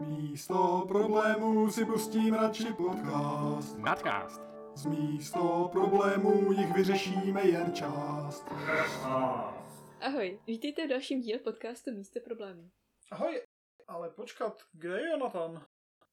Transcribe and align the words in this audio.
Místo 0.00 0.84
problémů 0.88 1.70
si 1.70 1.84
pustím 1.84 2.34
radši 2.34 2.72
podcast. 2.72 3.78
Nadcast. 3.78 4.40
Z 4.74 4.86
místo 4.86 5.68
problémů 5.72 6.52
jich 6.52 6.74
vyřešíme 6.74 7.46
jen 7.46 7.72
část. 7.72 8.44
Ahoj, 10.00 10.40
vítejte 10.46 10.86
v 10.86 10.90
dalším 10.90 11.20
díle 11.20 11.38
podcastu 11.38 11.90
Místo 11.90 12.20
problémů. 12.20 12.70
Ahoj, 13.10 13.42
ale 13.88 14.10
počkat, 14.10 14.62
kde 14.72 15.00
je 15.00 15.10
Jonathan? 15.10 15.64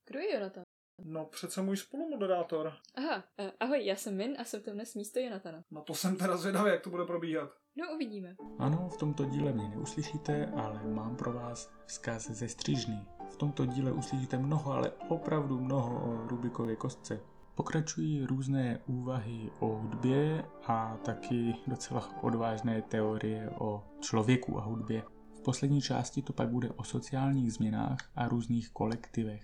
Kdo 0.07 0.19
je 0.19 0.33
Jonathan? 0.33 0.63
No 1.05 1.25
přece 1.25 1.61
můj 1.61 1.77
spolumoderátor. 1.77 2.73
Aha, 2.95 3.23
eh, 3.39 3.51
ahoj, 3.59 3.85
já 3.85 3.95
jsem 3.95 4.17
Min 4.17 4.35
a 4.39 4.43
jsem 4.43 4.61
to 4.61 4.71
dnes 4.71 4.95
místo 4.95 5.19
Jonathana. 5.19 5.63
Na 5.71 5.81
to 5.81 5.93
jsem 5.95 6.17
teda 6.17 6.37
zvědavý, 6.37 6.71
jak 6.71 6.81
to 6.81 6.89
bude 6.89 7.05
probíhat. 7.05 7.49
No, 7.77 7.95
uvidíme. 7.95 8.35
Ano, 8.59 8.89
v 8.89 8.97
tomto 8.97 9.25
díle 9.25 9.53
mě 9.53 9.69
neuslyšíte, 9.69 10.51
ale 10.55 10.83
mám 10.83 11.15
pro 11.15 11.33
vás 11.33 11.71
vzkaz 11.85 12.29
ze 12.29 12.47
střížny. 12.47 13.16
V 13.29 13.37
tomto 13.37 13.65
díle 13.65 13.91
uslyšíte 13.91 14.37
mnoho, 14.37 14.71
ale 14.71 14.91
opravdu 14.91 15.59
mnoho 15.59 16.05
o 16.05 16.27
Rubikově 16.27 16.75
kostce. 16.75 17.19
Pokračují 17.55 18.25
různé 18.25 18.83
úvahy 18.87 19.51
o 19.59 19.67
hudbě 19.67 20.43
a 20.63 20.97
taky 20.97 21.55
docela 21.67 22.23
odvážné 22.23 22.81
teorie 22.81 23.49
o 23.49 23.83
člověku 24.01 24.57
a 24.57 24.61
hudbě. 24.61 25.03
V 25.35 25.41
poslední 25.41 25.81
části 25.81 26.21
to 26.21 26.33
pak 26.33 26.49
bude 26.49 26.69
o 26.69 26.83
sociálních 26.83 27.53
změnách 27.53 27.97
a 28.15 28.27
různých 28.27 28.69
kolektivech. 28.69 29.43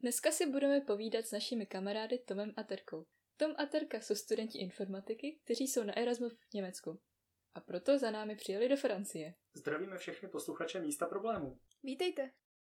Dneska 0.00 0.30
si 0.30 0.46
budeme 0.46 0.80
povídat 0.80 1.26
s 1.26 1.32
našimi 1.32 1.66
kamarády 1.66 2.18
Tomem 2.18 2.52
a 2.56 2.62
Terkou. 2.62 3.04
Tom 3.36 3.50
a 3.58 3.66
Terka 3.66 4.00
jsou 4.00 4.14
studenti 4.14 4.58
informatiky, 4.58 5.40
kteří 5.44 5.66
jsou 5.66 5.84
na 5.84 5.96
Erasmu 5.96 6.28
v 6.28 6.54
Německu. 6.54 7.00
A 7.54 7.60
proto 7.60 7.98
za 7.98 8.10
námi 8.10 8.36
přijeli 8.36 8.68
do 8.68 8.76
Francie. 8.76 9.34
Zdravíme 9.54 9.98
všechny 9.98 10.28
posluchače 10.28 10.80
místa 10.80 11.06
problémů. 11.06 11.58
Vítejte. 11.82 12.30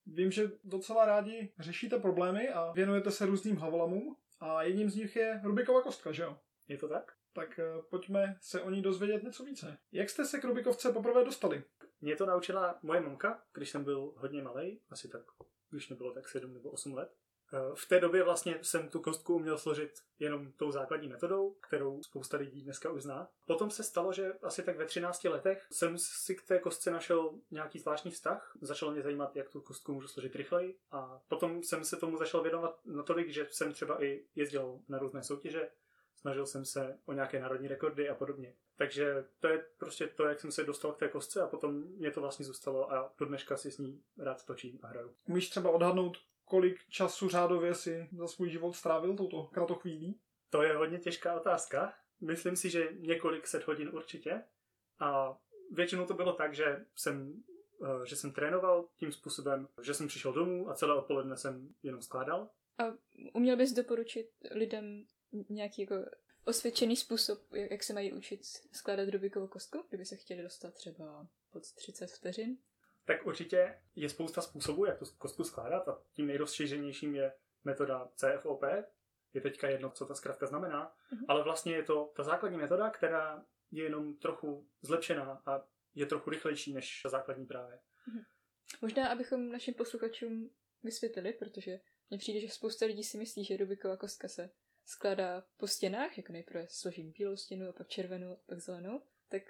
Vím, 0.07 0.31
že 0.31 0.51
docela 0.65 1.07
rádi 1.07 1.53
řešíte 1.59 1.99
problémy 1.99 2.49
a 2.49 2.73
věnujete 2.73 3.11
se 3.11 3.27
různým 3.27 3.57
hlavolamům 3.57 4.17
a 4.41 4.63
jedním 4.63 4.91
z 4.91 4.97
nich 4.97 5.17
je 5.17 5.41
Rubikova 5.45 5.83
kostka, 5.83 6.13
že 6.13 6.23
jo? 6.23 6.39
Je 6.69 6.79
to 6.79 6.89
tak? 6.89 7.13
Tak 7.33 7.59
eh, 7.59 7.65
pojďme 7.91 8.37
se 8.41 8.63
o 8.63 8.71
ní 8.71 8.83
dozvědět 8.83 9.23
něco 9.23 9.45
více. 9.45 9.79
Jak 9.93 10.11
jste 10.11 10.25
se 10.25 10.41
k 10.41 10.45
Rubikovce 10.45 10.93
poprvé 10.93 11.25
dostali? 11.25 11.65
Mě 12.01 12.17
to 12.17 12.27
naučila 12.27 12.79
moje 12.83 13.01
mamka, 13.01 13.43
když 13.53 13.71
jsem 13.71 13.85
byl 13.85 14.15
hodně 14.17 14.43
malý, 14.43 14.81
asi 14.91 15.09
tak, 15.09 15.23
když 15.71 15.89
mi 15.89 15.97
bylo 15.97 16.13
tak 16.15 16.29
7 16.29 16.55
nebo 16.55 16.71
8 16.71 16.95
let. 16.95 17.15
Eh, 17.53 17.75
V 17.75 17.89
té 17.89 18.01
době 18.01 18.23
vlastně 18.23 18.59
jsem 18.63 18.89
tu 18.89 19.01
kostku 19.01 19.35
uměl 19.35 19.59
složit 19.59 19.93
jenom 20.19 20.53
tou 20.53 20.71
základní 20.71 21.09
metodou, 21.09 21.51
kterou 21.51 22.03
spousta 22.03 22.37
lidí 22.37 22.63
dneska 22.63 22.91
už 22.91 23.03
zná. 23.03 23.29
Potom 23.47 23.71
se 23.71 23.83
stalo, 23.83 24.13
že 24.13 24.33
asi 24.43 24.63
tak 24.63 24.77
ve 24.77 24.87
13 24.87 25.25
letech 25.25 25.67
jsem 25.73 25.99
si 25.99 26.35
k 26.35 26.43
té 26.43 26.59
kostce 26.59 26.91
našel 26.91 27.35
nějaký 27.51 27.79
zvláštní 27.79 28.11
vztah. 28.11 28.57
Začalo 28.61 28.93
mě 28.93 29.03
zajímat, 29.03 29.37
jak 29.37 29.49
tu 29.49 29.61
kostku 29.61 29.95
můžu 29.95 30.09
složit 30.09 30.37
rychleji 30.37 30.79
a 30.91 31.21
potom 31.29 31.63
jsem 31.63 31.85
se 31.85 31.97
tomu 31.97 32.17
začal 32.17 32.43
věnovat 32.43 32.81
natolik, 32.85 33.29
že 33.29 33.47
jsem 33.51 33.73
třeba 33.73 34.05
i 34.05 34.25
jezdil 34.35 34.81
na 34.89 34.99
různé 34.99 35.23
soutěže, 35.23 35.69
snažil 36.17 36.47
jsem 36.47 36.65
se 36.65 36.99
o 37.07 37.13
nějaké 37.13 37.41
národní 37.41 37.69
rekordy 37.69 38.09
a 38.09 38.15
podobně. 38.15 38.55
Takže 38.77 39.25
to 39.41 39.49
je 39.49 39.67
prostě 39.79 40.07
to, 40.07 40.25
jak 40.25 40.41
jsem 40.41 40.53
se 40.53 40.65
dostal 40.65 40.93
k 40.93 40.99
té 40.99 41.09
kostce 41.09 41.43
a 41.43 41.47
potom 41.47 41.75
mě 41.75 42.11
to 42.11 42.21
vlastně 42.21 42.45
zůstalo 42.45 42.93
a 42.93 43.13
do 43.19 43.27
dneška 43.27 43.57
si 43.57 43.71
s 43.71 43.79
ní 43.79 44.03
rád 44.19 44.45
točím 44.47 44.79
a 44.83 44.87
hraju. 44.87 45.15
Umíš 45.29 45.49
třeba 45.51 45.71
odhadnout, 45.71 46.19
kolik 46.47 46.89
času 46.89 47.29
řádově 47.29 47.75
si 47.75 48.09
za 48.19 48.27
svůj 48.27 48.51
život 48.51 48.73
strávil 48.73 49.17
touto 49.17 49.43
kratochvílí? 49.43 50.21
To 50.51 50.63
je 50.63 50.77
hodně 50.77 50.99
těžká 50.99 51.35
otázka. 51.41 51.95
Myslím 52.21 52.57
si, 52.57 52.71
že 52.71 52.89
několik 52.99 53.47
set 53.47 53.67
hodin 53.67 53.91
určitě. 53.93 54.43
A 54.99 55.39
většinou 55.73 56.07
to 56.07 56.15
bylo 56.15 56.33
tak, 56.33 56.55
že 56.55 56.87
jsem, 56.97 57.43
eh, 57.85 58.07
že 58.07 58.17
jsem 58.17 58.33
trénoval 58.33 58.89
tím 58.97 59.13
způsobem, 59.13 59.69
že 59.83 59.95
jsem 59.95 60.09
přišel 60.09 60.33
domů 60.33 60.71
a 60.71 60.75
celé 60.75 60.95
odpoledne 60.95 61.37
jsem 61.37 61.75
jenom 61.83 62.03
skládal. 62.03 62.51
A 62.79 62.85
uměl 63.35 63.57
bys 63.57 63.73
doporučit 63.73 64.31
lidem 64.51 65.07
nějaký 65.49 65.83
jako 65.83 65.95
osvědčený 66.45 66.97
způsob, 66.97 67.53
jak 67.53 67.71
jak 67.71 67.83
se 67.83 67.95
mají 67.95 68.13
učit 68.13 68.41
skládat 68.73 69.09
Rubikovou 69.09 69.47
kostku, 69.47 69.85
kdyby 69.89 70.05
se 70.05 70.17
chtěli 70.17 70.43
dostat 70.43 70.75
třeba 70.75 71.27
pod 71.51 71.63
30 71.73 72.07
vteřin? 72.11 72.59
Tak 73.07 73.27
určitě 73.27 73.79
je 73.97 74.09
spousta 74.09 74.43
způsobů, 74.43 74.85
jak 74.85 74.99
tu 74.99 75.05
kostku 75.19 75.45
skládat 75.45 75.89
a 75.89 76.03
tím 76.13 76.27
nejrozšířenějším 76.27 77.15
je 77.15 77.33
metoda 77.65 78.09
CFOP. 78.17 78.63
Je 79.35 79.41
teďka 79.41 79.69
jedno, 79.69 79.91
co 79.91 80.07
ta 80.07 80.15
zkrátka 80.15 80.47
znamená, 80.47 80.95
Mhm. 81.13 81.25
ale 81.29 81.43
vlastně 81.45 81.75
je 81.77 81.83
to 81.83 82.13
ta 82.17 82.23
základní 82.23 82.59
metoda, 82.59 82.91
která 82.91 83.45
je 83.71 83.85
jenom 83.85 84.17
trochu 84.17 84.69
zlepšená 84.83 85.43
a 85.47 85.67
je 85.95 86.07
trochu 86.07 86.31
rychlejší 86.31 86.73
než 86.75 87.01
ta 87.03 87.09
základní 87.09 87.47
právě. 87.47 87.79
Možná, 88.83 89.09
abychom 89.09 89.51
našim 89.53 89.75
posluchačům 89.75 90.51
vysvětlili, 90.83 91.33
protože 91.33 91.81
mně 92.11 92.19
přijde, 92.19 92.41
že 92.41 92.49
spousta 92.49 92.87
lidí 92.87 93.05
si 93.05 93.19
myslí, 93.19 93.45
že 93.45 93.57
Rubiková 93.57 93.97
kostka 93.97 94.29
se 94.29 94.51
skládá 94.87 95.45
po 95.57 95.67
stěnách, 95.67 96.17
jako 96.19 96.33
nejprve 96.33 96.67
složím 96.71 97.13
bílou 97.13 97.37
stěnu, 97.37 97.69
a 97.69 97.73
pak 97.73 97.89
červenou, 97.89 98.33
a 98.33 98.39
pak 98.47 98.61
zelenou. 98.61 99.03
Tak 99.29 99.43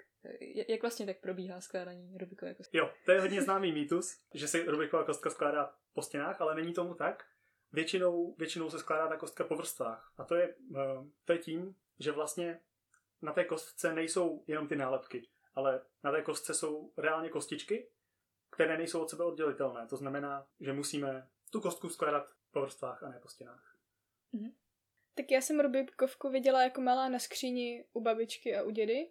jak 0.67 0.81
vlastně 0.81 1.05
tak 1.05 1.19
probíhá 1.19 1.61
skládání 1.61 2.17
Rubikové 2.17 2.55
kostky? 2.55 2.77
Jo, 2.77 2.91
to 3.05 3.11
je 3.11 3.21
hodně 3.21 3.41
známý 3.41 3.71
mýtus, 3.71 4.17
že 4.33 4.47
se 4.47 4.63
Rubikova 4.63 5.03
kostka 5.03 5.29
skládá 5.29 5.75
po 5.93 6.01
stěnách, 6.01 6.41
ale 6.41 6.55
není 6.55 6.73
tomu 6.73 6.93
tak. 6.93 7.25
Většinou, 7.71 8.35
většinou 8.37 8.69
se 8.69 8.79
skládá 8.79 9.07
ta 9.07 9.17
kostka 9.17 9.43
po 9.43 9.55
vrstvách. 9.55 10.13
A 10.17 10.23
to 10.23 10.35
je, 10.35 10.55
eh, 10.75 11.03
to 11.25 11.33
je 11.33 11.39
tím, 11.39 11.75
že 11.99 12.11
vlastně 12.11 12.59
na 13.21 13.33
té 13.33 13.43
kostce 13.43 13.93
nejsou 13.93 14.43
jenom 14.47 14.67
ty 14.67 14.75
nálepky, 14.75 15.27
ale 15.55 15.81
na 16.03 16.11
té 16.11 16.21
kostce 16.21 16.53
jsou 16.53 16.93
reálně 16.97 17.29
kostičky, 17.29 17.89
které 18.49 18.77
nejsou 18.77 19.01
od 19.01 19.09
sebe 19.09 19.23
oddělitelné. 19.23 19.87
To 19.87 19.97
znamená, 19.97 20.47
že 20.59 20.73
musíme 20.73 21.27
tu 21.51 21.61
kostku 21.61 21.89
skládat 21.89 22.33
po 22.51 22.61
vrstvách 22.61 23.03
a 23.03 23.09
ne 23.09 23.19
po 23.19 23.29
stěnách. 23.29 23.77
Tak 25.15 25.31
já 25.31 25.41
jsem 25.41 25.59
Rubikovku 25.59 26.29
viděla 26.29 26.63
jako 26.63 26.81
malá 26.81 27.09
na 27.09 27.19
skříni 27.19 27.85
u 27.93 28.01
babičky 28.01 28.55
a 28.55 28.63
u 28.63 28.69
dědy 28.69 29.09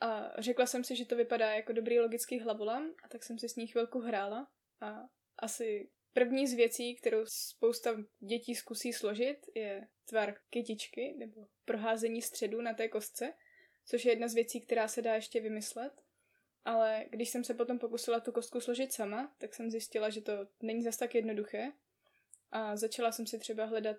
a 0.00 0.32
řekla 0.38 0.66
jsem 0.66 0.84
si, 0.84 0.96
že 0.96 1.06
to 1.06 1.16
vypadá 1.16 1.54
jako 1.54 1.72
dobrý 1.72 2.00
logický 2.00 2.40
hlavolam 2.40 2.94
a 3.02 3.08
tak 3.08 3.22
jsem 3.24 3.38
si 3.38 3.48
s 3.48 3.56
ní 3.56 3.66
chvilku 3.66 4.00
hrála 4.00 4.48
a 4.80 5.08
asi 5.38 5.90
první 6.12 6.46
z 6.46 6.54
věcí, 6.54 6.94
kterou 6.94 7.26
spousta 7.26 7.96
dětí 8.20 8.54
zkusí 8.54 8.92
složit, 8.92 9.46
je 9.54 9.88
tvar 10.04 10.34
kytičky 10.50 11.14
nebo 11.18 11.46
proházení 11.64 12.22
středu 12.22 12.60
na 12.60 12.74
té 12.74 12.88
kostce, 12.88 13.32
což 13.84 14.04
je 14.04 14.12
jedna 14.12 14.28
z 14.28 14.34
věcí, 14.34 14.60
která 14.60 14.88
se 14.88 15.02
dá 15.02 15.14
ještě 15.14 15.40
vymyslet. 15.40 16.02
Ale 16.64 17.04
když 17.10 17.28
jsem 17.28 17.44
se 17.44 17.54
potom 17.54 17.78
pokusila 17.78 18.20
tu 18.20 18.32
kostku 18.32 18.60
složit 18.60 18.92
sama, 18.92 19.34
tak 19.38 19.54
jsem 19.54 19.70
zjistila, 19.70 20.10
že 20.10 20.20
to 20.20 20.32
není 20.62 20.82
zas 20.82 20.96
tak 20.96 21.14
jednoduché 21.14 21.72
a 22.50 22.76
začala 22.76 23.12
jsem 23.12 23.26
si 23.26 23.38
třeba 23.38 23.64
hledat 23.64 23.96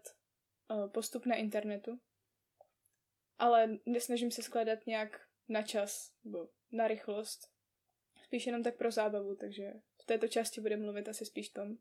eh, 0.72 0.88
postup 0.88 1.26
na 1.26 1.36
internetu. 1.36 2.00
Ale 3.40 3.78
nesnažím 3.86 4.32
se 4.32 4.44
skládat 4.44 4.88
nějak 4.88 5.27
na 5.50 5.62
čas 5.62 6.12
nebo 6.24 6.48
na 6.72 6.88
rychlost. 6.88 7.48
Spíš 8.24 8.46
jenom 8.46 8.64
tak 8.64 8.78
pro 8.78 8.92
zábavu, 8.92 9.36
takže 9.36 9.74
v 10.02 10.06
této 10.06 10.28
části 10.28 10.62
bude 10.62 10.78
mluvit 10.78 11.10
asi 11.10 11.26
spíš 11.26 11.50
Tom. 11.50 11.78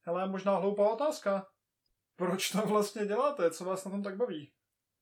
Hele, 0.00 0.28
možná 0.28 0.56
hloupá 0.56 0.92
otázka. 0.92 1.46
Proč 2.16 2.50
to 2.50 2.58
vlastně 2.58 3.06
děláte? 3.06 3.50
Co 3.50 3.64
vás 3.64 3.84
na 3.84 3.90
tom 3.90 4.02
tak 4.02 4.16
baví? 4.16 4.52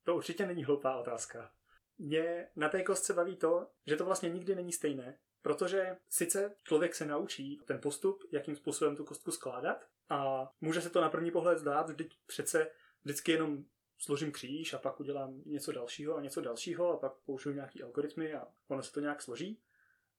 To 0.05 0.17
určitě 0.17 0.47
není 0.47 0.65
hloupá 0.65 0.97
otázka. 0.97 1.51
Mě 1.99 2.49
na 2.57 2.69
té 2.69 2.83
kostce 2.83 3.13
baví 3.13 3.37
to, 3.37 3.71
že 3.87 3.97
to 3.97 4.05
vlastně 4.05 4.31
nikdy 4.31 4.55
není 4.55 4.73
stejné, 4.73 5.19
protože 5.43 5.97
sice 6.09 6.55
člověk 6.65 6.95
se 6.95 7.07
naučí 7.07 7.61
ten 7.67 7.81
postup, 7.81 8.23
jakým 8.33 8.57
způsobem 8.57 8.97
tu 8.97 9.05
kostku 9.05 9.31
skládat 9.31 9.85
a 10.09 10.51
může 10.61 10.81
se 10.81 10.91
to 10.91 11.01
na 11.01 11.09
první 11.09 11.31
pohled 11.31 11.59
zdát, 11.59 11.91
vždyť 11.91 12.19
přece 12.27 12.71
vždycky 13.05 13.33
jenom 13.33 13.65
složím 13.99 14.33
kříž 14.33 14.75
a 14.75 14.79
pak 14.79 15.01
udělám 15.01 15.43
něco 15.47 15.73
dalšího 15.73 16.17
a 16.17 16.21
něco 16.21 16.41
dalšího 16.41 16.93
a 16.93 16.97
pak 16.97 17.13
použiju 17.15 17.55
nějaký 17.55 17.83
algoritmy 17.83 18.35
a 18.35 18.49
ono 18.69 18.83
se 18.83 18.93
to 18.93 19.01
nějak 19.01 19.23
složí. 19.23 19.61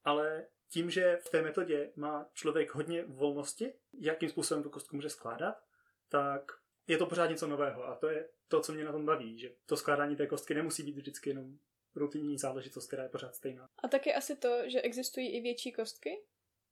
Ale 0.04 0.48
tím, 0.70 0.90
že 0.90 1.18
v 1.22 1.30
té 1.30 1.42
metodě 1.42 1.92
má 1.96 2.30
člověk 2.34 2.76
hodně 2.76 3.04
volnosti, 3.06 3.74
jakým 3.94 4.30
způsobem 4.30 4.64
tu 4.64 4.70
kostku 4.70 4.96
může 4.96 5.10
skládat, 5.10 5.64
tak 6.10 6.52
je 6.88 6.98
to 6.98 7.06
pořád 7.06 7.28
něco 7.28 7.48
nového 7.48 7.88
a 7.88 7.96
to 7.96 8.10
je 8.10 8.30
to, 8.48 8.62
co 8.62 8.74
mě 8.74 8.84
na 8.84 8.92
tom 8.92 9.06
baví, 9.06 9.40
že 9.40 9.56
to 9.66 9.78
skládání 9.78 10.16
té 10.16 10.28
kostky 10.28 10.54
nemusí 10.54 10.84
být 10.84 10.96
vždycky 10.96 11.30
jenom 11.30 11.58
rutinní 11.96 12.38
záležitost, 12.38 12.88
která 12.88 13.04
je 13.04 13.10
pořád 13.10 13.36
stejná. 13.36 13.70
A 13.84 13.88
taky 13.88 14.14
asi 14.14 14.36
to, 14.36 14.70
že 14.70 14.82
existují 14.82 15.36
i 15.36 15.42
větší 15.42 15.72
kostky, 15.72 16.24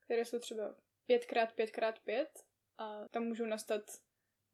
které 0.06 0.26
jsou 0.26 0.40
třeba 0.40 0.76
5x5x5 1.10 2.26
a 2.78 3.08
tam 3.12 3.24
můžou 3.24 3.46
nastat 3.46 3.82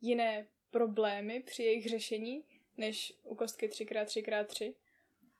jiné 0.01 0.47
problémy 0.73 1.43
při 1.45 1.63
jejich 1.63 1.89
řešení, 1.89 2.43
než 2.77 3.13
u 3.23 3.35
kostky 3.35 3.67
3x3x3. 3.67 4.75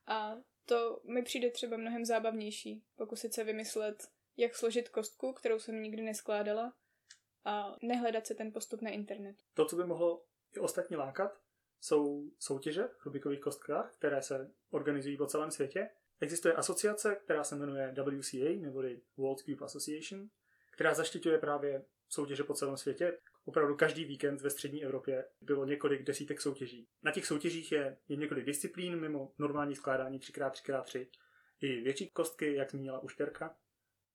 A 0.06 0.36
to 0.64 1.00
mi 1.04 1.22
přijde 1.22 1.50
třeba 1.50 1.76
mnohem 1.76 2.04
zábavnější, 2.04 2.82
pokusit 2.96 3.34
se 3.34 3.44
vymyslet, 3.44 4.08
jak 4.36 4.54
složit 4.54 4.88
kostku, 4.88 5.32
kterou 5.32 5.58
jsem 5.58 5.82
nikdy 5.82 6.02
neskládala, 6.02 6.72
a 7.44 7.76
nehledat 7.82 8.26
se 8.26 8.34
ten 8.34 8.52
postup 8.52 8.82
na 8.82 8.90
internet. 8.90 9.36
To, 9.54 9.64
co 9.64 9.76
by 9.76 9.84
mohlo 9.84 10.24
i 10.56 10.58
ostatní 10.58 10.96
lákat, 10.96 11.40
jsou 11.80 12.30
soutěže 12.38 12.82
v 12.82 13.06
Rubikových 13.06 13.40
kostkách, 13.40 13.94
které 13.94 14.22
se 14.22 14.50
organizují 14.70 15.16
po 15.16 15.26
celém 15.26 15.50
světě. 15.50 15.90
Existuje 16.20 16.54
asociace, 16.54 17.16
která 17.24 17.44
se 17.44 17.56
jmenuje 17.56 17.94
WCA, 18.20 18.60
neboli 18.60 19.00
World 19.16 19.40
Cube 19.40 19.64
Association, 19.64 20.28
která 20.70 20.94
zaštiťuje 20.94 21.38
právě 21.38 21.84
soutěže 22.08 22.44
po 22.44 22.54
celém 22.54 22.76
světě. 22.76 23.18
Opravdu 23.44 23.76
každý 23.76 24.04
víkend 24.04 24.40
ve 24.40 24.50
střední 24.50 24.84
Evropě 24.84 25.24
bylo 25.40 25.64
několik 25.64 26.02
desítek 26.02 26.40
soutěží. 26.40 26.88
Na 27.02 27.12
těch 27.12 27.26
soutěžích 27.26 27.72
je, 27.72 27.96
je 28.08 28.16
několik 28.16 28.44
disciplín 28.44 29.00
mimo 29.00 29.32
normální 29.38 29.74
skládání 29.74 30.18
3x3x3 30.18 31.06
i 31.60 31.80
větší 31.80 32.10
kostky, 32.10 32.54
jak 32.54 32.70
zmínila 32.70 32.98
už 32.98 33.16
Terka, 33.16 33.56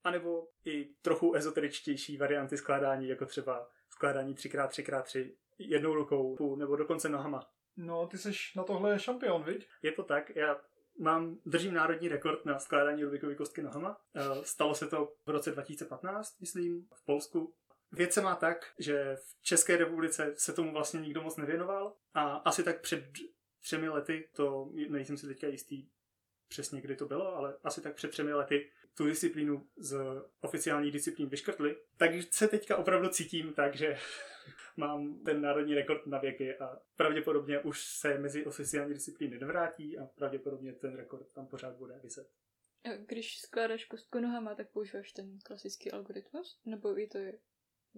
anebo 0.03 0.47
i 0.65 0.89
trochu 1.01 1.35
ezoteričtější 1.35 2.17
varianty 2.17 2.57
skládání, 2.57 3.07
jako 3.07 3.25
třeba 3.25 3.69
skládání 3.89 4.35
3x3x3 4.35 5.31
jednou 5.59 5.93
rukou 5.93 6.55
nebo 6.55 6.75
dokonce 6.75 7.09
nohama. 7.09 7.49
No, 7.77 8.07
ty 8.07 8.17
jsi 8.17 8.31
na 8.55 8.63
tohle 8.63 8.99
šampion, 8.99 9.43
viď? 9.43 9.67
Je 9.81 9.91
to 9.91 10.03
tak, 10.03 10.35
já 10.35 10.61
mám, 10.99 11.37
držím 11.45 11.73
národní 11.73 12.07
rekord 12.07 12.45
na 12.45 12.59
skládání 12.59 13.03
Rubikovy 13.03 13.35
kostky 13.35 13.61
nohama. 13.61 14.01
Eh, 14.15 14.43
Stalo 14.43 14.75
se 14.75 14.87
to 14.87 15.13
v 15.25 15.29
roce 15.29 15.51
2015, 15.51 16.39
myslím, 16.39 16.87
v 16.93 17.05
Polsku. 17.05 17.53
Věc 17.91 18.13
se 18.13 18.21
má 18.21 18.35
tak, 18.35 18.73
že 18.79 19.15
v 19.15 19.43
České 19.43 19.77
republice 19.77 20.33
se 20.37 20.53
tomu 20.53 20.71
vlastně 20.71 20.99
nikdo 20.99 21.21
moc 21.21 21.37
nevěnoval 21.37 21.95
a 22.13 22.35
asi 22.35 22.63
tak 22.63 22.81
před 22.81 23.03
třemi 23.61 23.89
lety, 23.89 24.29
to 24.35 24.71
nejsem 24.89 25.17
si 25.17 25.27
teďka 25.27 25.47
jistý 25.47 25.87
přesně 26.47 26.81
kdy 26.81 26.95
to 26.95 27.05
bylo, 27.05 27.35
ale 27.35 27.57
asi 27.63 27.81
tak 27.81 27.95
před 27.95 28.11
třemi 28.11 28.33
lety 28.33 28.71
tu 28.97 29.05
disciplínu 29.05 29.67
z 29.77 29.97
oficiální 30.41 30.91
disciplín 30.91 31.29
vyškrtli. 31.29 31.77
Takže 31.97 32.27
se 32.31 32.47
teďka 32.47 32.77
opravdu 32.77 33.09
cítím 33.09 33.53
tak, 33.53 33.75
že 33.75 33.97
mám 34.77 35.23
ten 35.23 35.41
národní 35.41 35.75
rekord 35.75 36.07
na 36.07 36.19
věky 36.19 36.57
a 36.57 36.79
pravděpodobně 36.95 37.59
už 37.59 37.85
se 37.85 38.17
mezi 38.17 38.45
oficiální 38.45 38.93
disciplíny 38.93 39.39
nevrátí 39.39 39.97
a 39.97 40.05
pravděpodobně 40.05 40.73
ten 40.73 40.95
rekord 40.95 41.31
tam 41.33 41.47
pořád 41.47 41.75
bude 41.75 41.99
vyset. 42.03 42.29
Když 43.05 43.41
skládáš 43.41 43.85
kostku 43.85 44.19
nohama, 44.19 44.55
tak 44.55 44.71
používáš 44.71 45.11
ten 45.11 45.39
klasický 45.45 45.91
algoritmus? 45.91 46.61
Nebo 46.65 46.95
je 46.95 47.07
to 47.07 47.17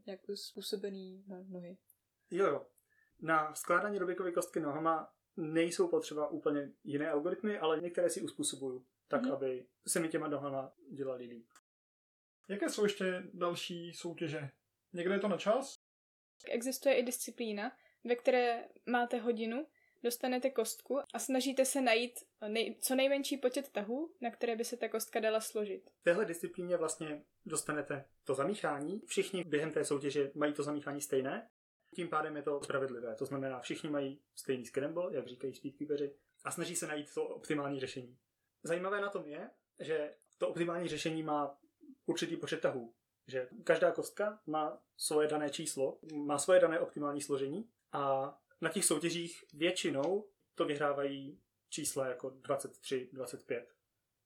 nějak 0.05 0.19
způsobený 0.33 1.23
na 1.27 1.37
nohy? 1.49 1.77
Jo, 2.31 2.45
jo. 2.47 2.67
Na 3.21 3.55
skládání 3.55 3.99
Rubikovy 3.99 4.31
kostky 4.31 4.59
nohama 4.59 5.13
nejsou 5.37 5.87
potřeba 5.87 6.27
úplně 6.27 6.71
jiné 6.83 7.11
algoritmy, 7.11 7.57
ale 7.59 7.81
některé 7.81 8.09
si 8.09 8.21
uspůsobuju, 8.21 8.85
tak 9.07 9.21
Mhm. 9.21 9.31
aby 9.31 9.67
se 9.87 9.99
mi 9.99 10.09
těma 10.09 10.27
nohama 10.27 10.73
dělali 10.91 11.25
líp. 11.25 11.47
Jaké 12.47 12.69
jsou 12.69 12.83
ještě 12.83 13.23
další 13.33 13.93
soutěže? 13.93 14.49
Někde 14.93 15.13
je 15.15 15.19
to 15.19 15.27
na 15.27 15.37
čas? 15.37 15.79
Existuje 16.49 16.95
i 16.95 17.03
disciplína, 17.03 17.71
ve 18.03 18.15
které 18.15 18.67
máte 18.85 19.17
hodinu, 19.17 19.67
dostanete 20.03 20.49
kostku 20.49 20.99
a 21.13 21.19
snažíte 21.19 21.65
se 21.65 21.81
najít 21.81 22.19
nej, 22.47 22.77
co 22.81 22.95
nejmenší 22.95 23.37
počet 23.37 23.69
tahů, 23.69 24.13
na 24.21 24.31
které 24.31 24.55
by 24.55 24.65
se 24.65 24.77
ta 24.77 24.89
kostka 24.89 25.19
dala 25.19 25.41
složit. 25.41 25.89
V 25.99 26.03
téhle 26.03 26.25
disciplíně 26.25 26.77
vlastně 26.77 27.23
dostanete 27.45 28.05
to 28.23 28.35
zamíchání. 28.35 29.01
Všichni 29.05 29.43
během 29.43 29.71
té 29.71 29.85
soutěže 29.85 30.31
mají 30.35 30.53
to 30.53 30.63
zamíchání 30.63 31.01
stejné. 31.01 31.49
Tím 31.95 32.09
pádem 32.09 32.35
je 32.35 32.43
to 32.43 32.63
spravedlivé. 32.63 33.15
To 33.15 33.25
znamená, 33.25 33.59
všichni 33.59 33.89
mají 33.89 34.21
stejný 34.35 34.65
scramble, 34.65 35.15
jak 35.15 35.27
říkají 35.27 35.53
speedkeeperi, 35.55 36.15
a 36.43 36.51
snaží 36.51 36.75
se 36.75 36.87
najít 36.87 37.13
to 37.13 37.23
optimální 37.25 37.79
řešení. 37.79 38.17
Zajímavé 38.63 39.01
na 39.01 39.09
tom 39.09 39.25
je, 39.25 39.49
že 39.79 40.15
to 40.37 40.49
optimální 40.49 40.87
řešení 40.87 41.23
má 41.23 41.57
určitý 42.05 42.37
počet 42.37 42.61
tahů. 42.61 42.93
Že 43.27 43.47
každá 43.63 43.91
kostka 43.91 44.39
má 44.45 44.81
svoje 44.97 45.27
dané 45.27 45.49
číslo, 45.49 45.99
má 46.13 46.37
svoje 46.37 46.59
dané 46.59 46.79
optimální 46.79 47.21
složení 47.21 47.69
a 47.91 48.37
na 48.61 48.69
těch 48.69 48.85
soutěžích 48.85 49.43
většinou 49.53 50.27
to 50.55 50.65
vyhrávají 50.65 51.41
čísla 51.69 52.07
jako 52.07 52.29
23, 52.29 53.09
25 53.13 53.73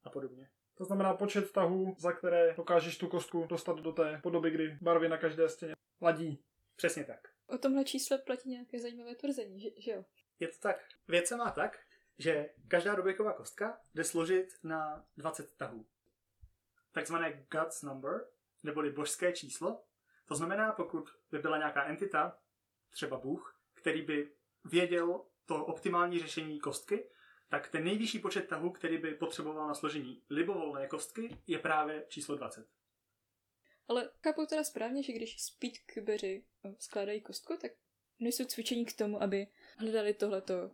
a 0.04 0.10
podobně. 0.10 0.50
To 0.76 0.86
znamená 0.86 1.14
počet 1.14 1.52
tahů, 1.52 1.96
za 2.00 2.12
které 2.12 2.54
dokážeš 2.58 2.98
tu 2.98 3.08
kostku 3.08 3.46
dostat 3.50 3.80
do 3.80 3.92
té 3.92 4.20
podoby, 4.24 4.52
kdy 4.52 4.78
barvy 4.82 5.10
na 5.10 5.18
každé 5.18 5.50
stěně 5.50 5.74
ladí. 6.02 6.44
Přesně 6.76 7.04
tak. 7.04 7.28
O 7.48 7.58
tomhle 7.58 7.84
čísle 7.84 8.18
platí 8.18 8.50
nějaké 8.50 8.80
zajímavé 8.80 9.16
tvrzení, 9.16 9.60
že, 9.60 9.70
že 9.78 9.92
jo? 9.92 10.06
Je 10.40 10.48
to 10.48 10.58
tak. 10.60 10.78
Věc 11.08 11.28
se 11.28 11.36
má 11.36 11.52
tak, 11.52 11.80
že 12.18 12.50
každá 12.68 12.96
Rubiková 12.96 13.34
kostka 13.34 13.82
jde 13.96 14.04
složit 14.04 14.54
na 14.64 15.06
20 15.18 15.58
tahů. 15.58 15.86
Takzvané 16.92 17.46
God's 17.52 17.82
number, 17.82 18.28
neboli 18.64 18.92
božské 18.92 19.34
číslo. 19.34 19.84
To 20.26 20.36
znamená, 20.36 20.72
pokud 20.72 21.10
by 21.32 21.40
byla 21.40 21.58
nějaká 21.58 21.86
entita, 21.86 22.38
třeba 22.92 23.18
Bůh, 23.18 23.55
který 23.86 24.02
by 24.02 24.32
věděl 24.64 25.26
to 25.46 25.66
optimální 25.66 26.20
řešení 26.20 26.60
kostky, 26.60 27.10
tak 27.50 27.68
ten 27.72 27.84
nejvyšší 27.84 28.20
počet 28.20 28.48
tahů, 28.48 28.70
který 28.70 28.98
by 28.98 29.14
potřeboval 29.14 29.68
na 29.68 29.74
složení 29.74 30.22
libovolné 30.30 30.88
kostky, 30.88 31.38
je 31.48 31.60
právě 31.60 32.06
číslo 32.08 32.36
20. 32.36 32.68
Ale 33.88 34.12
chápu 34.24 34.46
teda 34.46 34.64
správně, 34.64 35.04
že 35.04 35.14
když 35.14 35.42
speedcubeři 35.42 36.46
eh, 36.66 36.76
skládají 36.80 37.22
kostku, 37.22 37.58
tak 37.62 37.72
nejsou 38.20 38.46
cvičení 38.46 38.86
k 38.86 38.98
tomu, 38.98 39.24
aby 39.24 39.48
hledali 39.78 40.14
tohleto 40.14 40.72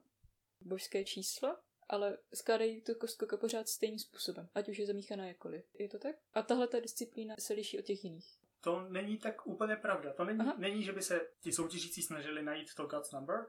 božské 0.62 1.04
číslo, 1.04 1.58
ale 1.90 2.18
skládají 2.34 2.82
tu 2.82 2.96
kostku 2.96 3.26
jako 3.26 3.38
pořád 3.38 3.68
stejným 3.68 4.00
způsobem, 4.00 4.50
ať 4.56 4.70
už 4.70 4.78
je 4.78 4.86
zamíchaná 4.86 5.28
jakkoliv. 5.28 5.66
Je 5.74 5.90
to 5.90 6.00
tak? 6.00 6.16
A 6.34 6.42
tahle 6.42 6.68
ta 6.68 6.80
disciplína 6.80 7.36
se 7.40 7.54
liší 7.54 7.80
od 7.80 7.86
těch 7.86 8.04
jiných. 8.04 8.42
To 8.62 8.86
není 8.90 9.18
tak 9.18 9.48
úplně 9.48 9.76
pravda. 9.76 10.14
To 10.14 10.26
není, 10.26 10.40
Aha. 10.40 10.56
není, 10.58 10.84
že 10.84 10.92
by 10.92 11.02
se 11.02 11.22
ti 11.40 11.52
soutěžící 11.52 12.02
snažili 12.02 12.44
najít 12.44 12.76
to 12.76 12.86
God's 12.86 13.12
number. 13.12 13.46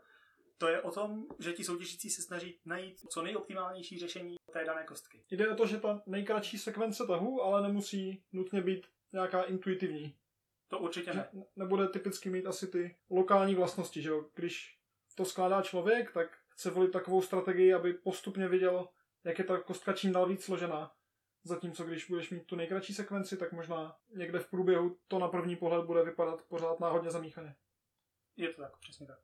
To 0.59 0.69
je 0.69 0.83
o 0.83 0.91
tom, 0.91 1.27
že 1.39 1.53
ti 1.53 1.65
soutěžící 1.65 2.11
se 2.11 2.23
snaží 2.23 2.61
najít 2.65 3.01
co 3.09 3.23
nejoptimálnější 3.23 3.99
řešení 3.99 4.37
té 4.53 4.65
dané 4.65 4.85
kostky. 4.85 5.25
Jde 5.31 5.51
o 5.51 5.55
to, 5.55 5.67
že 5.67 5.81
ta 5.81 6.03
nejkratší 6.07 6.59
sekvence 6.59 7.07
tahů, 7.07 7.43
ale 7.43 7.63
nemusí 7.63 8.23
nutně 8.33 8.63
být 8.63 8.87
nějaká 9.13 9.43
intuitivní. 9.43 10.15
To 10.69 10.79
určitě 10.79 11.13
ne. 11.13 11.29
Že 11.33 11.41
nebude 11.57 11.89
typicky 11.89 12.31
mít 12.31 12.47
asi 12.47 12.67
ty 12.67 12.97
lokální 13.11 13.55
vlastnosti, 13.55 14.03
že 14.03 14.09
jo? 14.09 14.25
Když 14.35 14.79
to 15.15 15.25
skládá 15.25 15.63
člověk, 15.63 16.13
tak 16.13 16.39
chce 16.49 16.71
volit 16.71 16.93
takovou 16.93 17.23
strategii, 17.23 17.75
aby 17.75 17.93
postupně 17.93 18.49
viděl, 18.49 18.89
jak 19.25 19.39
je 19.39 19.45
ta 19.45 19.61
kostka 19.61 19.93
čím 19.93 20.13
dál 20.13 20.27
víc 20.27 20.45
složená. 20.45 20.93
Zatímco 21.45 21.85
když 21.85 22.09
budeš 22.09 22.31
mít 22.31 22.47
tu 22.47 22.57
nejkratší 22.57 22.95
sekvenci, 22.95 23.37
tak 23.37 23.53
možná 23.53 23.97
někde 24.15 24.39
v 24.39 24.51
průběhu 24.51 24.99
to 25.09 25.19
na 25.19 25.29
první 25.29 25.57
pohled 25.57 25.85
bude 25.87 26.03
vypadat 26.03 26.43
pořád 26.49 26.81
náhodně 26.81 27.11
zamíchaně. 27.11 27.55
Je 28.37 28.53
to 28.53 28.63
tak, 28.63 28.79
přesně 28.79 29.07
tak. 29.07 29.19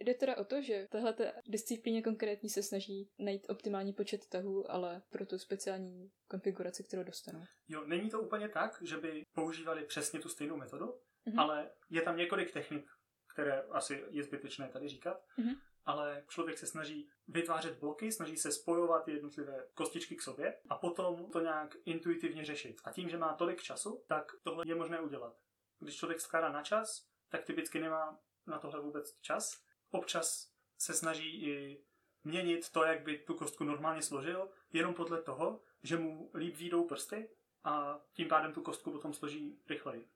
Jde 0.00 0.14
teda 0.14 0.36
o 0.36 0.44
to, 0.44 0.62
že 0.62 0.88
tahle 0.90 1.14
disciplíně 1.46 2.02
konkrétní 2.02 2.50
se 2.50 2.62
snaží 2.62 3.10
najít 3.18 3.50
optimální 3.50 3.92
počet 3.92 4.26
tahů, 4.28 4.70
ale 4.70 5.02
pro 5.10 5.26
tu 5.26 5.38
speciální 5.38 6.10
konfiguraci, 6.28 6.84
kterou 6.84 7.02
dostanou. 7.02 7.44
Jo, 7.68 7.84
není 7.86 8.10
to 8.10 8.20
úplně 8.20 8.48
tak, 8.48 8.82
že 8.82 8.96
by 8.96 9.26
používali 9.34 9.84
přesně 9.84 10.20
tu 10.20 10.28
stejnou 10.28 10.56
metodu, 10.56 10.94
Mhm. 11.26 11.38
ale 11.38 11.70
je 11.90 12.02
tam 12.02 12.16
několik 12.16 12.52
technik, 12.52 12.86
které 13.34 13.62
asi 13.62 14.04
je 14.10 14.22
zbytečné 14.22 14.68
tady 14.68 14.88
říkat, 14.88 15.24
Mhm. 15.36 15.54
Ale 15.86 16.24
člověk 16.28 16.58
se 16.58 16.66
snaží 16.66 17.08
vytvářet 17.28 17.78
bloky, 17.78 18.12
snaží 18.12 18.36
se 18.36 18.52
spojovat 18.52 19.08
jednotlivé 19.08 19.66
kostičky 19.74 20.16
k 20.16 20.22
sobě 20.22 20.58
a 20.68 20.78
potom 20.78 21.30
to 21.30 21.40
nějak 21.40 21.76
intuitivně 21.84 22.44
řešit. 22.44 22.80
A 22.84 22.92
tím, 22.92 23.08
že 23.08 23.18
má 23.18 23.34
tolik 23.34 23.62
času, 23.62 24.04
tak 24.06 24.32
tohle 24.42 24.64
je 24.66 24.74
možné 24.74 25.00
udělat. 25.00 25.36
Když 25.78 25.96
člověk 25.96 26.20
skládá 26.20 26.48
na 26.48 26.62
čas, 26.62 27.06
tak 27.28 27.44
typicky 27.44 27.80
nemá 27.80 28.18
na 28.46 28.58
tohle 28.58 28.80
vůbec 28.80 29.20
čas. 29.20 29.62
Občas 29.90 30.52
se 30.78 30.94
snaží 30.94 31.46
i 31.46 31.84
měnit 32.24 32.70
to, 32.70 32.84
jak 32.84 33.02
by 33.02 33.18
tu 33.18 33.34
kostku 33.34 33.64
normálně 33.64 34.02
složil, 34.02 34.50
jenom 34.72 34.94
podle 34.94 35.22
toho, 35.22 35.60
že 35.82 35.96
mu 35.96 36.30
líp 36.34 36.56
výjdou 36.56 36.84
prsty 36.84 37.30
a 37.64 38.00
tím 38.12 38.28
pádem 38.28 38.52
tu 38.52 38.62
kostku 38.62 38.90
potom 38.90 39.14
složí 39.14 39.62
rychleji. 39.68 40.08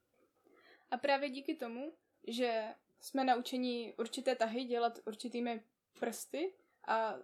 A 0.91 0.97
právě 0.97 1.29
díky 1.29 1.55
tomu, 1.55 1.97
že 2.27 2.63
jsme 3.01 3.23
naučeni 3.23 3.93
určité 3.97 4.35
tahy 4.35 4.63
dělat 4.63 4.99
určitými 5.05 5.63
prsty 5.99 6.53
a 6.87 7.15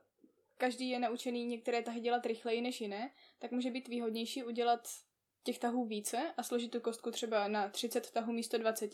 každý 0.57 0.89
je 0.89 0.99
naučený 0.99 1.45
některé 1.45 1.81
tahy 1.81 1.99
dělat 1.99 2.25
rychleji 2.25 2.61
než 2.61 2.81
jiné, 2.81 3.13
tak 3.39 3.51
může 3.51 3.71
být 3.71 3.87
výhodnější 3.87 4.43
udělat 4.43 4.87
těch 5.43 5.59
tahů 5.59 5.85
více 5.85 6.33
a 6.37 6.43
složit 6.43 6.71
tu 6.71 6.79
kostku 6.79 7.11
třeba 7.11 7.47
na 7.47 7.69
30 7.69 8.11
tahů 8.11 8.33
místo 8.33 8.57
20 8.57 8.91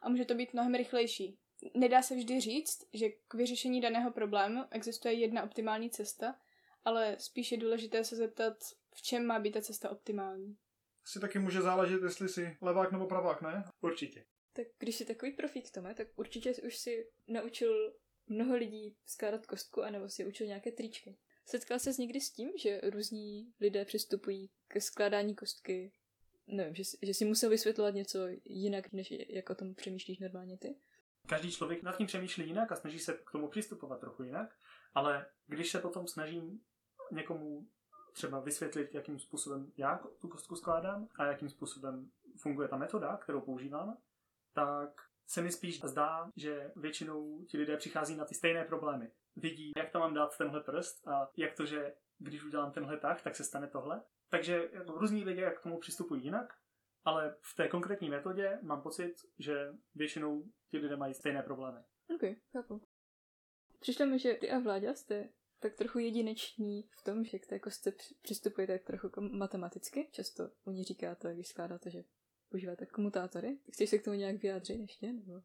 a 0.00 0.08
může 0.08 0.24
to 0.24 0.34
být 0.34 0.52
mnohem 0.52 0.74
rychlejší. 0.74 1.38
Nedá 1.74 2.02
se 2.02 2.14
vždy 2.14 2.40
říct, 2.40 2.88
že 2.92 3.08
k 3.28 3.34
vyřešení 3.34 3.80
daného 3.80 4.10
problému 4.10 4.64
existuje 4.70 5.14
jedna 5.14 5.42
optimální 5.42 5.90
cesta, 5.90 6.34
ale 6.84 7.16
spíš 7.18 7.52
je 7.52 7.58
důležité 7.58 8.04
se 8.04 8.16
zeptat, 8.16 8.56
v 8.94 9.02
čem 9.02 9.26
má 9.26 9.38
být 9.38 9.52
ta 9.52 9.60
cesta 9.60 9.90
optimální. 9.90 10.56
Si 11.04 11.20
taky 11.20 11.38
může 11.38 11.62
záležet, 11.62 12.02
jestli 12.02 12.28
si 12.28 12.56
levák 12.60 12.92
nebo 12.92 13.06
pravák, 13.06 13.42
ne? 13.42 13.64
Určitě. 13.80 14.24
Tak 14.56 14.66
když 14.78 14.96
jsi 14.96 15.04
takový 15.04 15.32
profík, 15.32 15.70
Tome, 15.70 15.94
tak 15.94 16.08
určitě 16.16 16.54
už 16.66 16.76
si 16.76 17.10
naučil 17.28 17.94
mnoho 18.26 18.56
lidí 18.56 18.96
skládat 19.06 19.46
kostku, 19.46 19.82
anebo 19.82 20.08
si 20.08 20.26
učil 20.26 20.46
nějaké 20.46 20.72
tričky. 20.72 21.18
Setkal 21.44 21.78
ses 21.78 21.98
někdy 21.98 22.20
s 22.20 22.30
tím, 22.30 22.50
že 22.58 22.80
různí 22.84 23.52
lidé 23.60 23.84
přistupují 23.84 24.50
ke 24.68 24.80
skládání 24.80 25.34
kostky, 25.34 25.92
nevím, 26.46 26.74
že, 26.74 26.82
že 27.02 27.14
si 27.14 27.24
musel 27.24 27.50
vysvětlovat 27.50 27.94
něco 27.94 28.18
jinak, 28.44 28.92
než 28.92 29.12
jak 29.28 29.50
o 29.50 29.54
tom 29.54 29.74
přemýšlíš 29.74 30.18
normálně 30.18 30.58
ty? 30.58 30.76
Každý 31.26 31.52
člověk 31.52 31.82
nad 31.82 31.96
tím 31.96 32.06
přemýšlí 32.06 32.46
jinak 32.46 32.72
a 32.72 32.76
snaží 32.76 32.98
se 32.98 33.12
k 33.12 33.30
tomu 33.30 33.48
přistupovat 33.48 34.00
trochu 34.00 34.22
jinak, 34.22 34.56
ale 34.94 35.26
když 35.46 35.70
se 35.70 35.78
potom 35.78 36.08
snažím 36.08 36.60
někomu 37.12 37.68
třeba 38.12 38.40
vysvětlit, 38.40 38.94
jakým 38.94 39.18
způsobem 39.18 39.72
já 39.76 40.00
tu 40.20 40.28
kostku 40.28 40.56
skládám 40.56 41.08
a 41.16 41.26
jakým 41.26 41.48
způsobem 41.48 42.10
funguje 42.36 42.68
ta 42.68 42.76
metoda, 42.76 43.16
kterou 43.16 43.40
používám, 43.40 43.96
tak 44.56 44.90
se 45.26 45.42
mi 45.42 45.52
spíš 45.52 45.80
zdá, 45.84 46.30
že 46.36 46.72
většinou 46.76 47.44
ti 47.44 47.58
lidé 47.58 47.76
přichází 47.76 48.16
na 48.16 48.24
ty 48.24 48.34
stejné 48.34 48.64
problémy. 48.64 49.10
Vidí, 49.36 49.72
jak 49.76 49.90
tam 49.90 50.00
mám 50.02 50.14
dát 50.14 50.38
tenhle 50.38 50.60
prst 50.60 51.08
a 51.08 51.30
jak 51.36 51.54
to, 51.54 51.66
že 51.66 51.94
když 52.18 52.44
udělám 52.44 52.72
tenhle 52.72 52.98
tak, 52.98 53.22
tak 53.22 53.36
se 53.36 53.44
stane 53.44 53.68
tohle. 53.68 54.02
Takže 54.28 54.68
jako 54.72 54.92
různí 54.92 55.24
lidé 55.24 55.50
k 55.50 55.62
tomu 55.62 55.78
přistupují 55.78 56.24
jinak, 56.24 56.54
ale 57.04 57.36
v 57.40 57.56
té 57.56 57.68
konkrétní 57.68 58.10
metodě 58.10 58.58
mám 58.62 58.82
pocit, 58.82 59.14
že 59.38 59.74
většinou 59.94 60.44
ti 60.70 60.78
lidé 60.78 60.96
mají 60.96 61.14
stejné 61.14 61.42
problémy. 61.42 61.78
Ok, 62.14 62.22
chápu. 62.52 62.82
Přišlo 63.80 64.06
mi, 64.06 64.18
že 64.18 64.34
ty 64.34 64.50
a 64.50 64.58
Vláďa 64.58 64.94
jste 64.94 65.28
tak 65.60 65.74
trochu 65.74 65.98
jedineční 65.98 66.82
v 66.82 67.04
tom, 67.04 67.24
že 67.24 67.38
k 67.38 67.46
té 67.46 67.58
kostce 67.58 67.92
při- 67.92 68.14
přistupujete 68.22 68.78
tak 68.78 68.86
trochu 68.86 69.20
matematicky. 69.20 70.08
Často 70.12 70.50
u 70.64 70.70
ní 70.70 70.84
říkáte, 70.84 71.34
když 71.34 71.48
skládáte, 71.48 71.90
že 71.90 72.04
používáte 72.48 72.86
komutátory. 72.86 73.58
Chceš 73.72 73.90
se 73.90 73.98
k 73.98 74.04
tomu 74.04 74.16
nějak 74.16 74.42
vyjádřit 74.42 74.80
ještě? 74.80 75.12
Nebo... 75.12 75.42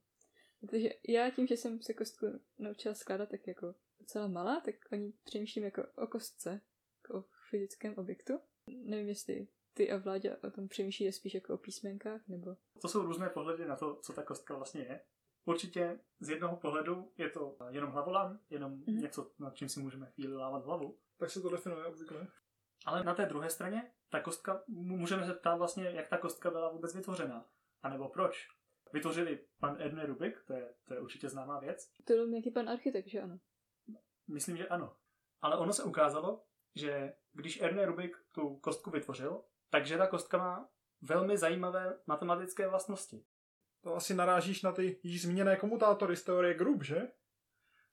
Protože 0.60 0.90
já 1.08 1.30
tím, 1.30 1.48
že 1.48 1.58
jsem 1.58 1.82
se 1.82 1.94
kostku 1.94 2.26
naučila 2.60 2.96
skládat 2.96 3.30
tak 3.30 3.48
jako 3.48 3.76
docela 4.00 4.28
malá, 4.28 4.62
tak 4.66 4.76
o 4.92 4.96
ní 4.96 5.14
přemýšlím 5.24 5.64
jako 5.64 5.84
o 5.96 6.08
kostce, 6.08 6.62
jako 7.04 7.20
o 7.20 7.26
fyzickém 7.50 7.94
objektu. 7.98 8.34
Nevím, 8.68 9.10
jestli 9.10 9.48
ty 9.74 9.92
a 9.92 9.98
Vláďa 9.98 10.38
o 10.44 10.52
tom 10.52 10.68
přemýšlíte 10.68 11.12
spíš 11.12 11.34
jako 11.34 11.54
o 11.54 11.58
písmenkách, 11.58 12.28
nebo... 12.28 12.56
To 12.82 12.88
jsou 12.88 13.02
různé 13.02 13.30
pohledy 13.30 13.66
na 13.66 13.76
to, 13.76 13.96
co 13.96 14.14
ta 14.14 14.24
kostka 14.24 14.56
vlastně 14.56 14.82
je. 14.82 15.02
Určitě 15.46 16.00
z 16.20 16.30
jednoho 16.30 16.58
pohledu 16.58 17.12
je 17.18 17.30
to 17.30 17.58
jenom 17.70 17.92
hlavolám, 17.92 18.40
jenom 18.50 18.72
Mhm. 18.72 18.82
mm-hmm. 18.82 19.02
něco, 19.02 19.32
nad 19.40 19.56
čím 19.56 19.70
si 19.70 19.80
můžeme 19.80 20.06
chvíli 20.06 20.36
lávat 20.36 20.66
hlavu. 20.66 20.98
Tak 21.18 21.32
se 21.32 21.42
to 21.42 21.50
definuje 21.50 21.86
obvykle. 21.86 22.28
Ale 22.86 23.04
na 23.04 23.16
té 23.16 23.26
druhé 23.26 23.50
straně, 23.50 23.92
ta 24.10 24.22
kostka, 24.22 24.64
můžeme 24.68 25.26
se 25.26 25.34
ptát 25.34 25.56
vlastně, 25.56 25.92
jak 25.92 26.08
ta 26.08 26.18
kostka 26.18 26.52
byla 26.52 26.72
vůbec 26.72 26.96
vytvořena. 26.96 27.46
A 27.84 27.90
nebo 27.90 28.10
proč. 28.10 28.48
Vytvořili 28.94 29.46
pan 29.60 29.76
Erne 29.80 30.06
Rubik, 30.06 30.44
to 30.48 30.54
je, 30.54 30.74
to 30.84 30.94
je 30.94 31.00
určitě 31.00 31.30
známá 31.30 31.60
věc. 31.60 31.92
To 32.06 32.14
byl 32.14 32.28
nějaký 32.28 32.52
pan 32.52 32.70
architekt, 32.70 33.08
že 33.08 33.22
ano? 33.22 33.40
Myslím, 34.28 34.58
že 34.58 34.68
ano. 34.68 34.96
Ale 35.42 35.58
ono 35.58 35.74
se 35.74 35.84
ukázalo, 35.84 36.44
že 36.76 37.14
když 37.34 37.62
Erne 37.62 37.86
Rubik 37.86 38.18
tu 38.32 38.56
kostku 38.58 38.92
vytvořil, 38.92 39.44
takže 39.70 39.98
ta 39.98 40.08
kostka 40.08 40.38
má 40.38 40.70
velmi 41.02 41.38
zajímavé 41.38 42.00
matematické 42.08 42.68
vlastnosti. 42.68 43.26
To 43.82 43.96
asi 43.96 44.14
narážíš 44.14 44.62
na 44.62 44.72
ty 44.72 45.00
již 45.04 45.22
zmíněné 45.22 45.56
komutátory 45.56 46.16
z 46.16 46.24
teorie 46.24 46.54
Grub, 46.54 46.84
že? 46.84 47.12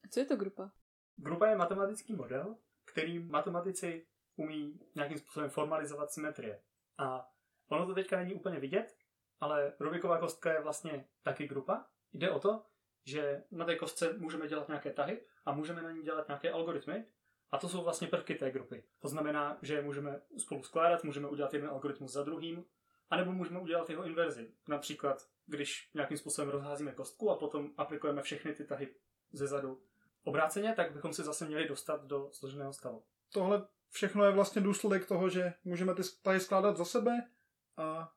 A 0.05 0.09
co 0.11 0.21
je 0.21 0.27
to 0.27 0.37
grupa? 0.37 0.71
Grupa 1.17 1.47
je 1.47 1.57
matematický 1.57 2.15
model, 2.15 2.57
který 2.85 3.19
matematici 3.19 4.07
umí 4.39 4.81
nějakým 4.95 5.19
způsobem 5.19 5.51
formalizovat 5.51 6.11
symetrie. 6.11 6.61
A 6.99 7.31
ono 7.69 7.87
to 7.87 7.95
teďka 7.95 8.17
není 8.17 8.35
úplně 8.35 8.59
vidět, 8.59 8.97
ale 9.41 9.73
Rubiková 9.81 10.19
kostka 10.19 10.53
je 10.53 10.61
vlastně 10.61 11.09
taky 11.23 11.49
grupa. 11.49 11.87
Jde 12.13 12.31
o 12.31 12.39
to, 12.39 12.63
že 13.05 13.43
na 13.51 13.65
té 13.65 13.77
kostce 13.77 14.13
můžeme 14.13 14.49
dělat 14.49 14.69
nějaké 14.69 14.93
tahy 14.93 15.21
a 15.47 15.53
můžeme 15.53 15.83
na 15.83 15.91
ní 15.91 16.03
dělat 16.03 16.29
nějaké 16.29 16.53
algoritmy. 16.53 17.05
A 17.51 17.59
to 17.59 17.69
jsou 17.69 17.85
vlastně 17.85 18.09
prvky 18.09 18.35
té 18.35 18.51
grupy. 18.51 18.85
To 18.99 19.09
znamená, 19.09 19.59
že 19.63 19.75
je 19.75 19.83
můžeme 19.83 20.21
spolu 20.39 20.63
skládat, 20.63 21.05
můžeme 21.05 21.29
udělat 21.29 21.55
jeden 21.55 21.69
algoritmus 21.69 22.13
za 22.13 22.23
druhým, 22.23 22.65
anebo 23.11 23.33
můžeme 23.33 23.61
udělat 23.61 23.91
jeho 23.91 24.05
inverzi. 24.05 24.51
Například, 24.69 25.29
když 25.47 25.91
nějakým 25.95 26.17
způsobem 26.17 26.51
rozházíme 26.51 26.93
kostku 26.93 27.31
a 27.31 27.37
potom 27.37 27.71
aplikujeme 27.77 28.23
všechny 28.23 28.55
ty 28.55 28.65
tahy 28.65 28.95
ze 29.33 29.47
zadu 29.47 29.83
obráceně, 30.25 30.73
tak 30.73 30.93
bychom 30.93 31.13
se 31.13 31.23
zase 31.23 31.47
měli 31.47 31.69
dostat 31.69 32.05
do 32.05 32.29
složeného 32.33 32.73
stavu. 32.73 33.05
Tohle 33.33 33.67
všechno 33.91 34.25
je 34.25 34.33
vlastně 34.33 34.63
důsledek 34.63 35.07
toho, 35.07 35.31
že 35.31 35.55
můžeme 35.65 35.95
ty 35.95 36.03
tahy 36.23 36.41
skládat 36.41 36.77
za 36.77 36.85
sebe 36.85 37.31
a 37.77 38.13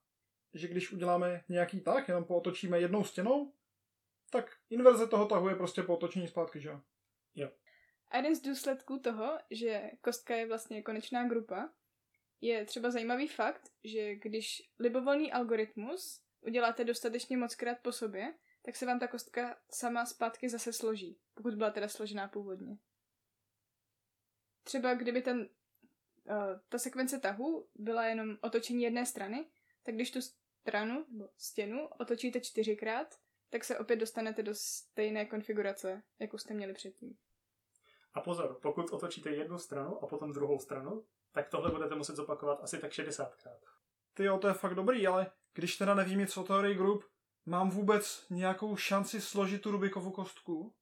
že 0.53 0.67
když 0.67 0.91
uděláme 0.91 1.43
nějaký 1.49 1.81
tah, 1.81 2.07
jenom 2.07 2.25
pootočíme 2.25 2.79
jednou 2.79 3.03
stěnou, 3.03 3.53
tak 4.31 4.55
inverze 4.69 5.07
toho 5.07 5.25
tahu 5.25 5.49
je 5.49 5.55
prostě 5.55 5.83
po 5.83 5.93
otočení 5.93 6.27
zpátky, 6.27 6.61
že 6.61 6.69
jo? 6.69 6.81
A 8.09 8.17
jeden 8.17 8.35
z 8.35 8.41
důsledků 8.41 8.99
toho, 8.99 9.37
že 9.51 9.81
kostka 10.01 10.35
je 10.35 10.47
vlastně 10.47 10.81
konečná 10.83 11.27
grupa, 11.27 11.69
je 12.41 12.65
třeba 12.65 12.91
zajímavý 12.91 13.27
fakt, 13.27 13.69
že 13.83 14.15
když 14.15 14.71
libovolný 14.79 15.31
algoritmus 15.31 16.21
uděláte 16.41 16.83
dostatečně 16.83 17.37
mockrát 17.37 17.77
po 17.81 17.91
sobě, 17.91 18.33
tak 18.61 18.75
se 18.75 18.85
vám 18.85 18.99
ta 18.99 19.07
kostka 19.07 19.57
sama 19.69 20.05
zpátky 20.05 20.49
zase 20.49 20.73
složí, 20.73 21.19
pokud 21.33 21.55
byla 21.55 21.71
teda 21.71 21.87
složená 21.87 22.27
původně. 22.27 22.77
Třeba 24.63 24.93
kdyby 24.93 25.21
ten, 25.21 25.49
uh, 26.25 26.59
ta 26.69 26.79
sekvence 26.79 27.19
tahu 27.19 27.67
byla 27.75 28.05
jenom 28.05 28.37
otočení 28.41 28.83
jedné 28.83 29.05
strany, 29.05 29.45
tak 29.83 29.95
když 29.95 30.11
tu 30.11 30.19
stranu 30.61 31.05
nebo 31.09 31.29
stěnu 31.37 31.87
otočíte 31.99 32.41
čtyřikrát, 32.41 33.15
tak 33.49 33.63
se 33.63 33.79
opět 33.79 33.95
dostanete 33.95 34.43
do 34.43 34.55
stejné 34.55 35.25
konfigurace, 35.25 36.03
jakou 36.19 36.37
jste 36.37 36.53
měli 36.53 36.73
předtím. 36.73 37.17
A 38.13 38.21
pozor, 38.21 38.59
pokud 38.61 38.91
otočíte 38.91 39.29
jednu 39.29 39.59
stranu 39.59 40.03
a 40.03 40.07
potom 40.07 40.33
druhou 40.33 40.59
stranu, 40.59 41.05
tak 41.31 41.49
tohle 41.49 41.71
budete 41.71 41.95
muset 41.95 42.15
zopakovat 42.15 42.63
asi 42.63 42.79
tak 42.79 42.91
60krát. 42.91 43.59
Ty 44.13 44.23
jo, 44.23 44.37
to 44.37 44.47
je 44.47 44.53
fakt 44.53 44.75
dobrý, 44.75 45.07
ale 45.07 45.31
když 45.53 45.77
teda 45.77 45.95
nevím 45.95 46.19
nic 46.19 46.37
o 46.37 46.43
teorii 46.43 46.75
Grub, 46.75 47.03
mám 47.45 47.69
vůbec 47.69 48.25
nějakou 48.29 48.75
šanci 48.75 49.21
složit 49.21 49.61
tu 49.61 49.71
Rubikovu 49.71 50.11
kostku? 50.11 50.75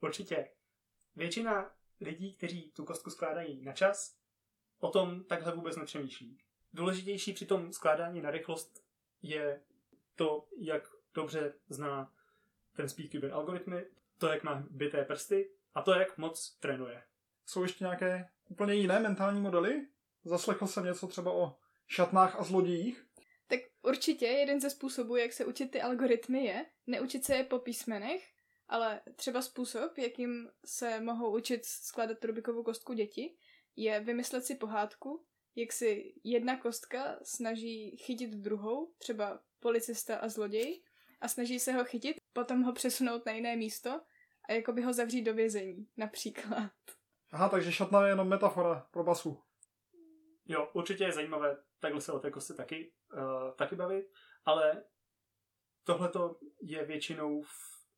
Určitě. 0.00 0.50
Většina 1.16 1.72
lidí, 2.00 2.36
kteří 2.36 2.72
tu 2.72 2.84
kostku 2.84 3.10
skládají 3.10 3.62
na 3.62 3.72
čas, 3.72 4.19
o 4.80 4.90
tom 4.90 5.24
takhle 5.24 5.52
vůbec 5.52 5.76
nepřemýšlí. 5.76 6.38
Důležitější 6.72 7.32
při 7.32 7.46
tom 7.46 7.72
skládání 7.72 8.20
na 8.20 8.30
rychlost 8.30 8.84
je 9.22 9.62
to, 10.14 10.48
jak 10.56 10.82
dobře 11.14 11.54
zná 11.68 12.12
ten 12.76 12.88
Speedcube 12.88 13.30
algoritmy, 13.30 13.86
to, 14.18 14.26
jak 14.26 14.42
má 14.42 14.64
byté 14.70 15.04
prsty 15.04 15.50
a 15.74 15.82
to, 15.82 15.92
jak 15.94 16.18
moc 16.18 16.56
trénuje. 16.60 17.02
Jsou 17.46 17.62
ještě 17.62 17.84
nějaké 17.84 18.28
úplně 18.48 18.74
jiné 18.74 19.00
mentální 19.00 19.40
modely? 19.40 19.86
Zaslechl 20.24 20.66
jsem 20.66 20.84
něco 20.84 21.06
třeba 21.06 21.32
o 21.32 21.56
šatnách 21.86 22.40
a 22.40 22.42
zlodějích? 22.42 23.06
Tak 23.46 23.60
určitě 23.82 24.26
jeden 24.26 24.60
ze 24.60 24.70
způsobů, 24.70 25.16
jak 25.16 25.32
se 25.32 25.44
učit 25.44 25.70
ty 25.70 25.82
algoritmy 25.82 26.44
je 26.44 26.66
neučit 26.86 27.24
se 27.24 27.36
je 27.36 27.44
po 27.44 27.58
písmenech, 27.58 28.28
ale 28.68 29.00
třeba 29.16 29.42
způsob, 29.42 29.98
jakým 29.98 30.50
se 30.64 31.00
mohou 31.00 31.36
učit 31.36 31.64
skládat 31.64 32.24
Rubikovou 32.24 32.62
kostku 32.62 32.92
děti, 32.92 33.36
je 33.76 34.00
vymyslet 34.00 34.44
si 34.44 34.54
pohádku, 34.54 35.24
jak 35.56 35.72
si 35.72 36.14
jedna 36.24 36.60
kostka 36.60 37.18
snaží 37.22 37.96
chytit 37.96 38.30
druhou, 38.30 38.92
třeba 38.98 39.42
policista 39.60 40.16
a 40.16 40.28
zloděj, 40.28 40.82
a 41.20 41.28
snaží 41.28 41.60
se 41.60 41.72
ho 41.72 41.84
chytit, 41.84 42.16
potom 42.32 42.62
ho 42.62 42.72
přesunout 42.72 43.26
na 43.26 43.32
jiné 43.32 43.56
místo 43.56 44.00
a 44.48 44.52
jakoby 44.52 44.82
ho 44.82 44.92
zavřít 44.92 45.22
do 45.22 45.34
vězení, 45.34 45.88
například. 45.96 46.72
Aha, 47.30 47.48
takže 47.48 47.72
šatna 47.72 48.06
je 48.06 48.12
jenom 48.12 48.28
metafora 48.28 48.86
pro 48.90 49.04
basu. 49.04 49.42
Jo, 50.46 50.70
určitě 50.72 51.04
je 51.04 51.12
zajímavé 51.12 51.56
takhle 51.78 52.00
se 52.00 52.12
o 52.12 52.18
té 52.18 52.30
kostce 52.30 52.54
taky, 52.54 52.92
uh, 53.12 53.54
taky 53.56 53.76
bavit, 53.76 54.06
ale 54.44 54.84
tohle 55.84 56.10
je 56.62 56.84
většinou 56.84 57.42
v 57.42 57.50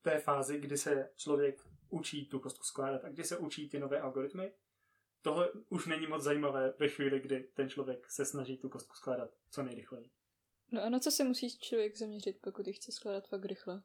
té 0.03 0.19
fázi, 0.19 0.59
kdy 0.61 0.77
se 0.77 1.11
člověk 1.17 1.63
učí 1.89 2.29
tu 2.29 2.41
kostku 2.41 2.65
skládat 2.65 3.05
a 3.05 3.09
kdy 3.09 3.25
se 3.25 3.39
učí 3.39 3.69
ty 3.69 3.79
nové 3.79 4.01
algoritmy. 4.01 4.53
Tohle 5.23 5.53
už 5.69 5.87
není 5.87 6.07
moc 6.07 6.23
zajímavé 6.23 6.75
ve 6.79 6.89
chvíli, 6.89 7.21
kdy 7.21 7.49
ten 7.55 7.69
člověk 7.69 8.11
se 8.11 8.25
snaží 8.25 8.59
tu 8.59 8.69
kostku 8.69 8.95
skládat 8.95 9.31
co 9.51 9.63
nejrychleji. 9.63 10.11
No 10.73 10.83
a 10.83 10.89
na 10.89 10.99
co 10.99 11.11
se 11.11 11.25
musí 11.25 11.59
člověk 11.59 11.97
zaměřit, 11.97 12.39
pokud 12.41 12.67
ji 12.67 12.73
chce 12.73 12.93
skládat 12.93 13.29
fakt 13.29 13.45
rychle? 13.45 13.83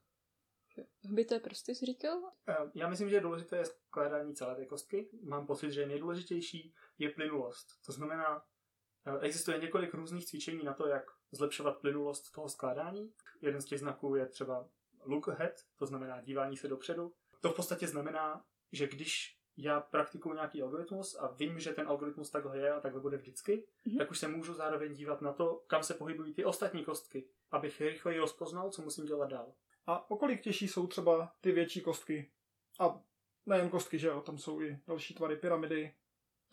Hbité 1.04 1.40
prsty 1.40 1.76
jsi 1.76 1.86
říkal? 1.86 2.18
Uh, 2.18 2.32
já 2.76 2.90
myslím, 2.90 3.10
že 3.10 3.20
důležité 3.20 3.58
je 3.58 3.66
skládání 3.66 4.36
celé 4.36 4.56
té 4.56 4.66
kostky. 4.66 5.10
Mám 5.24 5.48
pocit, 5.48 5.72
že 5.72 5.86
nejdůležitější 5.86 6.74
je 6.98 7.10
plynulost. 7.10 7.68
To 7.86 7.92
znamená, 7.92 8.36
uh, 8.38 9.18
existuje 9.22 9.58
několik 9.58 9.94
různých 9.94 10.26
cvičení 10.26 10.64
na 10.64 10.74
to, 10.74 10.88
jak 10.88 11.04
zlepšovat 11.32 11.78
plynulost 11.78 12.32
toho 12.32 12.50
skládání. 12.50 13.14
Jeden 13.42 13.62
z 13.62 13.66
těch 13.66 13.80
znaků 13.80 14.16
je 14.16 14.26
třeba 14.26 14.70
look 15.00 15.30
ahead, 15.30 15.54
to 15.76 15.86
znamená 15.86 16.22
dívání 16.22 16.58
se 16.58 16.68
dopředu. 16.68 17.14
To 17.42 17.52
v 17.52 17.56
podstatě 17.56 17.88
znamená, 17.88 18.46
že 18.72 18.88
když 18.88 19.37
já 19.58 19.80
praktikuju 19.82 20.36
nějaký 20.36 20.62
algoritmus 20.62 21.16
a 21.20 21.28
vím, 21.28 21.60
že 21.60 21.74
ten 21.74 21.88
algoritmus 21.88 22.30
takhle 22.30 22.58
je 22.58 22.72
a 22.74 22.80
takhle 22.80 23.02
bude 23.02 23.18
vždycky, 23.18 23.68
Mhm. 23.86 23.98
tak 23.98 24.12
už 24.12 24.20
se 24.20 24.28
můžu 24.28 24.54
zároveň 24.54 24.94
dívat 24.94 25.22
na 25.22 25.34
to, 25.34 25.64
kam 25.68 25.84
se 25.84 25.94
pohybují 25.94 26.34
ty 26.34 26.46
ostatní 26.46 26.84
kostky, 26.86 27.28
abych 27.52 27.82
rychleji 27.82 28.20
rozpoznal, 28.20 28.70
co 28.72 28.82
musím 28.82 29.06
dělat 29.06 29.30
dál. 29.30 29.54
A 29.88 30.12
o 30.12 30.18
kolik 30.18 30.42
těžší 30.42 30.68
jsou 30.68 30.88
třeba 30.88 31.36
ty 31.42 31.52
větší 31.52 31.82
kostky? 31.82 32.32
A 32.80 33.02
nejen 33.46 33.70
kostky, 33.70 34.00
že 34.00 34.08
jo, 34.08 34.22
tam 34.22 34.38
jsou 34.38 34.62
i 34.62 34.80
další 34.88 35.14
tvary, 35.14 35.36
pyramidy, 35.36 35.96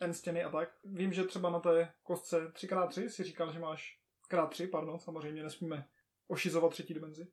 N 0.00 0.14
stěny 0.14 0.44
a 0.44 0.50
tak. 0.50 0.76
Vím, 0.84 1.12
že 1.12 1.24
třeba 1.24 1.50
na 1.50 1.60
té 1.60 1.92
kostce 2.02 2.48
3x3 2.48 3.06
si 3.08 3.22
říkal, 3.24 3.52
že 3.52 3.58
máš 3.58 4.00
krát 4.28 4.46
3, 4.46 4.66
pardon, 4.66 4.98
samozřejmě 4.98 5.42
nesmíme 5.42 5.88
ošizovat 6.26 6.72
třetí 6.72 6.94
dimenzi. 6.94 7.26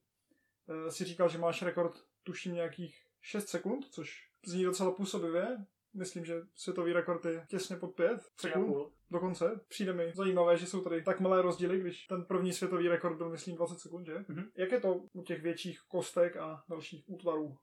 E, 0.87 0.91
si 0.91 1.05
říkal, 1.05 1.29
že 1.29 1.37
máš 1.37 1.61
rekord, 1.61 2.05
tuším 2.23 2.53
nějakých 2.53 3.05
6 3.21 3.47
sekund, 3.49 3.85
což 3.91 4.30
zní 4.45 4.63
docela 4.63 4.91
působivě. 4.91 5.57
Myslím, 5.93 6.25
že 6.25 6.41
světový 6.55 6.93
rekord 6.93 7.25
je 7.25 7.45
těsně 7.49 7.75
pod 7.75 7.87
pět 7.87 8.21
sekund. 8.41 8.65
půl. 8.65 8.93
Dokonce. 9.11 9.59
Přijde 9.67 9.93
mi 9.93 10.11
zajímavé, 10.15 10.57
že 10.57 10.65
jsou 10.65 10.81
tady 10.81 11.03
tak 11.03 11.19
malé 11.19 11.41
rozdíly, 11.41 11.79
když 11.79 12.07
ten 12.07 12.25
první 12.25 12.53
světový 12.53 12.87
rekord 12.87 13.17
byl, 13.17 13.29
myslím, 13.29 13.55
20 13.55 13.79
sekund, 13.79 14.05
že? 14.05 14.25
Mhm. 14.27 14.51
Jak 14.55 14.71
je 14.71 14.79
to 14.79 14.93
u 15.13 15.23
těch 15.23 15.41
větších 15.41 15.79
kostek 15.87 16.37
a 16.37 16.63
dalších 16.69 17.03
útvarů? 17.07 17.57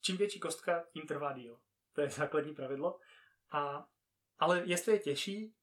Čím 0.00 0.16
větší 0.16 0.40
kostka, 0.40 0.84
tím 0.92 1.06
trvá 1.06 1.32
díl. 1.32 1.58
To 1.92 2.00
je 2.00 2.10
základní 2.10 2.54
pravidlo. 2.54 2.98
A, 3.52 3.86
ale 4.38 4.62
jestli 4.66 4.92
je 4.92 4.98
těžší, 4.98 5.54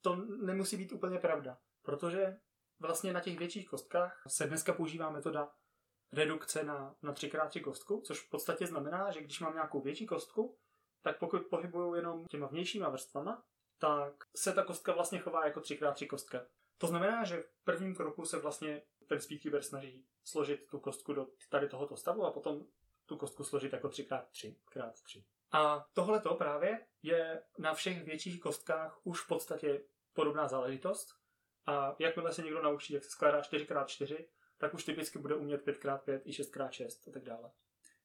to 0.00 0.16
nemusí 0.44 0.76
být 0.76 0.92
úplně 0.92 1.18
pravda. 1.18 1.58
Protože 1.82 2.36
vlastně 2.80 3.12
na 3.12 3.20
těch 3.20 3.38
větších 3.38 3.68
kostkách 3.68 4.22
se 4.28 4.46
dneska 4.46 4.72
používá 4.72 5.10
metoda 5.10 5.50
redukce 6.12 6.64
na, 6.64 6.94
na 7.02 7.12
3x3 7.12 7.62
kostku, 7.62 8.00
což 8.00 8.20
v 8.20 8.30
podstatě 8.30 8.66
znamená, 8.66 9.10
že 9.10 9.20
když 9.20 9.40
mám 9.40 9.54
nějakou 9.54 9.80
větší 9.80 10.06
kostku, 10.06 10.58
tak 11.02 11.18
pokud 11.18 11.42
pohybuju 11.42 11.94
jenom 11.94 12.26
těma 12.26 12.46
vnějšíma 12.46 12.88
vrstvama, 12.88 13.44
tak 13.78 14.14
se 14.36 14.52
ta 14.52 14.64
kostka 14.64 14.92
vlastně 14.92 15.18
chová 15.18 15.46
jako 15.46 15.60
3x3 15.60 16.06
kostka. 16.06 16.46
To 16.78 16.86
znamená, 16.86 17.24
že 17.24 17.42
v 17.42 17.64
prvním 17.64 17.94
kroku 17.94 18.24
se 18.24 18.38
vlastně 18.38 18.82
ten 19.08 19.20
speedkeeper 19.20 19.62
snaží 19.62 20.06
složit 20.24 20.66
tu 20.70 20.80
kostku 20.80 21.12
do 21.12 21.26
tady 21.50 21.68
tohoto 21.68 21.96
stavu 21.96 22.24
a 22.24 22.30
potom 22.30 22.66
tu 23.06 23.16
kostku 23.16 23.44
složit 23.44 23.72
jako 23.72 23.88
3x3 23.88 24.54
x 24.90 25.02
3. 25.02 25.24
A 25.52 25.86
tohleto 25.92 26.34
právě 26.34 26.86
je 27.02 27.42
na 27.58 27.74
všech 27.74 28.04
větších 28.04 28.40
kostkách 28.40 29.00
už 29.04 29.20
v 29.20 29.28
podstatě 29.28 29.84
podobná 30.12 30.48
záležitost. 30.48 31.08
A 31.66 31.96
jakmile 31.98 32.32
se 32.32 32.42
někdo 32.42 32.62
naučí, 32.62 32.92
jak 32.92 33.04
se 33.04 33.10
skládá 33.10 33.40
4x4, 33.40 34.26
tak 34.62 34.74
už 34.74 34.84
typicky 34.84 35.18
bude 35.18 35.34
umět 35.34 35.66
5x5 35.66 36.20
i 36.24 36.30
6x6 36.30 36.88
a 37.08 37.12
tak 37.12 37.22
dále. 37.24 37.50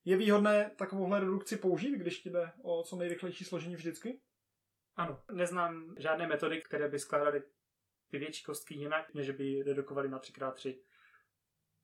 Je 0.06 0.18
výhodné 0.18 0.72
takovouhle 0.76 1.20
redukci 1.20 1.58
použít, 1.58 1.92
když 1.92 2.20
ti 2.20 2.30
jde 2.30 2.52
o 2.62 2.84
co 2.84 2.96
nejrychlejší 2.96 3.46
složení 3.46 3.76
vždycky? 3.76 4.22
Ano, 4.96 5.24
neznám 5.32 5.96
žádné 5.98 6.28
metody, 6.28 6.62
které 6.62 6.88
by 6.88 7.00
skládaly 7.00 7.44
ty 8.10 8.20
větší 8.20 8.44
kostky 8.44 8.74
jinak, 8.74 9.14
než 9.14 9.32
by 9.32 9.44
ji 9.44 9.64
redukovaly 9.64 10.10
na 10.10 10.20
3x3 10.20 10.78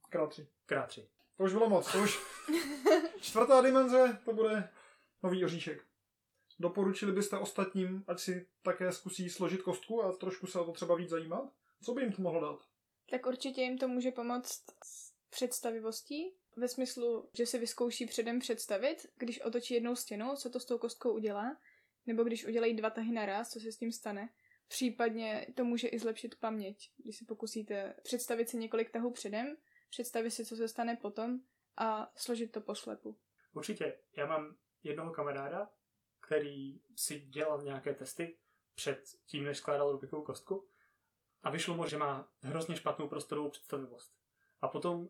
Krát 0.10 0.30
tři. 0.30 0.48
x 0.72 0.88
3. 0.88 1.10
To 1.38 1.44
už 1.44 1.54
bylo 1.54 1.70
moc, 1.70 1.92
to 1.92 2.04
už... 2.04 2.20
Čtvrtá 3.22 3.62
dimenze, 3.62 4.20
to 4.26 4.34
bude 4.34 4.70
nový 5.24 5.46
oříšek. 5.46 5.86
Doporučili 6.60 7.12
byste 7.12 7.38
ostatním, 7.38 8.04
ať 8.08 8.20
si 8.20 8.48
také 8.62 8.92
zkusí 8.92 9.30
složit 9.30 9.62
kostku 9.62 10.04
a 10.04 10.12
trošku 10.12 10.48
se 10.48 10.60
o 10.60 10.66
to 10.66 10.72
třeba 10.72 10.96
víc 10.96 11.10
zajímat? 11.10 11.54
Co 11.82 11.94
by 11.94 12.02
jim 12.02 12.12
to 12.12 12.22
mohlo 12.22 12.42
dát? 12.42 12.73
Tak 13.10 13.26
určitě 13.26 13.62
jim 13.62 13.78
to 13.78 13.88
může 13.88 14.12
pomoct 14.12 14.64
s 14.84 15.14
představivostí, 15.30 16.36
ve 16.56 16.68
smyslu, 16.68 17.30
že 17.34 17.46
si 17.46 17.60
vyzkouší 17.60 18.06
předem 18.06 18.40
představit, 18.40 19.08
když 19.18 19.42
otočí 19.42 19.74
jednou 19.74 19.96
stěnu, 19.96 20.36
co 20.36 20.50
to 20.50 20.60
s 20.60 20.66
tou 20.66 20.78
kostkou 20.78 21.14
udělá, 21.14 21.58
nebo 22.06 22.24
když 22.24 22.46
udělají 22.46 22.76
dva 22.76 22.90
tahy 22.90 23.12
naraz, 23.12 23.50
co 23.50 23.60
se 23.60 23.72
s 23.72 23.78
tím 23.78 23.92
stane. 23.92 24.30
Případně 24.68 25.48
to 25.56 25.66
může 25.66 25.88
i 25.88 26.00
zlepšit 26.00 26.36
paměť, 26.36 26.92
když 26.98 27.18
si 27.18 27.26
pokusíte 27.26 27.96
představit 28.04 28.50
si 28.50 28.58
několik 28.58 28.92
tahů 28.92 29.12
předem, 29.12 29.58
představit 29.90 30.32
si, 30.32 30.46
co 30.46 30.56
se 30.56 30.68
stane 30.68 30.96
potom 30.96 31.40
a 31.78 32.12
složit 32.16 32.52
to 32.52 32.62
poslepu. 32.62 33.18
Určitě. 33.54 34.00
Já 34.18 34.26
mám 34.26 34.56
jednoho 34.84 35.12
kamaráda, 35.12 35.70
který 36.20 36.82
si 36.96 37.20
dělal 37.20 37.62
nějaké 37.62 37.94
testy 37.94 38.38
před 38.76 39.04
tím, 39.26 39.44
než 39.44 39.58
skládal 39.58 39.92
Rubikovou 39.92 40.24
kostku 40.24 40.68
a 41.44 41.50
vyšlo 41.50 41.76
mu, 41.76 41.86
že 41.86 41.98
má 41.98 42.30
hrozně 42.42 42.76
špatnou 42.76 43.08
prostorovou 43.08 43.50
představivost. 43.50 44.14
A 44.62 44.68
potom 44.68 45.10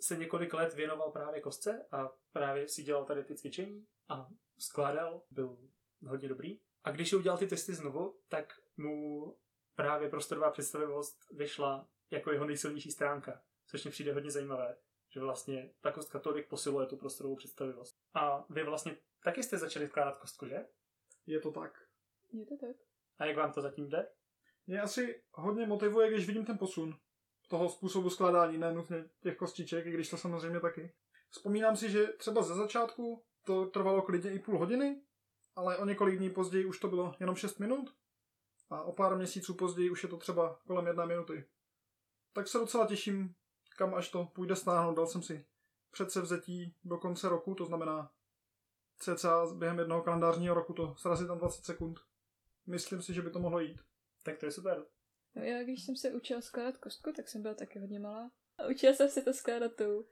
se 0.00 0.16
několik 0.16 0.54
let 0.54 0.74
věnoval 0.74 1.10
právě 1.10 1.40
kostce 1.40 1.86
a 1.92 2.12
právě 2.32 2.68
si 2.68 2.82
dělal 2.82 3.04
tady 3.04 3.24
ty 3.24 3.34
cvičení 3.36 3.86
a 4.08 4.28
skládal, 4.58 5.22
byl 5.30 5.58
hodně 6.06 6.28
dobrý. 6.28 6.60
A 6.84 6.90
když 6.90 7.12
udělal 7.12 7.38
ty 7.38 7.46
testy 7.46 7.74
znovu, 7.74 8.20
tak 8.28 8.60
mu 8.76 9.36
právě 9.74 10.08
prostorová 10.08 10.50
představivost 10.50 11.30
vyšla 11.30 11.88
jako 12.10 12.32
jeho 12.32 12.44
nejsilnější 12.44 12.90
stránka, 12.90 13.42
což 13.66 13.84
mi 13.84 13.90
přijde 13.90 14.12
hodně 14.12 14.30
zajímavé, 14.30 14.76
že 15.10 15.20
vlastně 15.20 15.74
ta 15.80 15.92
kostka 15.92 16.18
tolik 16.18 16.48
posiluje 16.48 16.86
tu 16.86 16.96
prostorovou 16.96 17.36
představivost. 17.36 17.98
A 18.14 18.44
vy 18.50 18.64
vlastně 18.64 18.96
taky 19.24 19.42
jste 19.42 19.58
začali 19.58 19.88
skládat 19.88 20.18
kostku, 20.18 20.46
že? 20.46 20.66
Je 21.26 21.40
to 21.40 21.50
tak. 21.50 21.82
Je 22.32 22.46
to 22.46 22.56
tak? 22.56 22.76
A 23.18 23.24
jak 23.24 23.36
vám 23.36 23.52
to 23.52 23.62
zatím 23.62 23.88
jde? 23.88 24.08
Mě 24.66 24.80
asi 24.80 25.22
hodně 25.32 25.66
motivuje, 25.66 26.10
když 26.10 26.26
vidím 26.26 26.44
ten 26.44 26.58
posun 26.58 26.94
toho 27.48 27.68
způsobu 27.68 28.10
skládání, 28.10 28.58
ne 28.58 28.72
nutně 28.72 29.04
těch 29.20 29.36
kostiček, 29.36 29.86
i 29.86 29.90
když 29.90 30.10
to 30.10 30.16
samozřejmě 30.16 30.60
taky. 30.60 30.92
Vzpomínám 31.30 31.76
si, 31.76 31.90
že 31.90 32.06
třeba 32.06 32.42
ze 32.42 32.54
začátku 32.54 33.24
to 33.44 33.66
trvalo 33.66 34.02
klidně 34.02 34.32
i 34.32 34.38
půl 34.38 34.58
hodiny, 34.58 35.02
ale 35.56 35.78
o 35.78 35.84
několik 35.84 36.18
dní 36.18 36.30
později 36.30 36.64
už 36.64 36.78
to 36.78 36.88
bylo 36.88 37.14
jenom 37.20 37.36
6 37.36 37.58
minut 37.58 37.94
a 38.70 38.82
o 38.82 38.92
pár 38.92 39.16
měsíců 39.16 39.54
později 39.54 39.90
už 39.90 40.02
je 40.02 40.08
to 40.08 40.16
třeba 40.16 40.60
kolem 40.66 40.86
jedné 40.86 41.06
minuty. 41.06 41.48
Tak 42.32 42.48
se 42.48 42.58
docela 42.58 42.86
těším, 42.86 43.34
kam 43.76 43.94
až 43.94 44.10
to 44.10 44.24
půjde 44.24 44.56
stáhnout. 44.56 44.94
Dal 44.94 45.06
jsem 45.06 45.22
si 45.22 45.46
předsevzetí 45.90 46.74
do 46.84 46.98
konce 46.98 47.28
roku, 47.28 47.54
to 47.54 47.64
znamená 47.64 48.10
cca 48.98 49.46
během 49.54 49.78
jednoho 49.78 50.02
kalendářního 50.02 50.54
roku 50.54 50.72
to 50.72 50.94
srazit 50.96 51.28
na 51.28 51.34
20 51.34 51.64
sekund. 51.64 52.00
Myslím 52.66 53.02
si, 53.02 53.14
že 53.14 53.22
by 53.22 53.30
to 53.30 53.38
mohlo 53.38 53.60
jít. 53.60 53.80
Tak 54.24 54.38
to 54.38 54.46
je 54.46 54.52
super. 54.52 54.84
No 55.34 55.42
já, 55.42 55.62
když 55.62 55.84
jsem 55.84 55.96
se 55.96 56.14
učila 56.14 56.40
skládat 56.40 56.76
kostku, 56.76 57.12
tak 57.12 57.28
jsem 57.28 57.42
byla 57.42 57.54
taky 57.54 57.78
hodně 57.78 57.98
malá. 57.98 58.32
A 58.58 58.66
učila 58.66 58.92
jsem 58.94 59.08
se 59.08 59.22
to 59.22 59.32
skládat 59.32 59.76
tou 59.76 60.06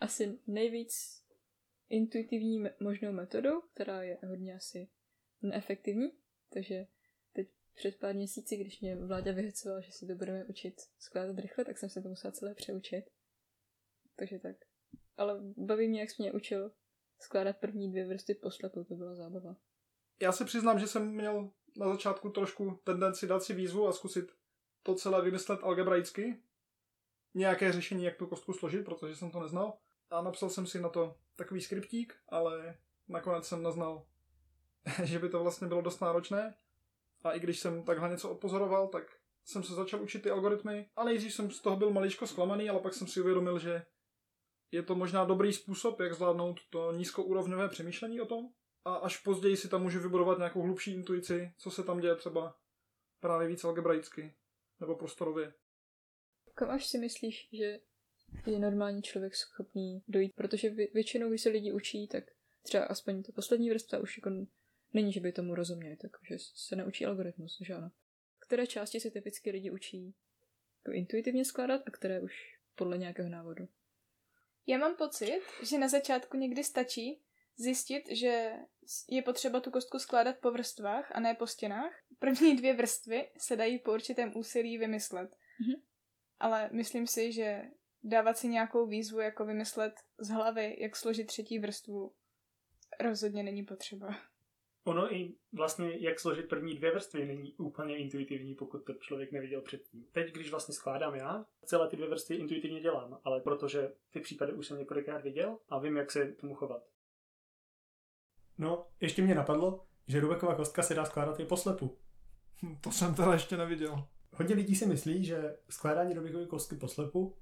asi 0.00 0.38
nejvíc 0.46 1.24
intuitivní 1.88 2.60
me- 2.60 2.74
možnou 2.80 3.12
metodou, 3.12 3.60
která 3.60 4.02
je 4.02 4.18
hodně 4.26 4.54
asi 4.54 4.88
neefektivní. 5.42 6.12
Takže 6.52 6.86
teď 7.32 7.48
před 7.74 7.98
pár 7.98 8.14
měsíci, 8.14 8.56
když 8.56 8.80
mě 8.80 8.96
vláda 8.96 9.32
vyhecovala, 9.32 9.80
že 9.80 9.92
si 9.92 10.06
to 10.06 10.14
budeme 10.14 10.44
učit 10.44 10.80
skládat 10.98 11.38
rychle, 11.38 11.64
tak 11.64 11.78
jsem 11.78 11.88
se 11.88 12.02
to 12.02 12.08
musela 12.08 12.32
celé 12.32 12.54
přeučit. 12.54 13.04
Takže 14.16 14.38
tak. 14.38 14.56
Ale 15.16 15.40
baví 15.56 15.88
mě, 15.88 16.00
jak 16.00 16.10
jsi 16.10 16.22
mě 16.22 16.32
učil 16.32 16.72
skládat 17.18 17.56
první 17.56 17.90
dvě 17.90 18.06
vrstvy 18.06 18.34
poslepu, 18.34 18.84
to 18.84 18.94
byla 18.94 19.14
zábava. 19.14 19.56
Já 20.20 20.32
se 20.32 20.44
přiznám, 20.44 20.78
že 20.78 20.86
jsem 20.86 21.14
měl 21.14 21.50
na 21.78 21.88
začátku 21.88 22.30
trošku 22.30 22.80
tendenci 22.84 23.26
dát 23.26 23.42
si 23.42 23.54
výzvu 23.54 23.88
a 23.88 23.92
zkusit 23.92 24.32
to 24.82 24.94
celé 24.94 25.22
vymyslet 25.22 25.60
algebraicky. 25.62 26.42
Nějaké 27.34 27.72
řešení, 27.72 28.04
jak 28.04 28.16
tu 28.16 28.26
kostku 28.26 28.52
složit, 28.52 28.84
protože 28.84 29.16
jsem 29.16 29.30
to 29.30 29.40
neznal. 29.40 29.78
A 30.10 30.22
napsal 30.22 30.50
jsem 30.50 30.66
si 30.66 30.80
na 30.80 30.88
to 30.88 31.16
takový 31.36 31.60
skriptík, 31.60 32.16
ale 32.28 32.78
nakonec 33.08 33.46
jsem 33.46 33.62
naznal, 33.62 34.06
že 35.04 35.18
by 35.18 35.28
to 35.28 35.42
vlastně 35.42 35.68
bylo 35.68 35.80
dost 35.80 36.00
náročné. 36.00 36.54
A 37.24 37.32
i 37.32 37.40
když 37.40 37.60
jsem 37.60 37.82
takhle 37.82 38.08
něco 38.08 38.30
odpozoroval, 38.30 38.88
tak 38.88 39.02
jsem 39.44 39.62
se 39.62 39.74
začal 39.74 40.02
učit 40.02 40.22
ty 40.22 40.30
algoritmy 40.30 40.90
a 40.96 41.04
nejdřív 41.04 41.34
jsem 41.34 41.50
z 41.50 41.60
toho 41.60 41.76
byl 41.76 41.90
maličko 41.90 42.26
zklamaný, 42.26 42.70
ale 42.70 42.80
pak 42.80 42.94
jsem 42.94 43.06
si 43.06 43.20
uvědomil, 43.20 43.58
že 43.58 43.86
je 44.72 44.82
to 44.82 44.94
možná 44.94 45.24
dobrý 45.24 45.52
způsob, 45.52 46.00
jak 46.00 46.14
zvládnout 46.14 46.60
to 46.70 46.92
nízkoúrovňové 46.92 47.68
přemýšlení 47.68 48.20
o 48.20 48.26
tom. 48.26 48.48
A 48.88 48.94
až 48.94 49.16
později 49.16 49.56
si 49.56 49.68
tam 49.68 49.82
můžu 49.82 50.00
vybudovat 50.00 50.38
nějakou 50.38 50.62
hlubší 50.62 50.94
intuici, 50.94 51.52
co 51.58 51.70
se 51.70 51.82
tam 51.82 52.00
děje 52.00 52.16
třeba 52.16 52.56
právě 53.20 53.48
víc 53.48 53.64
algebraicky 53.64 54.34
nebo 54.80 54.96
prostorově. 54.96 55.52
Kam 56.54 56.70
až 56.70 56.86
si 56.86 56.98
myslíš, 56.98 57.48
že 57.52 57.80
je 58.46 58.58
normální 58.58 59.02
člověk 59.02 59.34
schopný 59.36 60.02
dojít? 60.08 60.32
Protože 60.34 60.70
vě- 60.70 60.92
většinou, 60.94 61.28
když 61.28 61.42
se 61.42 61.48
lidi 61.48 61.72
učí, 61.72 62.08
tak 62.08 62.24
třeba 62.62 62.84
aspoň 62.84 63.22
ta 63.22 63.32
poslední 63.32 63.70
vrstva 63.70 63.98
už 63.98 64.18
jako 64.18 64.30
není, 64.94 65.12
že 65.12 65.20
by 65.20 65.32
tomu 65.32 65.54
rozuměli, 65.54 65.96
takže 65.96 66.36
se 66.38 66.76
naučí 66.76 67.06
algoritmus, 67.06 67.58
že 67.60 67.74
ano. 67.74 67.90
Které 68.38 68.66
části 68.66 69.00
se 69.00 69.10
typicky 69.10 69.50
lidi 69.50 69.70
učí 69.70 70.14
jako 70.78 70.92
intuitivně 70.96 71.44
skládat 71.44 71.80
a 71.86 71.90
které 71.90 72.20
už 72.20 72.58
podle 72.74 72.98
nějakého 72.98 73.28
návodu? 73.28 73.68
Já 74.66 74.78
mám 74.78 74.96
pocit, 74.96 75.40
že 75.62 75.78
na 75.78 75.88
začátku 75.88 76.36
někdy 76.36 76.64
stačí 76.64 77.22
zjistit, 77.58 78.02
že 78.10 78.52
je 79.08 79.22
potřeba 79.22 79.60
tu 79.60 79.70
kostku 79.70 79.98
skládat 79.98 80.36
po 80.40 80.50
vrstvách 80.50 81.12
a 81.14 81.20
ne 81.20 81.34
po 81.34 81.46
stěnách. 81.46 81.92
První 82.18 82.56
dvě 82.56 82.76
vrstvy 82.76 83.30
se 83.38 83.56
dají 83.56 83.78
po 83.78 83.92
určitém 83.92 84.32
úsilí 84.36 84.78
vymyslet. 84.78 85.30
Mhm. 85.60 85.82
Ale 86.40 86.70
myslím 86.72 87.06
si, 87.06 87.32
že 87.32 87.62
dávat 88.02 88.38
si 88.38 88.48
nějakou 88.48 88.86
výzvu, 88.86 89.20
jako 89.20 89.44
vymyslet 89.44 89.94
z 90.18 90.28
hlavy, 90.28 90.76
jak 90.78 90.96
složit 90.96 91.26
třetí 91.26 91.58
vrstvu, 91.58 92.12
rozhodně 93.00 93.42
není 93.42 93.62
potřeba. 93.62 94.08
Ono 94.84 95.14
i 95.14 95.34
vlastně, 95.52 95.96
jak 96.00 96.20
složit 96.20 96.48
první 96.48 96.74
dvě 96.74 96.90
vrstvy, 96.90 97.26
není 97.26 97.54
úplně 97.54 97.98
intuitivní, 97.98 98.54
pokud 98.54 98.78
to 98.78 98.94
člověk 98.94 99.32
neviděl 99.32 99.62
předtím. 99.62 100.06
Teď, 100.12 100.32
když 100.32 100.50
vlastně 100.50 100.74
skládám 100.74 101.14
já, 101.14 101.46
celé 101.64 101.88
ty 101.88 101.96
dvě 101.96 102.08
vrstvy 102.08 102.36
intuitivně 102.36 102.80
dělám, 102.80 103.20
ale 103.24 103.40
protože 103.40 103.92
ty 104.10 104.20
případy 104.20 104.52
už 104.52 104.66
jsem 104.66 104.78
několikrát 104.78 105.22
viděl 105.22 105.58
a 105.68 105.78
vím, 105.78 105.96
jak 105.96 106.10
se 106.10 106.32
tomu 106.32 106.54
chovat. 106.54 106.82
No, 108.58 108.86
ještě 109.00 109.22
mě 109.22 109.34
napadlo, 109.34 109.84
že 110.06 110.20
Rubeková 110.20 110.54
kostka 110.54 110.82
se 110.82 110.94
dá 110.94 111.04
skládat 111.04 111.40
i 111.40 111.44
poslepu. 111.44 111.96
Hm, 112.62 112.76
To 112.80 112.90
jsem 112.92 113.14
teda 113.14 113.32
ještě 113.32 113.56
neviděl. 113.56 114.04
Hodně 114.34 114.54
lidí 114.54 114.74
si 114.76 114.86
myslí, 114.86 115.24
že 115.24 115.56
skládání 115.70 116.14
Rubikovy 116.14 116.46
kostky 116.46 116.76
poslepu 116.76 117.34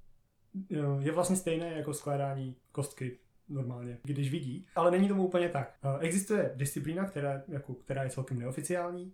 eh, 0.71 0.75
je 0.99 1.11
vlastně 1.11 1.35
stejné 1.35 1.73
jako 1.77 1.93
skládání 1.93 2.55
kostky 2.71 3.19
normálně, 3.49 3.97
když 4.03 4.31
vidí. 4.31 4.67
Ale 4.75 4.91
není 4.91 5.07
tomu 5.07 5.27
úplně 5.27 5.49
tak. 5.49 5.75
Eh, 5.83 5.99
Existuje 5.99 6.51
disciplína, 6.55 7.05
která, 7.05 7.41
jako, 7.47 7.73
která 7.73 8.03
je 8.03 8.09
celkem 8.09 8.39
neoficiální. 8.39 9.13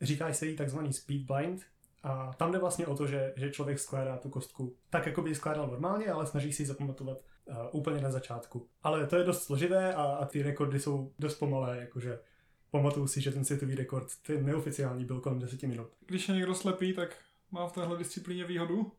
Říká 0.00 0.32
se 0.32 0.46
jí 0.46 0.56
takzvaný 0.56 0.92
speed 0.92 1.22
blind. 1.22 1.62
A 2.02 2.32
tam 2.32 2.52
jde 2.52 2.58
vlastně 2.58 2.86
o 2.86 2.96
to, 2.96 3.06
že, 3.06 3.32
že 3.36 3.50
člověk 3.50 3.78
skládá 3.78 4.16
tu 4.16 4.28
kostku 4.30 4.76
tak, 4.90 5.06
jako 5.06 5.22
by 5.22 5.30
ji 5.30 5.34
skládal 5.34 5.66
normálně, 5.66 6.06
ale 6.06 6.26
snaží 6.26 6.52
si 6.52 6.62
ji 6.62 6.66
zapamatovat 6.66 7.18
uh, 7.46 7.56
úplně 7.72 8.00
na 8.00 8.10
začátku. 8.10 8.68
Ale 8.82 9.06
to 9.06 9.16
je 9.16 9.24
dost 9.24 9.42
složité 9.42 9.94
a, 9.94 10.02
a 10.02 10.24
ty 10.24 10.42
rekordy 10.42 10.80
jsou 10.80 11.12
dost 11.18 11.34
pomalé, 11.34 11.76
jakože 11.76 12.18
pamatuju 12.70 13.06
si, 13.06 13.20
že 13.20 13.32
ten 13.32 13.44
světový 13.44 13.74
rekord, 13.74 14.08
ten 14.26 14.46
neoficiální, 14.46 15.04
byl 15.04 15.20
kolem 15.20 15.38
10 15.38 15.62
minut. 15.62 15.88
Když 16.06 16.28
je 16.28 16.34
někdo 16.34 16.54
slepý, 16.54 16.92
tak 16.92 17.16
má 17.50 17.68
v 17.68 17.72
téhle 17.72 17.98
disciplíně 17.98 18.44
výhodu, 18.44 18.92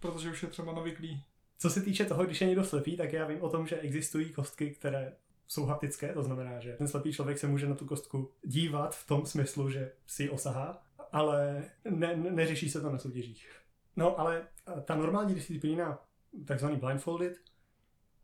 protože 0.00 0.30
už 0.30 0.42
je 0.42 0.48
třeba 0.48 0.72
navyklý. 0.72 1.24
Co 1.58 1.70
se 1.70 1.82
týče 1.82 2.04
toho, 2.04 2.24
když 2.24 2.40
je 2.40 2.46
někdo 2.46 2.64
slepý, 2.64 2.96
tak 2.96 3.12
já 3.12 3.26
vím 3.26 3.42
o 3.42 3.48
tom, 3.48 3.66
že 3.66 3.80
existují 3.80 4.32
kostky, 4.32 4.70
které 4.70 5.16
jsou 5.46 5.64
haptické, 5.64 6.12
to 6.12 6.22
znamená, 6.22 6.60
že 6.60 6.72
ten 6.72 6.88
slepý 6.88 7.12
člověk 7.12 7.38
se 7.38 7.46
může 7.46 7.68
na 7.68 7.74
tu 7.74 7.86
kostku 7.86 8.30
dívat 8.44 8.96
v 8.96 9.06
tom 9.06 9.26
smyslu, 9.26 9.70
že 9.70 9.92
si 10.06 10.22
ji 10.22 10.30
osahá, 10.30 10.82
ale 11.12 11.64
ne, 11.90 12.16
ne, 12.16 12.30
neřeší 12.30 12.70
se 12.70 12.80
to 12.80 12.90
na 12.90 12.98
soutěžích. 12.98 13.50
No, 13.96 14.20
ale 14.20 14.46
ta 14.84 14.94
normální 14.94 15.34
disciplína, 15.34 15.98
takzvaný 16.46 16.76
blindfolded, 16.76 17.36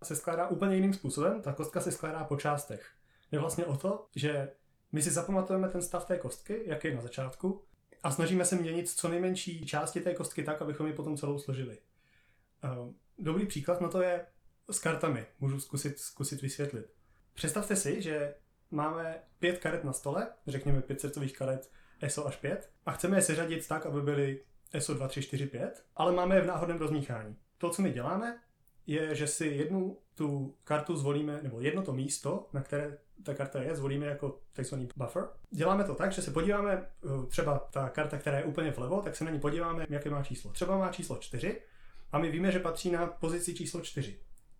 se 0.02 0.16
skládá 0.16 0.48
úplně 0.48 0.74
jiným 0.74 0.94
způsobem. 0.94 1.42
Ta 1.42 1.52
kostka 1.52 1.80
se 1.80 1.92
skládá 1.92 2.24
po 2.24 2.36
částech. 2.36 2.90
Je 3.30 3.38
vlastně 3.38 3.66
o 3.66 3.76
to, 3.76 4.06
že 4.16 4.52
my 4.92 5.02
si 5.02 5.10
zapamatujeme 5.10 5.68
ten 5.68 5.82
stav 5.82 6.06
té 6.06 6.18
kostky, 6.18 6.62
jak 6.66 6.84
je 6.84 6.94
na 6.94 7.00
začátku, 7.00 7.64
a 8.02 8.10
snažíme 8.10 8.44
se 8.44 8.56
měnit 8.56 8.90
co 8.90 9.08
nejmenší 9.08 9.66
části 9.66 10.00
té 10.00 10.14
kostky 10.14 10.42
tak, 10.42 10.62
abychom 10.62 10.86
ji 10.86 10.92
potom 10.92 11.16
celou 11.16 11.38
složili. 11.38 11.78
Ehm, 12.62 12.94
Dobrý 13.18 13.46
příklad 13.46 13.80
na 13.80 13.88
to 13.88 14.02
je 14.02 14.26
s 14.70 14.78
kartami. 14.78 15.26
Můžu 15.40 15.60
zkusit, 15.60 15.98
zkusit 15.98 16.42
vysvětlit. 16.42 16.86
Představte 17.34 17.76
si, 17.76 18.02
že 18.02 18.34
máme 18.70 19.22
pět 19.38 19.58
karet 19.58 19.84
na 19.84 19.92
stole, 19.92 20.28
řekněme 20.46 20.82
pět 20.82 21.00
srdcových 21.00 21.38
karet 21.38 21.70
ESO 22.00 22.26
až 22.26 22.36
5, 22.36 22.70
a 22.86 22.92
chceme 22.92 23.16
je 23.16 23.22
seřadit 23.22 23.68
tak, 23.68 23.86
aby 23.86 24.02
byly 24.02 24.44
ESO 24.72 24.94
2, 24.94 25.08
3, 25.08 25.22
4, 25.22 25.46
5, 25.46 25.84
ale 25.96 26.12
máme 26.12 26.34
je 26.34 26.40
v 26.40 26.46
náhodném 26.46 26.78
rozmíchání. 26.78 27.36
To, 27.58 27.70
co 27.70 27.82
my 27.82 27.90
děláme, 27.90 28.40
je, 28.88 29.14
že 29.14 29.26
si 29.26 29.46
jednu 29.46 29.98
tu 30.14 30.54
kartu 30.64 30.96
zvolíme, 30.96 31.40
nebo 31.42 31.60
jedno 31.60 31.82
to 31.82 31.92
místo, 31.92 32.48
na 32.52 32.62
které 32.62 32.98
ta 33.22 33.34
karta 33.34 33.62
je, 33.62 33.76
zvolíme 33.76 34.06
jako 34.06 34.40
takzvaný 34.52 34.88
buffer. 34.96 35.28
Děláme 35.50 35.84
to 35.84 35.94
tak, 35.94 36.12
že 36.12 36.22
se 36.22 36.30
podíváme, 36.30 36.72
eh, 36.72 37.26
třeba 37.26 37.58
ta 37.58 37.88
karta, 37.88 38.18
která 38.18 38.38
je 38.38 38.44
úplně 38.44 38.70
vlevo, 38.70 39.02
tak 39.02 39.16
se 39.16 39.24
na 39.24 39.30
ní 39.30 39.40
podíváme, 39.40 39.86
jaké 39.88 40.10
má 40.10 40.22
číslo. 40.22 40.52
Třeba 40.52 40.78
má 40.78 40.92
číslo 40.92 41.16
4 41.16 41.60
a 42.12 42.18
my 42.18 42.30
víme, 42.30 42.52
že 42.52 42.58
patří 42.58 42.90
na 42.90 43.06
pozici 43.06 43.54
číslo 43.54 43.80
4. 43.80 44.18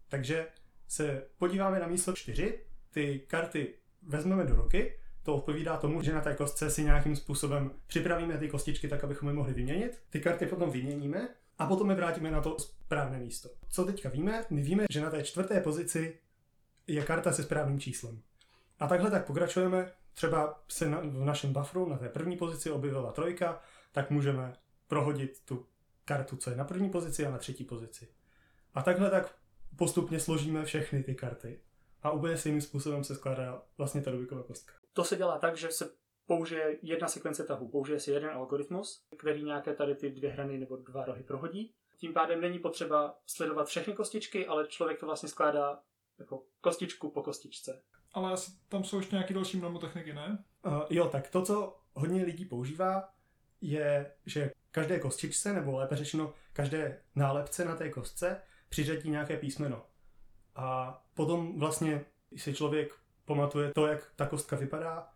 Takže 0.09 0.47
se 0.89 1.27
podíváme 1.39 1.81
na 1.81 1.87
místo 1.87 2.13
4, 2.13 2.59
ty 2.91 3.21
karty 3.27 3.75
vezmeme 4.03 4.45
do 4.45 4.57
ruky, 4.57 4.99
to 5.23 5.37
odpovídá 5.37 5.77
tomu, 5.77 6.03
že 6.03 6.13
na 6.13 6.21
té 6.21 6.35
kostce 6.35 6.71
si 6.71 6.85
nějakým 6.85 7.17
způsobem 7.17 7.71
připravíme 7.87 8.39
ty 8.39 8.49
kostičky 8.49 8.89
tak, 8.89 9.05
abychom 9.05 9.29
je 9.29 9.35
mohli 9.35 9.55
vyměnit. 9.55 10.03
Ty 10.11 10.21
karty 10.21 10.47
potom 10.47 10.71
vyměníme 10.71 11.29
a 11.59 11.67
potom 11.67 11.91
je 11.91 11.97
vrátíme 11.97 12.31
na 12.31 12.41
to 12.41 12.59
správné 12.59 13.19
místo. 13.19 13.49
Co 13.71 13.85
teďka 13.85 14.09
víme? 14.09 14.45
My 14.51 14.63
víme, 14.63 14.87
že 14.91 15.01
na 15.01 15.11
té 15.11 15.23
čtvrté 15.23 15.61
pozici 15.61 16.19
je 16.87 17.05
karta 17.05 17.33
se 17.33 17.43
správným 17.43 17.81
číslem. 17.81 18.23
A 18.79 18.87
takhle 18.87 19.11
tak 19.11 19.27
pokračujeme. 19.27 19.93
Třeba 20.15 20.63
se 20.69 20.89
na, 20.89 21.01
v 21.01 21.25
našem 21.25 21.53
bufferu 21.53 21.89
na 21.89 21.99
té 21.99 22.09
první 22.09 22.37
pozici 22.37 22.71
objevila 22.71 23.13
trojka, 23.13 23.61
tak 23.93 24.11
můžeme 24.11 24.57
prohodit 24.87 25.41
tu 25.45 25.67
kartu, 26.05 26.37
co 26.37 26.51
je 26.51 26.57
na 26.57 26.65
první 26.65 26.91
pozici 26.91 27.27
a 27.27 27.31
na 27.31 27.39
třetí 27.39 27.65
pozici. 27.65 28.09
A 28.75 28.83
takhle 28.83 29.11
tak 29.11 29.35
postupně 29.77 30.21
složíme 30.21 30.65
všechny 30.65 31.03
ty 31.03 31.15
karty. 31.15 31.61
A 32.03 32.11
úplně 32.11 32.37
stejným 32.37 32.61
způsobem 32.61 33.05
se 33.05 33.15
skládá 33.15 33.63
vlastně 33.79 34.03
ta 34.03 34.11
Rubiková 34.11 34.43
kostka. 34.43 34.73
To 34.93 35.05
se 35.05 35.17
dělá 35.17 35.39
tak, 35.39 35.57
že 35.57 35.71
se 35.71 35.91
použije 36.29 36.79
jedna 36.83 37.09
sekvence 37.09 37.45
tahu, 37.45 37.69
použije 37.69 38.01
si 38.01 38.11
jeden 38.11 38.31
algoritmus, 38.31 39.05
který 39.19 39.43
nějaké 39.43 39.75
tady 39.75 39.95
ty 39.95 40.11
dvě 40.11 40.31
hrany 40.31 40.59
nebo 40.59 40.77
dva 40.77 41.05
rohy 41.05 41.23
prohodí. 41.23 41.75
Tím 41.97 42.13
pádem 42.13 42.41
není 42.41 42.59
potřeba 42.59 43.19
sledovat 43.27 43.69
všechny 43.69 43.93
kostičky, 43.93 44.47
ale 44.47 44.67
člověk 44.67 45.01
to 45.01 45.07
vlastně 45.07 45.29
skládá 45.29 45.81
jako 46.19 46.43
kostičku 46.61 47.11
po 47.11 47.23
kostičce. 47.23 47.83
Ale 48.13 48.33
asi 48.33 48.51
tam 48.69 48.85
jsou 48.85 48.97
ještě 48.97 49.17
nějaké 49.17 49.35
další 49.35 49.57
mnemotechniky, 49.57 50.15
ne? 50.15 50.45
Uh, 50.67 50.83
jo, 50.91 51.09
tak 51.09 51.31
to, 51.31 51.43
co 51.43 51.77
hodně 51.93 52.25
lidí 52.25 52.45
používá, 52.45 53.15
je, 53.61 54.13
že 54.27 54.51
každé 54.71 54.99
kostičce, 54.99 55.53
nebo 55.53 55.77
lépe 55.77 55.97
řečeno 55.97 56.35
každé 56.53 57.03
nálepce 57.15 57.65
na 57.65 57.77
té 57.77 57.91
kostce, 57.91 58.41
přiřadí 58.69 59.11
nějaké 59.11 59.37
písmeno. 59.37 59.87
A 60.55 60.99
potom 61.15 61.61
vlastně 61.61 62.05
si 62.37 62.55
člověk 62.55 62.95
pamatuje 63.25 63.73
to, 63.75 63.87
jak 63.87 64.13
ta 64.17 64.27
kostka 64.27 64.57
vypadá, 64.57 65.09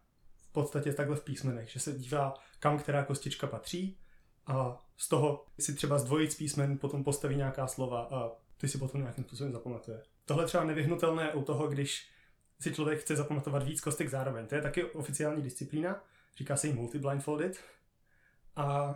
v 0.52 0.54
podstatě 0.54 0.92
takhle 0.92 1.16
v 1.16 1.24
písmenech, 1.24 1.68
že 1.70 1.80
se 1.80 1.92
dívá, 1.92 2.34
kam 2.58 2.78
která 2.78 3.04
kostička 3.04 3.46
patří 3.46 3.98
a 4.46 4.86
z 4.96 5.08
toho 5.08 5.44
si 5.60 5.74
třeba 5.74 5.98
z 5.98 6.04
dvojic 6.04 6.34
písmen 6.34 6.78
potom 6.78 7.04
postaví 7.04 7.36
nějaká 7.36 7.66
slova 7.66 8.02
a 8.02 8.30
ty 8.56 8.68
si 8.68 8.78
potom 8.78 9.00
nějakým 9.00 9.24
způsobem 9.24 9.52
zapamatuje. 9.52 10.02
Tohle 10.24 10.46
třeba 10.46 10.64
nevyhnutelné 10.64 11.32
u 11.32 11.42
toho, 11.42 11.68
když 11.68 12.10
si 12.60 12.74
člověk 12.74 13.00
chce 13.00 13.16
zapamatovat 13.16 13.62
víc 13.62 13.80
kostek 13.80 14.08
zároveň. 14.08 14.46
To 14.46 14.54
je 14.54 14.62
taky 14.62 14.84
oficiální 14.84 15.42
disciplína, 15.42 16.04
říká 16.36 16.56
se 16.56 16.66
jí 16.66 16.72
multi-blindfolded. 16.72 17.60
A 18.56 18.94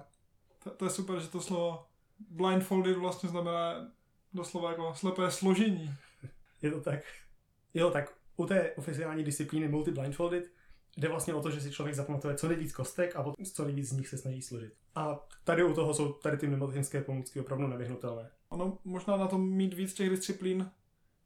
To, 0.65 0.71
to 0.71 0.85
je 0.85 0.91
super, 0.91 1.21
že 1.21 1.29
to 1.29 1.41
slovo 1.41 1.87
blindfolded 2.31 2.97
vlastně 2.97 3.29
znamená 3.29 3.93
doslova 4.33 4.71
jako 4.71 4.95
slepé 4.95 5.31
složení. 5.31 5.95
je 6.63 6.71
to 6.71 6.81
tak. 6.81 7.01
Jo, 7.75 7.91
tak 7.91 8.13
u 8.37 8.47
té 8.47 8.73
oficiální 8.73 9.25
disciplíny 9.25 9.69
multi-blindfolded 9.69 10.56
jde 10.97 11.09
vlastně 11.09 11.35
o 11.35 11.43
to, 11.43 11.51
že 11.51 11.61
si 11.61 11.71
člověk 11.71 11.97
zapamatuje 11.97 12.35
co 12.35 12.49
nejvíc 12.49 12.73
kostek 12.73 13.17
a 13.17 13.23
potom 13.23 13.45
co 13.45 13.65
nejvíc 13.65 13.89
z 13.89 13.93
nich 13.93 14.09
se 14.09 14.19
snaží 14.19 14.43
složit. 14.43 14.73
A 14.95 15.27
tady 15.45 15.65
u 15.65 15.75
toho 15.75 15.95
jsou 15.95 16.13
tady 16.13 16.37
ty 16.37 16.47
mnemotechnické 16.47 17.01
pomůcky 17.03 17.41
opravdu 17.41 17.67
nevyhnutelné. 17.67 18.31
Ono 18.49 18.79
možná 18.85 19.17
na 19.17 19.27
tom 19.27 19.49
mít 19.51 19.75
víc 19.75 19.95
těch 19.95 20.11
disciplín 20.11 20.71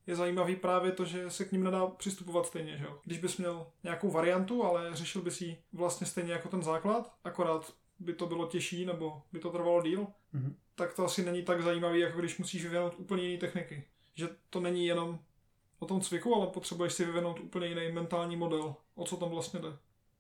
je 0.07 0.17
zajímavý 0.17 0.57
právě 0.57 0.93
to, 0.93 1.05
že 1.05 1.31
se 1.31 1.45
k 1.45 1.53
ním 1.53 1.65
nedá 1.65 1.87
přistupovat 1.87 2.47
stejně, 2.47 2.77
že 2.79 2.85
jo. 2.85 2.99
Když 3.05 3.19
bys 3.19 3.37
měl 3.37 3.67
nějakou 3.83 4.11
variantu, 4.11 4.65
ale 4.65 4.91
řešil 4.97 5.23
bys 5.23 5.41
ji 5.41 5.63
vlastně 5.73 6.07
stejně 6.07 6.33
jako 6.33 6.49
ten 6.49 6.63
základ, 6.63 7.13
akorát 7.25 7.75
by 7.99 8.13
to 8.13 8.27
bylo 8.27 8.47
těžší 8.47 8.87
nebo 8.87 9.23
by 9.33 9.39
to 9.39 9.51
trvalo 9.51 9.83
díl, 9.83 10.07
Mhm. 10.33 10.57
tak 10.75 10.95
to 10.95 11.05
asi 11.05 11.25
není 11.25 11.43
tak 11.43 11.63
zajímavý, 11.63 12.01
jako 12.01 12.19
když 12.19 12.39
musíš 12.39 12.63
vyvinout 12.63 12.95
úplně 12.99 13.23
jiné 13.23 13.41
techniky. 13.41 13.85
Že 14.15 14.29
to 14.51 14.61
není 14.61 14.87
jenom 14.87 15.19
o 15.81 15.87
tom 15.87 16.01
cviku, 16.01 16.35
ale 16.35 16.47
potřebuješ 16.47 16.93
si 16.93 17.05
vyvinout 17.05 17.41
úplně 17.41 17.67
jiný 17.67 17.93
mentální 17.93 18.37
model, 18.37 18.75
o 18.95 19.05
co 19.05 19.17
tam 19.17 19.31
vlastně 19.31 19.61
jde. 19.61 19.79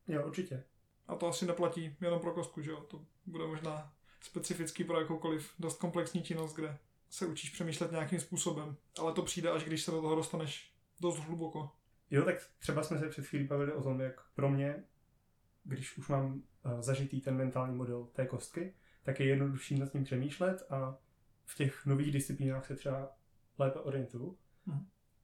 Jo, 0.08 0.26
určitě. 0.26 0.64
A 1.08 1.16
to 1.16 1.26
asi 1.26 1.46
neplatí 1.46 1.96
jenom 2.00 2.20
pro 2.20 2.32
kostku, 2.32 2.62
že 2.62 2.70
jo? 2.70 2.80
To 2.80 3.00
bude 3.26 3.46
možná 3.46 3.92
specifický 4.20 4.84
pro 4.84 5.00
jakoukoliv 5.00 5.52
dost 5.58 5.78
komplexní 5.78 6.22
činnost, 6.22 6.54
kde 6.54 6.78
se 7.10 7.26
učíš 7.26 7.50
přemýšlet 7.50 7.90
nějakým 7.90 8.20
způsobem. 8.20 8.76
Ale 8.98 9.12
to 9.12 9.22
přijde, 9.22 9.50
až 9.50 9.64
když 9.64 9.82
se 9.82 9.90
do 9.90 10.00
toho 10.00 10.14
dostaneš 10.14 10.74
dost 11.00 11.18
hluboko. 11.18 11.70
Jo, 12.10 12.24
tak 12.24 12.36
třeba 12.58 12.82
jsme 12.82 12.98
se 12.98 13.08
před 13.08 13.26
chvílí 13.26 13.46
bavili 13.46 13.72
o 13.72 13.82
tom, 13.82 14.00
jak 14.00 14.20
pro 14.34 14.50
mě, 14.50 14.84
když 15.64 15.98
už 15.98 16.08
mám 16.08 16.32
uh, 16.32 16.80
zažitý 16.80 17.20
ten 17.20 17.36
mentální 17.36 17.76
model 17.76 18.08
té 18.12 18.26
kostky, 18.26 18.74
tak 19.02 19.20
je 19.20 19.26
jednodušší 19.26 19.78
nad 19.78 19.92
tím 19.92 20.04
přemýšlet 20.04 20.66
a 20.70 20.98
v 21.44 21.56
těch 21.56 21.86
nových 21.86 22.12
disciplínách 22.12 22.66
se 22.66 22.76
třeba 22.76 23.12
lépe 23.58 23.80
orientuju. 23.80 24.38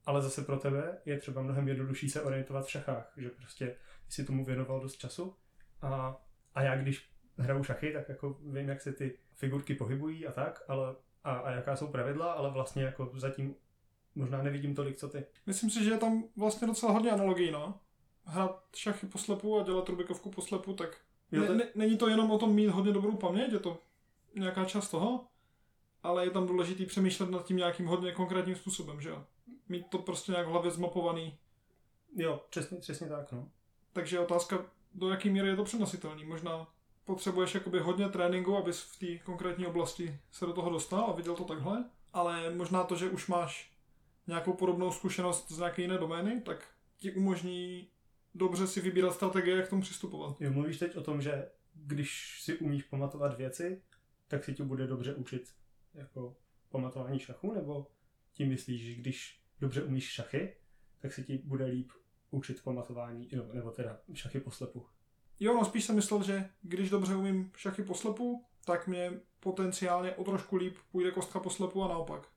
Ale 0.06 0.22
zase 0.22 0.42
pro 0.42 0.56
tebe 0.56 0.98
je 1.04 1.18
třeba 1.18 1.42
mnohem 1.42 1.68
jednodušší 1.68 2.10
se 2.10 2.22
orientovat 2.22 2.66
v 2.66 2.70
šachách, 2.70 3.12
že 3.16 3.28
prostě 3.28 3.76
si 4.08 4.24
tomu 4.24 4.44
věnoval 4.44 4.80
dost 4.80 4.96
času 4.96 5.34
a, 5.82 6.16
a 6.54 6.62
já 6.62 6.76
když 6.76 7.10
hraju 7.38 7.64
šachy, 7.64 7.92
tak 7.92 8.08
jako 8.08 8.38
vím, 8.44 8.68
jak 8.68 8.80
se 8.80 8.92
ty 8.92 9.18
figurky 9.34 9.74
pohybují 9.74 10.26
a 10.26 10.32
tak, 10.32 10.62
ale 10.68 10.96
a, 11.24 11.32
a 11.32 11.50
jaká 11.50 11.76
jsou 11.76 11.88
pravidla, 11.88 12.32
ale 12.32 12.50
vlastně 12.50 12.82
jako 12.82 13.12
zatím 13.14 13.54
možná 14.14 14.42
nevidím 14.42 14.74
tolik, 14.74 14.96
co 14.96 15.08
ty. 15.08 15.24
Myslím 15.46 15.70
si, 15.70 15.84
že 15.84 15.90
je 15.90 15.98
tam 15.98 16.24
vlastně 16.36 16.66
docela 16.66 16.92
hodně 16.92 17.10
analogií, 17.10 17.50
no. 17.50 17.80
Hrát 18.24 18.64
šachy 18.76 19.06
poslepu 19.06 19.60
a 19.60 19.62
dělat 19.62 19.88
Rubikovku 19.88 20.30
poslepu, 20.30 20.74
tak 20.74 20.96
Jo, 21.32 21.40
ne, 21.40 21.46
to- 21.46 21.54
ne, 21.54 21.64
není 21.74 21.98
to 21.98 22.08
jenom 22.08 22.30
o 22.30 22.38
tom 22.38 22.54
mít 22.54 22.66
hodně 22.68 22.92
dobrou 22.92 23.16
paměť, 23.16 23.52
je 23.52 23.58
to 23.58 23.78
nějaká 24.34 24.64
část 24.64 24.90
toho, 24.90 25.26
ale 26.02 26.24
je 26.24 26.30
tam 26.30 26.46
důležitý 26.46 26.86
přemýšlet 26.86 27.30
nad 27.30 27.44
tím 27.44 27.56
nějakým 27.56 27.86
hodně 27.86 28.12
konkrétním 28.12 28.56
způsobem, 28.56 29.00
že 29.00 29.08
jo. 29.08 29.24
Mít 29.68 29.86
to 29.90 29.98
prostě 29.98 30.32
nějak 30.32 30.46
v 30.46 30.50
hlavě 30.50 30.70
zmapovaný. 30.70 31.38
Jo, 32.16 32.44
přesně, 32.50 32.78
přesně 32.78 33.08
tak, 33.08 33.32
no. 33.32 33.48
Takže 33.92 34.20
otázka, 34.20 34.66
do 34.94 35.10
jaké 35.10 35.30
míry 35.30 35.48
je 35.48 35.56
to 35.56 35.64
přenositelný. 35.64 36.24
Možná 36.24 36.66
potřebuješ 37.04 37.54
jakoby 37.54 37.78
hodně 37.78 38.08
tréninku, 38.08 38.56
abys 38.56 38.80
v 38.80 38.98
té 38.98 39.24
konkrétní 39.24 39.66
oblasti 39.66 40.20
se 40.30 40.46
do 40.46 40.52
toho 40.52 40.70
dostal 40.70 41.04
a 41.04 41.12
viděl 41.12 41.34
to 41.34 41.44
takhle, 41.44 41.84
ale 42.12 42.54
možná 42.54 42.84
to, 42.84 42.96
že 42.96 43.10
už 43.10 43.26
máš 43.26 43.72
nějakou 44.26 44.52
podobnou 44.52 44.92
zkušenost 44.92 45.52
z 45.52 45.58
nějaké 45.58 45.82
jiné 45.82 45.98
domény, 45.98 46.40
tak 46.40 46.68
ti 46.96 47.12
umožní 47.12 47.88
dobře 48.34 48.66
si 48.66 48.80
vybírat 48.80 49.14
strategie, 49.14 49.56
jak 49.56 49.66
k 49.66 49.70
tomu 49.70 49.82
přistupovat. 49.82 50.40
Jo, 50.40 50.52
mluvíš 50.52 50.78
teď 50.78 50.96
o 50.96 51.02
tom, 51.02 51.22
že 51.22 51.50
když 51.74 52.40
si 52.42 52.58
umíš 52.58 52.82
pamatovat 52.82 53.36
věci, 53.36 53.82
tak 54.28 54.44
si 54.44 54.54
ti 54.54 54.62
bude 54.62 54.86
dobře 54.86 55.14
učit 55.14 55.54
jako 55.94 56.36
pamatování 56.70 57.18
šachu, 57.18 57.52
nebo 57.52 57.86
tím 58.32 58.48
myslíš, 58.48 58.82
že 58.82 58.94
když 58.94 59.40
dobře 59.60 59.82
umíš 59.82 60.04
šachy, 60.04 60.56
tak 61.00 61.12
se 61.12 61.22
ti 61.22 61.38
bude 61.44 61.64
líp 61.64 61.90
učit 62.30 62.62
pamatování, 62.62 63.28
no, 63.36 63.44
nebo 63.52 63.70
teda 63.70 63.98
šachy 64.14 64.40
poslepu. 64.40 64.86
Jo, 65.40 65.54
no 65.54 65.64
spíš 65.64 65.84
jsem 65.84 65.96
myslel, 65.96 66.22
že 66.22 66.50
když 66.62 66.90
dobře 66.90 67.16
umím 67.16 67.52
šachy 67.56 67.82
poslepu, 67.82 68.44
tak 68.64 68.86
mě 68.86 69.12
potenciálně 69.40 70.12
o 70.12 70.24
trošku 70.24 70.56
líp 70.56 70.76
půjde 70.92 71.10
kostka 71.10 71.40
poslepu 71.40 71.82
a 71.82 71.88
naopak. 71.88 72.28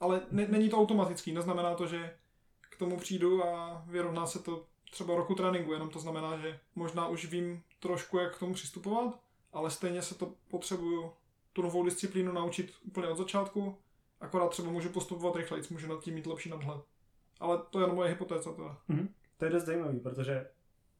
Ale 0.00 0.22
ne, 0.30 0.48
není 0.48 0.68
to 0.68 0.78
automatický, 0.78 1.32
neznamená 1.32 1.74
to, 1.74 1.86
že 1.86 2.16
k 2.60 2.76
tomu 2.76 2.96
přijdu 2.96 3.44
a 3.44 3.84
vyrovná 3.86 4.26
se 4.26 4.38
to 4.38 4.66
třeba 4.90 5.16
roku 5.16 5.34
tréninku, 5.34 5.72
jenom 5.72 5.90
to 5.90 5.98
znamená, 5.98 6.38
že 6.38 6.60
možná 6.74 7.08
už 7.08 7.26
vím 7.26 7.62
trošku, 7.80 8.18
jak 8.18 8.36
k 8.36 8.38
tomu 8.38 8.54
přistupovat, 8.54 9.20
ale 9.52 9.70
stejně 9.70 10.02
se 10.02 10.14
to 10.14 10.34
potřebuju 10.48 11.12
tu 11.52 11.62
novou 11.62 11.84
disciplínu 11.84 12.32
naučit 12.32 12.72
úplně 12.82 13.08
od 13.08 13.18
začátku, 13.18 13.78
akorát 14.20 14.48
třeba 14.48 14.70
můžu 14.70 14.88
postupovat 14.88 15.36
rychleji, 15.36 15.64
můžu 15.70 15.88
nad 15.88 16.02
tím 16.02 16.14
mít 16.14 16.26
lepší 16.26 16.50
nadhled. 16.50 16.80
Ale 17.40 17.58
to 17.70 17.80
je 17.80 17.86
jen 17.86 17.94
moje 17.94 18.08
hypotéza 18.08 18.52
teda. 18.52 18.78
To 19.36 19.44
je 19.44 19.50
dost 19.50 19.64
zajímavý, 19.64 20.00
protože 20.00 20.50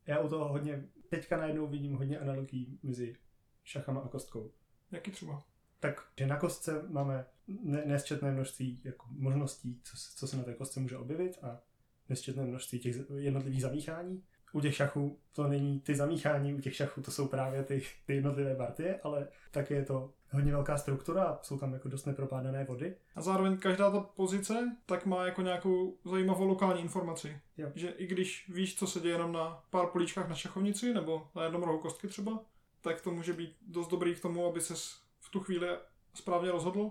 já 0.06 0.20
u 0.20 0.28
toho 0.28 0.48
hodně, 0.48 0.88
teďka 1.08 1.36
najednou 1.36 1.66
vidím 1.66 1.94
hodně 1.96 2.18
analogií 2.18 2.78
mezi 2.82 3.16
šachama 3.64 4.00
a 4.00 4.08
kostkou. 4.08 4.52
Jaký 4.90 5.10
třeba? 5.10 5.42
Tak, 5.80 6.08
že 6.18 6.26
na 6.26 6.36
kostce 6.38 6.84
máme 6.88 7.26
ne- 7.46 7.84
nesčetné 7.86 8.32
množství 8.32 8.80
jako 8.84 9.06
možností, 9.10 9.80
co, 9.84 9.96
se- 9.96 10.16
co 10.16 10.26
se 10.26 10.36
na 10.36 10.42
té 10.42 10.54
kostce 10.54 10.80
může 10.80 10.98
objevit 10.98 11.38
a 11.42 11.60
nesčetné 12.08 12.44
množství 12.44 12.78
těch 12.78 12.96
jednotlivých 13.16 13.62
zamíchání. 13.62 14.24
U 14.52 14.60
těch 14.60 14.74
šachů 14.74 15.18
to 15.32 15.48
není 15.48 15.80
ty 15.80 15.94
zamíchání, 15.94 16.54
u 16.54 16.60
těch 16.60 16.76
šachů 16.76 17.02
to 17.02 17.10
jsou 17.10 17.28
právě 17.28 17.64
ty, 17.64 17.82
ty 18.06 18.14
jednotlivé 18.14 18.54
partie, 18.56 19.00
ale 19.02 19.28
také 19.50 19.74
je 19.74 19.84
to 19.84 20.12
hodně 20.30 20.52
velká 20.52 20.78
struktura 20.78 21.24
a 21.24 21.38
jsou 21.42 21.58
tam 21.58 21.72
jako 21.72 21.88
dost 21.88 22.04
nepropádané 22.06 22.64
vody. 22.64 22.96
A 23.14 23.22
zároveň 23.22 23.58
každá 23.58 23.90
ta 23.90 24.00
pozice 24.00 24.76
tak 24.86 25.06
má 25.06 25.24
jako 25.24 25.42
nějakou 25.42 25.96
zajímavou 26.04 26.46
lokální 26.46 26.80
informaci. 26.80 27.40
Jo. 27.56 27.72
Že 27.74 27.88
i 27.88 28.06
když 28.06 28.48
víš, 28.48 28.78
co 28.78 28.86
se 28.86 29.00
děje 29.00 29.14
jenom 29.14 29.32
na 29.32 29.62
pár 29.70 29.86
políčkách 29.86 30.28
na 30.28 30.34
šachovnici 30.34 30.94
nebo 30.94 31.28
na 31.34 31.44
jednom 31.44 31.62
rohu 31.62 31.78
kostky 31.78 32.08
třeba, 32.08 32.40
tak 32.80 33.00
to 33.00 33.10
může 33.10 33.32
být 33.32 33.56
dost 33.66 33.88
dobrý 33.88 34.14
k 34.14 34.22
tomu, 34.22 34.46
aby 34.46 34.60
ses 34.60 35.00
v 35.20 35.30
tu 35.30 35.40
chvíli 35.40 35.68
správně 36.14 36.50
rozhodl, 36.50 36.90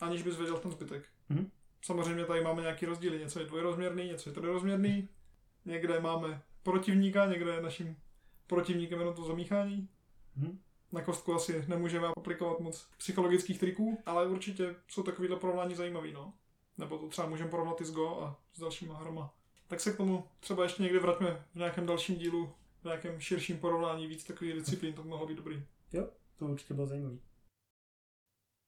aniž 0.00 0.22
bys 0.22 0.36
věděl 0.36 0.58
ten 0.58 0.70
zbytek. 0.70 1.04
Mhm. 1.28 1.50
Samozřejmě 1.82 2.24
tady 2.24 2.40
máme 2.40 2.62
nějaký 2.62 2.86
rozdíly. 2.86 3.18
Něco 3.18 3.40
je 3.40 3.46
dvojrozměrný, 3.46 4.06
něco 4.06 4.30
je 4.30 4.34
trojrozměrný. 4.34 5.08
Někde 5.64 6.00
máme 6.00 6.42
protivníka, 6.64 7.26
někde 7.26 7.54
je 7.54 7.62
naším 7.62 7.96
protivníkem 8.46 8.98
jenom 8.98 9.14
to 9.14 9.24
zamíchání. 9.24 9.88
Mhm. 10.36 10.58
Na 10.92 11.02
kostku 11.02 11.34
asi 11.34 11.64
nemůžeme 11.68 12.06
aplikovat 12.16 12.60
moc 12.60 12.88
psychologických 12.98 13.60
triků, 13.60 14.02
ale 14.06 14.26
určitě 14.26 14.76
jsou 14.88 15.02
takovýhle 15.02 15.36
porovnání 15.36 15.74
zajímavý, 15.74 16.12
no. 16.12 16.34
Nebo 16.78 16.98
to 16.98 17.08
třeba 17.08 17.28
můžeme 17.28 17.50
porovnat 17.50 17.80
i 17.80 17.84
s 17.84 17.92
Go 17.92 18.20
a 18.20 18.40
s 18.54 18.60
dalšíma 18.60 18.96
hrama. 18.96 19.34
Tak 19.68 19.80
se 19.80 19.92
k 19.92 19.96
tomu 19.96 20.28
třeba 20.40 20.62
ještě 20.62 20.82
někdy 20.82 20.98
vraťme 20.98 21.46
v 21.52 21.54
nějakém 21.54 21.86
dalším 21.86 22.16
dílu, 22.16 22.52
v 22.80 22.84
nějakém 22.84 23.20
širším 23.20 23.58
porovnání 23.58 24.06
víc 24.06 24.24
takových 24.24 24.54
disciplín, 24.54 24.94
to 24.94 25.02
by 25.02 25.08
mohlo 25.08 25.26
být 25.26 25.36
dobrý. 25.36 25.66
To 26.36 26.46
určitě 26.46 26.74
bylo 26.74 26.86
zajímavé. 26.86 27.16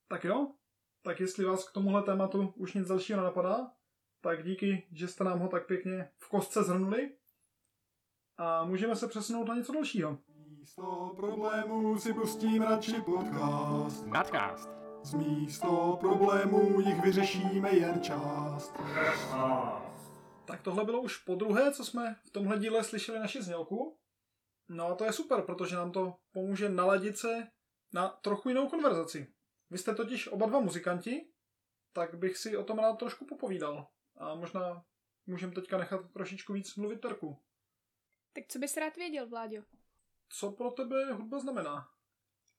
Tak 0.07 0.23
jo, 0.23 0.51
tak 1.01 1.19
jestli 1.19 1.45
vás 1.45 1.69
k 1.69 1.73
tomuhle 1.73 2.03
tématu 2.03 2.53
už 2.55 2.73
nic 2.73 2.87
dalšího 2.87 3.19
nenapadá, 3.19 3.71
tak 4.21 4.43
díky, 4.43 4.87
že 4.91 5.07
jste 5.07 5.23
nám 5.23 5.39
ho 5.39 5.47
tak 5.47 5.67
pěkně 5.67 6.09
v 6.17 6.29
kostce 6.29 6.63
zhrnuli. 6.63 7.11
A 8.37 8.63
můžeme 8.63 8.95
se 8.95 9.07
přesunout 9.07 9.47
na 9.47 9.55
něco 9.55 9.73
dalšího. 9.73 10.17
Místo 10.49 11.13
problémů 11.15 11.97
si 11.99 12.13
pustím 12.13 12.61
radši 12.61 13.01
podcast. 13.01 14.05
Nadcast. 14.05 14.69
Z 15.03 15.13
místo 15.13 15.97
problémů 15.99 16.79
jich 16.79 17.01
vyřešíme 17.01 17.75
jen 17.75 18.01
část. 18.01 18.73
Tak 20.45 20.61
tohle 20.61 20.85
bylo 20.85 21.01
už 21.01 21.17
po 21.17 21.35
druhé, 21.35 21.71
co 21.73 21.85
jsme 21.85 22.15
v 22.23 22.29
tomhle 22.29 22.59
díle 22.59 22.83
slyšeli 22.83 23.19
naši 23.19 23.43
znělku. 23.43 23.97
No 24.69 24.87
a 24.87 24.95
to 24.95 25.03
je 25.03 25.13
super, 25.13 25.41
protože 25.41 25.75
nám 25.75 25.91
to 25.91 26.15
pomůže 26.31 26.69
naladit 26.69 27.17
se 27.17 27.47
na 27.93 28.07
trochu 28.07 28.49
jinou 28.49 28.69
konverzaci. 28.69 29.33
Vy 29.69 29.77
jste 29.77 29.95
totiž 29.95 30.27
oba 30.27 30.45
dva 30.45 30.59
muzikanti, 30.59 31.27
tak 31.93 32.15
bych 32.15 32.37
si 32.37 32.57
o 32.57 32.63
tom 32.63 32.79
rád 32.79 32.93
trošku 32.93 33.25
popovídal. 33.25 33.87
A 34.17 34.35
možná 34.35 34.83
můžeme 35.25 35.53
teďka 35.53 35.77
nechat 35.77 36.11
trošičku 36.13 36.53
víc 36.53 36.75
mluvit 36.75 37.01
Terku. 37.01 37.37
Tak 38.37 38.47
co 38.47 38.59
bys 38.59 38.77
rád 38.77 38.97
věděl, 38.97 39.27
Vláďo? 39.27 39.63
Co 40.29 40.51
pro 40.51 40.71
tebe 40.71 41.13
hudba 41.13 41.39
znamená? 41.39 41.89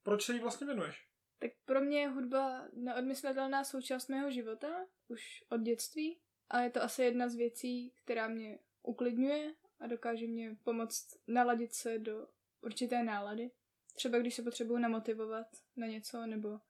Proč 0.03 0.25
se 0.25 0.33
jí 0.33 0.41
vlastně 0.41 0.67
věnuješ? 0.67 1.09
Tak 1.39 1.51
pro 1.65 1.81
mě 1.81 2.01
je 2.01 2.09
hudba 2.09 2.69
neodmyslitelná 2.73 3.65
součást 3.65 4.09
mého 4.09 4.31
života, 4.31 4.87
už 5.09 5.45
od 5.49 5.61
dětství. 5.61 6.21
A 6.51 6.61
je 6.61 6.71
to 6.71 6.83
asi 6.83 7.03
jedna 7.03 7.29
z 7.29 7.35
věcí, 7.35 7.93
která 8.05 8.29
mě 8.29 8.59
uklidňuje 8.83 9.55
a 9.81 9.87
dokáže 9.87 10.27
mě 10.27 10.57
pomoct 10.65 11.17
naladit 11.27 11.75
se 11.75 11.99
do 11.99 12.29
určité 12.61 13.03
nálady. 13.03 13.51
Třeba 13.95 14.19
když 14.19 14.35
se 14.35 14.43
potřebuju 14.43 14.79
namotivovat 14.79 15.47
na 15.77 15.87
něco, 15.87 16.27
nebo 16.27 16.61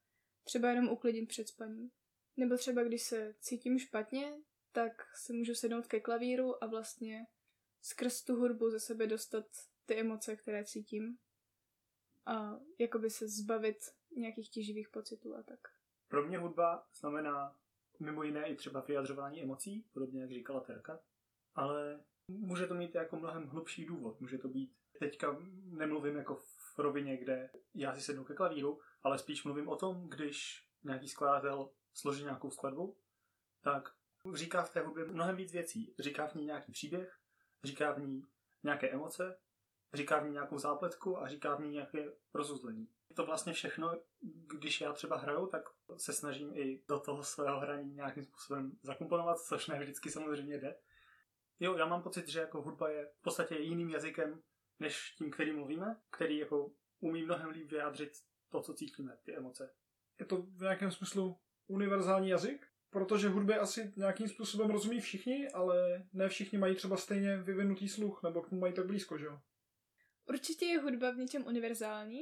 třeba 0.43 0.69
jenom 0.69 0.89
uklidnit 0.89 1.29
před 1.29 1.47
spaním. 1.47 1.91
Nebo 2.37 2.57
třeba 2.57 2.83
když 2.83 3.01
se 3.01 3.35
cítím 3.39 3.79
špatně, 3.79 4.33
tak 4.71 4.91
si 5.15 5.33
můžu 5.33 5.55
sednout 5.55 5.87
ke 5.87 5.99
klavíru 5.99 6.63
a 6.63 6.67
vlastně 6.67 7.25
skrz 7.81 8.23
tu 8.23 8.35
hudbu 8.35 8.69
ze 8.69 8.79
sebe 8.79 9.07
dostat 9.07 9.45
ty 9.85 9.99
emoce, 9.99 10.35
které 10.35 10.65
cítím. 10.65 11.17
A 12.25 12.59
jakoby 12.79 13.09
se 13.09 13.27
zbavit 13.27 13.77
nějakých 14.17 14.49
těživých 14.49 14.89
pocitů 14.89 15.35
a 15.35 15.43
tak. 15.43 15.59
Pro 16.07 16.27
mě 16.27 16.37
hudba 16.37 16.87
znamená 16.99 17.59
mimo 17.99 18.23
jiné 18.23 18.47
i 18.47 18.55
třeba 18.55 18.81
vyjadřování 18.81 19.43
emocí, 19.43 19.85
podobně 19.93 20.21
jak 20.21 20.31
říkala 20.31 20.59
Terka, 20.59 20.99
ale 21.55 22.03
může 22.27 22.67
to 22.67 22.73
mít 22.73 22.95
jako 22.95 23.15
mnohem 23.15 23.47
hlubší 23.47 23.85
důvod. 23.85 24.21
Může 24.21 24.37
to 24.37 24.47
být, 24.47 24.75
teďka 24.99 25.37
nemluvím 25.63 26.15
jako 26.15 26.35
v 26.35 26.79
rovině, 26.79 27.17
kde 27.17 27.49
já 27.73 27.95
si 27.95 28.01
sednu 28.01 28.23
ke 28.23 28.33
klavíru, 28.33 28.79
ale 29.03 29.19
spíš 29.19 29.43
mluvím 29.43 29.67
o 29.67 29.75
tom, 29.75 30.09
když 30.09 30.67
nějaký 30.83 31.09
skladatel 31.09 31.71
složí 31.93 32.23
nějakou 32.23 32.51
skladbu, 32.51 32.97
tak 33.61 33.95
říká 34.33 34.63
v 34.63 34.73
té 34.73 34.79
hudbě 34.79 35.05
mnohem 35.05 35.35
víc 35.35 35.51
věcí. 35.51 35.95
Říká 35.99 36.27
v 36.27 36.35
ní 36.35 36.45
nějaký 36.45 36.71
příběh, 36.71 37.18
říká 37.63 37.91
v 37.91 37.99
ní 37.99 38.23
nějaké 38.63 38.89
emoce, 38.89 39.37
říká 39.93 40.19
v 40.19 40.25
ní 40.25 40.31
nějakou 40.31 40.57
zápletku 40.57 41.17
a 41.17 41.27
říká 41.27 41.55
v 41.55 41.61
ní 41.61 41.69
nějaké 41.69 42.11
rozuzlení. 42.33 42.87
To 43.15 43.25
vlastně 43.25 43.53
všechno, 43.53 44.01
když 44.47 44.81
já 44.81 44.93
třeba 44.93 45.17
hraju, 45.17 45.47
tak 45.47 45.69
se 45.97 46.13
snažím 46.13 46.51
i 46.55 46.83
do 46.87 46.99
toho 46.99 47.23
svého 47.23 47.59
hraní 47.59 47.93
nějakým 47.93 48.23
způsobem 48.23 48.71
zakomponovat, 48.83 49.39
což 49.39 49.67
ne 49.67 49.79
vždycky 49.79 50.11
samozřejmě 50.11 50.57
jde. 50.57 50.75
Jo, 51.59 51.77
já 51.77 51.85
mám 51.85 52.03
pocit, 52.03 52.27
že 52.27 52.39
jako 52.39 52.61
hudba 52.61 52.89
je 52.89 53.05
v 53.05 53.21
podstatě 53.21 53.55
jiným 53.55 53.89
jazykem, 53.89 54.41
než 54.79 55.11
tím, 55.11 55.31
který 55.31 55.51
mluvíme, 55.51 56.01
který 56.09 56.37
jako 56.37 56.71
umí 56.99 57.25
mnohem 57.25 57.49
líp 57.49 57.71
vyjádřit 57.71 58.11
to, 58.49 58.61
co 58.61 58.73
cítíme, 58.73 59.17
ty 59.23 59.35
emoce. 59.35 59.73
Je 60.19 60.25
to 60.25 60.41
v 60.41 60.61
nějakém 60.61 60.91
smyslu 60.91 61.39
univerzální 61.67 62.29
jazyk? 62.29 62.68
Protože 62.89 63.27
hudbě 63.27 63.59
asi 63.59 63.93
nějakým 63.97 64.27
způsobem 64.27 64.69
rozumí 64.69 64.99
všichni, 64.99 65.49
ale 65.49 66.07
ne 66.13 66.29
všichni 66.29 66.57
mají 66.57 66.75
třeba 66.75 66.97
stejně 66.97 67.37
vyvinutý 67.37 67.89
sluch, 67.89 68.23
nebo 68.23 68.41
k 68.41 68.49
tomu 68.49 68.61
mají 68.61 68.73
tak 68.73 68.85
blízko, 68.85 69.17
že 69.17 69.25
jo? 69.25 69.39
Určitě 70.29 70.65
je 70.65 70.79
hudba 70.79 71.11
v 71.11 71.17
něčem 71.17 71.45
univerzální, 71.47 72.21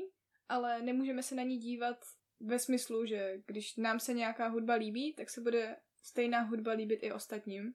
ale 0.50 0.82
nemůžeme 0.82 1.24
se 1.24 1.36
na 1.36 1.44
ní 1.44 1.58
dívat 1.58 1.98
ve 2.40 2.60
smyslu, 2.60 3.06
že 3.06 3.42
když 3.46 3.76
nám 3.76 4.00
se 4.00 4.14
nějaká 4.14 4.48
hudba 4.48 4.74
líbí, 4.74 5.14
tak 5.14 5.30
se 5.30 5.42
bude 5.42 5.76
stejná 6.04 6.42
hudba 6.42 6.72
líbit 6.72 7.00
i 7.04 7.12
ostatním. 7.12 7.74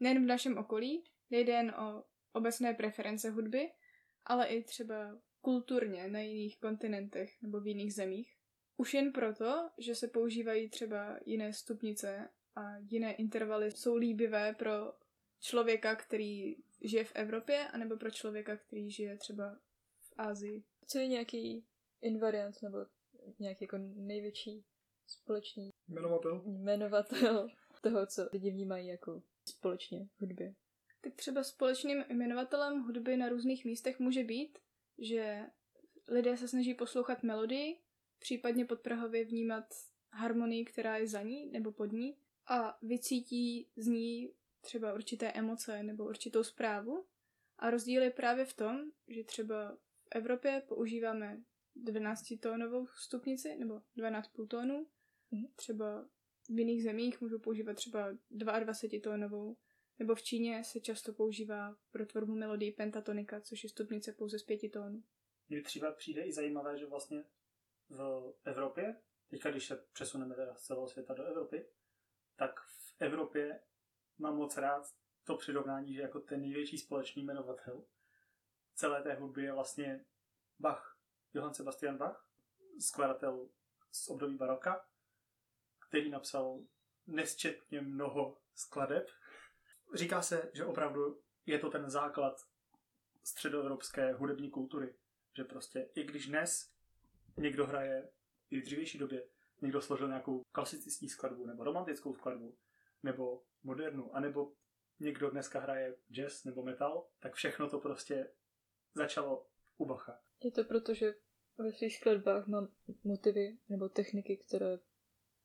Nejen 0.00 0.24
v 0.24 0.26
našem 0.26 0.58
okolí, 0.58 1.04
nejde 1.30 1.52
jen 1.52 1.70
o 1.70 2.04
obecné 2.32 2.74
preference 2.74 3.30
hudby, 3.30 3.70
ale 4.24 4.46
i 4.46 4.62
třeba 4.62 5.18
kulturně 5.40 6.08
na 6.08 6.20
jiných 6.20 6.60
kontinentech 6.60 7.42
nebo 7.42 7.60
v 7.60 7.66
jiných 7.66 7.94
zemích. 7.94 8.36
Už 8.76 8.94
jen 8.94 9.12
proto, 9.12 9.70
že 9.78 9.94
se 9.94 10.08
používají 10.08 10.70
třeba 10.70 11.18
jiné 11.26 11.52
stupnice 11.52 12.28
a 12.56 12.76
jiné 12.78 13.14
intervaly 13.14 13.70
jsou 13.70 13.96
líbivé 13.96 14.54
pro 14.58 14.92
člověka, 15.40 15.96
který 15.96 16.56
žije 16.80 17.04
v 17.04 17.12
Evropě, 17.14 17.68
anebo 17.68 17.96
pro 17.96 18.10
člověka, 18.10 18.56
který 18.56 18.90
žije 18.90 19.16
třeba 19.18 19.58
v 20.00 20.12
Asii. 20.16 20.64
Co 20.86 20.98
je 20.98 21.08
nějaký 21.08 21.66
invariant 22.02 22.62
nebo 22.62 22.78
nějaký 23.38 23.64
jako 23.64 23.78
největší 23.78 24.64
společný 25.06 25.70
Jmenovatel? 25.88 26.42
jmenovatel 26.46 27.48
toho, 27.84 28.06
co 28.06 28.28
lidi 28.32 28.50
vnímají 28.50 28.86
jako 28.88 29.22
společně 29.48 30.08
v 30.16 30.20
hudbě? 30.20 30.54
Tak 31.00 31.14
třeba 31.14 31.44
společným 31.44 32.04
jmenovatelem 32.08 32.82
hudby 32.82 33.16
na 33.16 33.28
různých 33.28 33.64
místech 33.64 33.98
může 33.98 34.24
být, 34.24 34.58
že 34.98 35.40
lidé 36.08 36.36
se 36.36 36.48
snaží 36.48 36.74
poslouchat 36.74 37.22
melodii, 37.22 37.80
případně 38.18 38.64
podprahově 38.64 39.24
vnímat 39.24 39.64
harmonii, 40.12 40.64
která 40.64 40.96
je 40.96 41.08
za 41.08 41.22
ní 41.22 41.46
nebo 41.50 41.72
pod 41.72 41.92
ní 41.92 42.18
a 42.46 42.78
vycítí 42.82 43.68
z 43.76 43.86
ní 43.86 44.34
třeba 44.60 44.94
určité 44.94 45.32
emoce 45.32 45.82
nebo 45.82 46.04
určitou 46.04 46.44
zprávu. 46.44 47.06
A 47.58 47.70
rozdíl 47.70 48.02
je 48.02 48.10
právě 48.10 48.44
v 48.44 48.54
tom, 48.54 48.90
že 49.08 49.24
třeba 49.24 49.74
v 49.74 50.08
Evropě 50.10 50.62
používáme 50.68 51.42
12-tónovou 51.76 52.86
stupnici 52.94 53.56
nebo 53.56 53.82
12 53.96 54.30
tónů, 54.48 54.86
Mhm. 55.30 55.46
třeba 55.56 56.08
v 56.48 56.58
jiných 56.58 56.82
zemích 56.82 57.20
můžou 57.20 57.38
používat 57.38 57.74
třeba 57.74 58.18
22 58.30 59.00
tónovou, 59.00 59.56
nebo 59.98 60.14
v 60.14 60.22
Číně 60.22 60.64
se 60.64 60.80
často 60.80 61.12
používá 61.12 61.76
pro 61.90 62.06
tvorbu 62.06 62.34
melodii 62.34 62.72
pentatonika, 62.72 63.40
což 63.40 63.62
je 63.62 63.70
stupnice 63.70 64.12
pouze 64.12 64.38
z 64.38 64.42
pěti 64.42 64.68
tónů. 64.68 65.02
Mně 65.48 65.62
třeba 65.62 65.92
přijde 65.92 66.22
i 66.22 66.32
zajímavé, 66.32 66.78
že 66.78 66.86
vlastně 66.86 67.24
v 67.90 68.34
Evropě, 68.44 69.00
teďka 69.28 69.50
když 69.50 69.66
se 69.66 69.76
přesuneme 69.92 70.34
teda 70.34 70.54
z 70.54 70.62
celého 70.62 70.88
světa 70.88 71.14
do 71.14 71.24
Evropy, 71.24 71.68
tak 72.36 72.60
v 72.60 72.94
Evropě 72.98 73.60
mám 74.18 74.36
moc 74.36 74.56
rád 74.56 74.94
to 75.24 75.36
přirovnání, 75.36 75.94
že 75.94 76.02
jako 76.02 76.20
ten 76.20 76.40
největší 76.40 76.78
společný 76.78 77.22
jmenovatel 77.22 77.84
celé 78.74 79.02
té 79.02 79.14
hudby 79.14 79.42
je 79.42 79.52
vlastně 79.52 80.04
Bach, 80.58 80.98
Johann 81.34 81.54
Sebastian 81.54 81.96
Bach, 81.96 82.28
skladatel 82.80 83.48
z 83.90 84.08
období 84.08 84.36
baroka, 84.36 84.88
který 85.88 86.10
napsal 86.10 86.60
nesčetně 87.06 87.80
mnoho 87.80 88.38
skladeb. 88.54 89.10
Říká 89.94 90.22
se, 90.22 90.50
že 90.54 90.64
opravdu 90.64 91.22
je 91.46 91.58
to 91.58 91.70
ten 91.70 91.90
základ 91.90 92.40
středoevropské 93.22 94.12
hudební 94.12 94.50
kultury. 94.50 94.94
Že 95.36 95.44
prostě 95.44 95.90
i 95.94 96.04
když 96.04 96.26
dnes 96.26 96.73
někdo 97.36 97.66
hraje 97.66 98.10
i 98.50 98.60
v 98.60 98.64
dřívější 98.64 98.98
době, 98.98 99.28
někdo 99.62 99.80
složil 99.80 100.08
nějakou 100.08 100.42
klasicistní 100.52 101.08
skladbu, 101.08 101.46
nebo 101.46 101.64
romantickou 101.64 102.14
skladbu, 102.14 102.56
nebo 103.02 103.42
modernu, 103.62 104.16
anebo 104.16 104.52
někdo 105.00 105.30
dneska 105.30 105.60
hraje 105.60 105.96
jazz 106.10 106.44
nebo 106.44 106.62
metal, 106.62 107.06
tak 107.20 107.34
všechno 107.34 107.70
to 107.70 107.80
prostě 107.80 108.30
začalo 108.94 109.46
u 109.78 109.86
Bacha. 109.86 110.20
Je 110.44 110.50
to 110.50 110.64
proto, 110.64 110.94
že 110.94 111.14
ve 111.58 111.72
svých 111.72 111.96
skladbách 111.96 112.46
mám 112.46 112.68
motivy 113.04 113.58
nebo 113.68 113.88
techniky, 113.88 114.36
které 114.36 114.78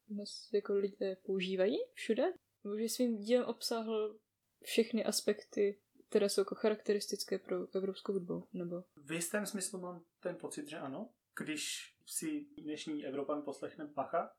dnes 0.08 0.50
jako 0.54 0.74
lidé 0.74 1.16
používají 1.16 1.78
všude. 1.94 2.24
Nebo 2.64 2.78
že 2.78 2.90
svým 2.90 3.18
dílem 3.18 3.46
obsáhl 3.46 4.20
všechny 4.64 5.06
aspekty, 5.06 5.80
které 6.10 6.30
jsou 6.30 6.42
jako 6.42 6.56
charakteristické 6.56 7.40
pro 7.40 7.76
evropskou 7.76 8.14
hudbu, 8.14 8.48
nebo... 8.54 8.84
V 8.96 9.12
jistém 9.12 9.46
smyslu 9.46 9.80
mám 9.80 10.06
ten 10.20 10.36
pocit, 10.36 10.68
že 10.70 10.78
ano. 10.78 11.14
Když 11.40 11.96
si 12.06 12.46
dnešní 12.58 13.06
Evropan 13.06 13.42
poslechne 13.42 13.86
Bacha, 13.86 14.36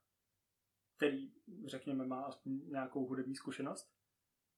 který, 0.97 1.33
řekněme, 1.67 2.07
má 2.07 2.23
aspoň 2.23 2.71
nějakou 2.71 3.07
hudební 3.07 3.37
zkušenost, 3.37 3.93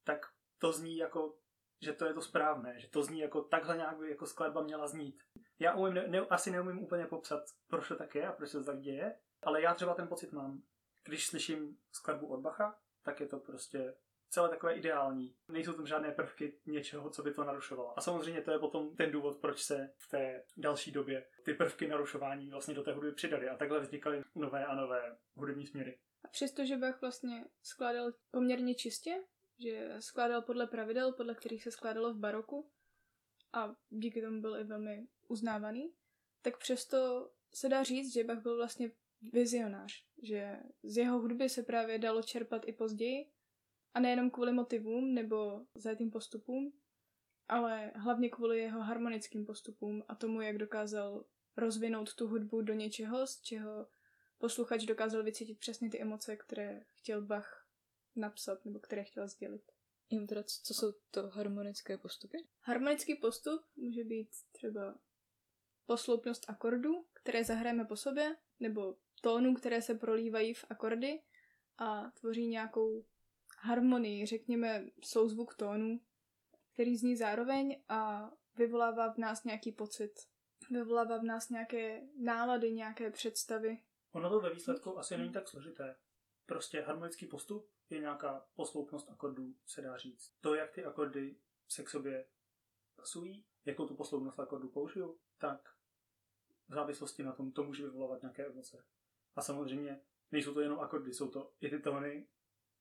tak 0.05 0.27
to 0.59 0.73
zní 0.73 0.97
jako, 0.97 1.39
že 1.83 1.93
to 1.93 2.07
je 2.07 2.15
to 2.15 2.21
správné, 2.21 2.81
že 2.81 2.89
to 2.89 3.03
zní 3.03 3.21
jako 3.21 3.43
takhle 3.43 3.77
nějak 3.77 3.99
by 3.99 4.11
jako 4.11 4.27
skladba 4.27 4.63
měla 4.63 4.87
znít. 4.87 5.23
Já 5.59 5.75
umím, 5.75 5.95
ne, 5.95 6.09
ne, 6.09 6.21
asi 6.21 6.51
neumím 6.51 6.79
úplně 6.79 7.07
popsat, 7.07 7.43
proč 7.69 7.89
to 7.89 7.97
tak 7.97 8.15
je 8.15 8.27
a 8.27 8.33
proč 8.33 8.51
se 8.51 8.59
to 8.59 8.65
tak 8.65 8.81
děje, 8.81 9.19
ale 9.43 9.63
já 9.63 9.75
třeba 9.75 9.95
ten 9.95 10.09
pocit 10.09 10.33
mám. 10.33 10.63
Když 11.05 11.27
slyším 11.27 11.79
skladbu 11.93 12.27
od 12.27 12.41
Bacha, 12.41 12.81
tak 13.03 13.21
je 13.21 13.27
to 13.27 13.39
prostě 13.39 13.95
celé 14.33 14.49
takové 14.49 14.75
ideální. 14.75 15.35
Nejsou 15.49 15.73
tam 15.73 15.87
žádné 15.87 16.11
prvky 16.11 16.59
něčeho, 16.67 17.11
co 17.11 17.23
by 17.23 17.35
to 17.35 17.45
narušovalo. 17.45 17.99
A 17.99 18.01
samozřejmě 18.01 18.41
to 18.43 18.51
je 18.51 18.59
potom 18.59 18.97
ten 18.97 19.11
důvod, 19.11 19.37
proč 19.41 19.63
se 19.63 19.93
v 19.97 20.09
té 20.09 20.45
další 20.57 20.93
době 20.93 21.27
ty 21.45 21.55
prvky 21.55 21.89
narušování 21.89 22.51
vlastně 22.51 22.75
do 22.75 22.83
té 22.83 22.93
hudby 22.93 23.13
přidaly 23.13 23.49
a 23.49 23.57
takhle 23.57 23.81
vznikaly 23.81 24.23
nové 24.35 24.67
a 24.67 24.75
nové 24.75 25.17
hudební 25.35 25.67
směry. 25.67 25.99
A 26.25 26.29
přestože 26.29 26.77
Bach 26.77 27.01
vlastně 27.01 27.45
skládal 27.63 28.13
poměrně 28.31 28.75
čistě, 28.75 29.25
že 29.59 29.97
skládal 30.01 30.43
podle 30.43 30.67
pravidel, 30.67 31.13
podle 31.13 31.35
kterých 31.35 31.63
se 31.63 31.71
skládalo 31.71 32.15
v 32.15 32.19
baroku 32.19 32.71
a 33.53 33.75
díky 33.89 34.23
tomu 34.23 34.41
byl 34.41 34.57
i 34.57 34.65
velmi 34.65 35.07
uznávaný, 35.29 35.93
tak 36.43 36.59
přesto 36.59 37.31
se 37.55 37.69
dá 37.69 37.83
říct, 37.83 38.13
že 38.13 38.25
Bach 38.25 38.43
byl 38.43 38.57
vlastně 38.57 38.91
vizionář, 39.33 40.05
že 40.23 40.57
z 40.83 40.97
jeho 40.97 41.19
hudby 41.19 41.49
se 41.49 41.63
právě 41.63 41.99
dalo 41.99 42.23
čerpat 42.23 42.63
i 42.69 42.73
později 42.73 43.33
a 43.95 44.01
nejenom 44.01 44.31
kvůli 44.31 44.53
motivům 44.53 45.15
nebo 45.15 45.67
zajetým 45.75 46.11
postupům, 46.11 46.73
ale 47.49 47.93
hlavně 47.95 48.29
kvůli 48.29 48.59
jeho 48.59 48.81
harmonickým 48.81 49.47
postupům 49.47 50.05
a 50.09 50.15
tomu, 50.15 50.41
jak 50.41 50.59
dokázal 50.59 51.25
rozvinout 51.57 52.15
tu 52.15 52.29
hudbu 52.29 52.63
do 52.63 52.75
něčeho, 52.75 53.27
z 53.27 53.41
čeho 53.41 53.87
posluchač 54.39 54.85
dokázal 54.85 55.23
vycítit 55.23 55.59
přesně 55.59 55.91
ty 55.91 56.01
emoce, 56.01 56.37
které 56.37 56.85
chtěl 56.89 57.23
Bach 57.23 57.67
napsat 58.17 58.65
nebo 58.65 58.79
které 58.79 59.05
chtěl 59.05 59.29
sdělit. 59.29 59.63
Jenom 60.11 60.27
teda, 60.27 60.43
co 60.43 60.75
jsou 60.75 60.93
to 61.11 61.29
harmonické 61.29 61.99
postupy? 61.99 62.39
Harmonický 62.61 63.15
postup 63.15 63.63
může 63.77 64.05
být 64.05 64.29
třeba 64.53 64.99
posloupnost 65.87 66.51
akordů, 66.51 67.07
které 67.13 67.45
zahrajeme 67.45 67.85
po 67.85 67.97
sobě, 67.97 68.37
nebo 68.61 68.97
tónů, 69.21 69.55
které 69.55 69.83
se 69.83 69.95
prolívají 69.95 70.55
v 70.55 70.65
akordy 70.71 71.23
a 71.79 72.11
tvoří 72.11 72.47
nějakou 72.47 73.05
harmonii, 73.63 74.27
řekněme 74.27 74.87
souzvuk 75.05 75.55
tónů, 75.55 76.01
který 76.73 76.97
zní 76.97 77.17
zároveň 77.17 77.83
a 77.89 78.31
vyvolává 78.57 79.13
v 79.13 79.19
nás 79.19 79.45
nějaký 79.45 79.73
pocit. 79.73 80.13
Vyvolává 80.71 81.19
v 81.19 81.23
nás 81.23 81.49
nějaké 81.49 82.03
nálady, 82.17 82.73
nějaké 82.73 83.11
představy. 83.11 83.83
Ono 84.13 84.31
to 84.31 84.41
ve 84.41 84.55
výsledku 84.55 84.99
asi 84.99 85.17
není 85.17 85.33
tak 85.33 85.49
složité. 85.49 85.97
Prostě 86.47 86.81
harmonický 86.81 87.27
postup 87.27 87.71
je 87.91 87.99
nějaká 87.99 88.47
posloupnost 88.55 89.11
akordů, 89.11 89.55
se 89.67 89.83
dá 89.83 89.97
říct. 89.97 90.33
To, 90.41 90.55
jak 90.55 90.73
ty 90.73 90.85
akordy 90.85 91.37
se 91.69 91.83
k 91.83 91.89
sobě 91.89 92.27
pasují, 92.97 93.45
jakou 93.65 93.87
tu 93.87 93.95
posloupnost 93.95 94.41
akordů 94.41 94.69
použiju, 94.69 95.19
tak 95.39 95.69
v 96.69 96.75
závislosti 96.75 97.23
na 97.23 97.33
tom 97.33 97.53
to 97.53 97.65
může 97.65 97.83
vyvolávat 97.83 98.23
nějaké 98.23 98.47
emoce. 98.47 98.85
A 99.37 99.43
samozřejmě 99.43 100.01
nejsou 100.33 100.55
to 100.55 100.61
jenom 100.61 100.81
akordy, 100.81 101.15
jsou 101.15 101.31
to 101.31 101.53
i 101.61 101.71
ty 101.71 101.79
tóny 101.79 102.29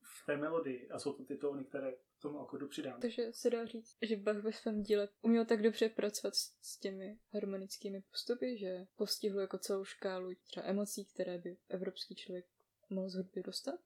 v 0.02 0.26
té 0.26 0.38
melodii 0.38 0.90
a 0.90 1.00
jsou 1.00 1.14
to 1.14 1.26
ty 1.26 1.38
tóny, 1.38 1.64
které 1.64 1.92
k 1.92 2.22
tomu 2.22 2.40
akordu 2.40 2.68
přidám. 2.68 3.02
Takže 3.02 3.34
se 3.34 3.50
dá 3.50 3.66
říct, 3.66 3.98
že 4.02 4.16
Bach 4.16 4.38
ve 4.38 4.54
svém 4.54 4.84
díle 4.84 5.10
uměl 5.22 5.46
tak 5.46 5.62
dobře 5.62 5.90
pracovat 5.90 6.36
s, 6.36 6.56
s 6.62 6.78
těmi 6.78 7.20
harmonickými 7.34 8.02
postupy, 8.12 8.58
že 8.58 8.86
postihl 8.96 9.40
jako 9.40 9.58
celou 9.58 9.84
škálu 9.84 10.30
třeba 10.44 10.66
emocí, 10.66 11.06
které 11.06 11.38
by 11.38 11.58
evropský 11.70 12.16
člověk 12.16 12.46
mohl 12.90 13.10
z 13.10 13.16
hudby 13.16 13.44
dostat. 13.44 13.80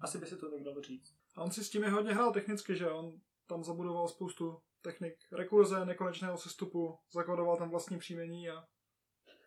Asi 0.00 0.18
by 0.18 0.26
se 0.26 0.36
to 0.36 0.50
tak 0.50 0.62
dalo 0.62 0.82
říct. 0.82 1.14
A 1.36 1.42
on 1.42 1.50
si 1.50 1.64
s 1.64 1.70
tím 1.70 1.82
je 1.82 1.90
hodně 1.90 2.12
hrál 2.14 2.32
technicky, 2.32 2.76
že 2.76 2.90
on 2.90 3.20
tam 3.46 3.64
zabudoval 3.64 4.08
spoustu 4.08 4.60
technik 4.82 5.16
rekurze, 5.32 5.84
nekonečného 5.84 6.38
sestupu, 6.38 6.98
zakladoval 7.12 7.56
tam 7.56 7.70
vlastní 7.70 7.98
příjmení 7.98 8.50
a 8.50 8.68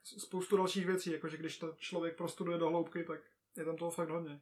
spoustu 0.03 0.57
dalších 0.57 0.85
věcí, 0.85 1.11
jakože 1.11 1.37
když 1.37 1.57
to 1.57 1.75
člověk 1.77 2.17
prostuduje 2.17 2.57
do 2.57 2.69
hloubky, 2.69 3.03
tak 3.03 3.21
je 3.57 3.65
tam 3.65 3.77
toho 3.77 3.91
fakt 3.91 4.09
hodně. 4.09 4.41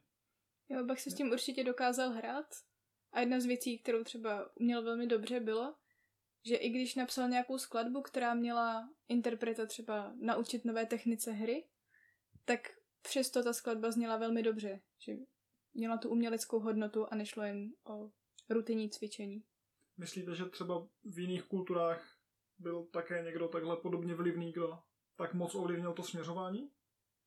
Jo, 0.70 0.84
Bach 0.84 1.00
se 1.00 1.10
s 1.10 1.14
tím 1.14 1.30
určitě 1.30 1.64
dokázal 1.64 2.10
hrát. 2.10 2.46
A 3.12 3.20
jedna 3.20 3.40
z 3.40 3.46
věcí, 3.46 3.78
kterou 3.78 4.04
třeba 4.04 4.50
uměl 4.56 4.82
velmi 4.82 5.06
dobře, 5.06 5.40
bylo, 5.40 5.74
že 6.44 6.56
i 6.56 6.68
když 6.68 6.94
napsal 6.94 7.28
nějakou 7.28 7.58
skladbu, 7.58 8.02
která 8.02 8.34
měla 8.34 8.90
interpreta 9.08 9.66
třeba 9.66 10.12
naučit 10.16 10.64
nové 10.64 10.86
technice 10.86 11.32
hry, 11.32 11.68
tak 12.44 12.60
přesto 13.02 13.42
ta 13.42 13.52
skladba 13.52 13.90
zněla 13.90 14.16
velmi 14.16 14.42
dobře, 14.42 14.80
že 14.98 15.12
měla 15.74 15.96
tu 15.96 16.08
uměleckou 16.08 16.60
hodnotu 16.60 17.06
a 17.12 17.16
nešlo 17.16 17.42
jen 17.42 17.72
o 17.84 18.10
rutinní 18.50 18.90
cvičení. 18.90 19.44
Myslíte, 19.96 20.34
že 20.34 20.44
třeba 20.44 20.88
v 21.04 21.18
jiných 21.18 21.42
kulturách 21.42 22.18
byl 22.58 22.84
také 22.84 23.22
někdo 23.22 23.48
takhle 23.48 23.76
podobně 23.76 24.14
vlivný, 24.14 24.52
kdo 24.52 24.78
tak 25.16 25.34
moc 25.34 25.54
ovlivnil 25.54 25.92
to 25.92 26.02
směřování? 26.02 26.70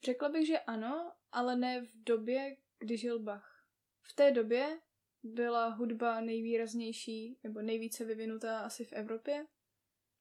Řekla 0.06 0.30
bych, 0.30 0.48
že 0.48 0.60
ano, 0.60 1.12
ale 1.32 1.56
ne 1.56 1.82
v 1.82 2.04
době, 2.04 2.58
kdy 2.84 2.98
žil 2.98 3.20
Bach. 3.20 3.66
V 4.02 4.16
té 4.16 4.32
době 4.32 4.80
byla 5.24 5.68
hudba 5.68 6.22
nejvýraznější 6.22 7.40
nebo 7.44 7.62
nejvíce 7.62 8.06
vyvinutá 8.06 8.60
asi 8.60 8.86
v 8.86 8.94
Evropě. 8.94 9.46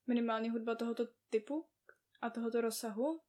Minimálně 0.07 0.51
hudba 0.51 0.75
tohoto 0.75 1.09
typu 1.31 1.67
a 2.21 2.31
tohoto 2.31 2.61
rozsahu. 2.61 3.21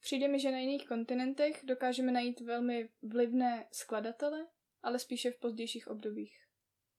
Přijde 0.00 0.28
mi, 0.28 0.40
že 0.40 0.50
na 0.50 0.58
jiných 0.58 0.88
kontinentech 0.88 1.60
dokážeme 1.64 2.12
najít 2.12 2.40
velmi 2.40 2.88
vlivné 3.02 3.68
skladatele, 3.72 4.46
ale 4.82 4.98
spíše 4.98 5.30
v 5.30 5.38
pozdějších 5.38 5.88
obdobích. 5.88 6.36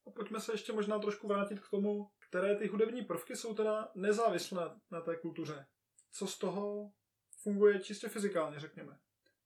A 0.07 0.11
pojďme 0.11 0.39
se 0.39 0.53
ještě 0.53 0.73
možná 0.73 0.99
trošku 0.99 1.27
vrátit 1.27 1.59
k 1.59 1.69
tomu, 1.69 2.09
které 2.29 2.55
ty 2.55 2.67
hudební 2.67 3.05
prvky 3.05 3.35
jsou 3.35 3.53
teda 3.53 3.91
nezávislé 3.95 4.79
na 4.91 5.01
té 5.01 5.15
kultuře. 5.15 5.65
Co 6.11 6.27
z 6.27 6.37
toho 6.37 6.91
funguje 7.43 7.79
čistě 7.79 8.07
fyzikálně, 8.09 8.59
řekněme. 8.59 8.99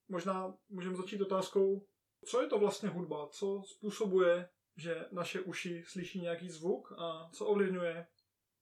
Možná 0.07 0.57
můžeme 0.69 0.95
začít 0.95 1.21
otázkou, 1.21 1.87
co 2.25 2.41
je 2.41 2.47
to 2.47 2.59
vlastně 2.59 2.89
hudba, 2.89 3.27
co 3.27 3.63
způsobuje, 3.65 4.49
že 4.77 5.05
naše 5.11 5.41
uši 5.41 5.83
slyší 5.87 6.21
nějaký 6.21 6.49
zvuk 6.49 6.91
a 6.97 7.29
co 7.33 7.45
ovlivňuje 7.45 8.07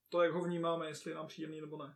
to, 0.09 0.23
jak 0.23 0.33
ho 0.33 0.43
vnímáme, 0.43 0.87
jestli 0.87 1.11
je 1.11 1.15
nám 1.15 1.27
příjemný 1.27 1.61
nebo 1.61 1.77
ne. 1.77 1.95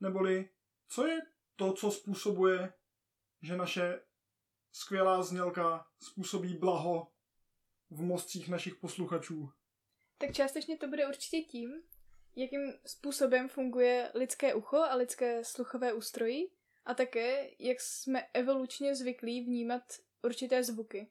Neboli, 0.00 0.48
co 0.88 1.06
je 1.06 1.20
to, 1.56 1.72
co 1.72 1.90
způsobuje, 1.90 2.72
že 3.42 3.56
naše 3.56 4.00
skvělá 4.72 5.22
znělka 5.22 5.86
způsobí 6.02 6.56
blaho 6.56 7.12
v 7.90 8.02
mozcích 8.02 8.48
našich 8.48 8.74
posluchačů. 8.74 9.50
Tak 10.18 10.32
částečně 10.32 10.76
to 10.76 10.88
bude 10.88 11.08
určitě 11.08 11.42
tím, 11.42 11.82
jakým 12.36 12.72
způsobem 12.86 13.48
funguje 13.48 14.10
lidské 14.14 14.54
ucho 14.54 14.76
a 14.76 14.94
lidské 14.94 15.44
sluchové 15.44 15.92
ústrojí 15.92 16.50
a 16.84 16.94
také, 16.94 17.50
jak 17.58 17.80
jsme 17.80 18.26
evolučně 18.34 18.94
zvyklí 18.94 19.40
vnímat 19.40 19.82
určité 20.24 20.64
zvuky. 20.64 21.10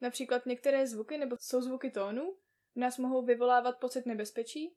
Například 0.00 0.46
některé 0.46 0.86
zvuky 0.86 1.18
nebo 1.18 1.36
souzvuky 1.40 1.90
tónů 1.90 2.36
v 2.74 2.78
nás 2.78 2.98
mohou 2.98 3.24
vyvolávat 3.24 3.80
pocit 3.80 4.06
nebezpečí 4.06 4.76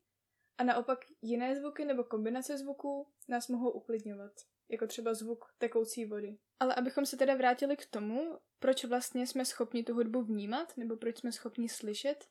a 0.57 0.63
naopak 0.63 0.99
jiné 1.22 1.55
zvuky 1.55 1.86
nebo 1.86 2.03
kombinace 2.03 2.57
zvuků 2.57 3.07
nás 3.28 3.47
mohou 3.47 3.70
uklidňovat, 3.70 4.32
jako 4.70 4.88
třeba 4.88 5.13
zvuk 5.13 5.45
tekoucí 5.57 6.05
vody. 6.05 6.38
Ale 6.59 6.76
abychom 6.76 7.05
se 7.05 7.18
teda 7.18 7.36
vrátili 7.36 7.78
k 7.78 7.86
tomu, 7.86 8.39
proč 8.59 8.86
vlastně 8.86 9.28
jsme 9.28 9.45
schopni 9.45 9.84
tu 9.84 9.93
hudbu 9.93 10.22
vnímat, 10.22 10.78
nebo 10.78 10.97
proč 10.97 11.18
jsme 11.18 11.32
schopni 11.32 11.70
slyšet, 11.70 12.26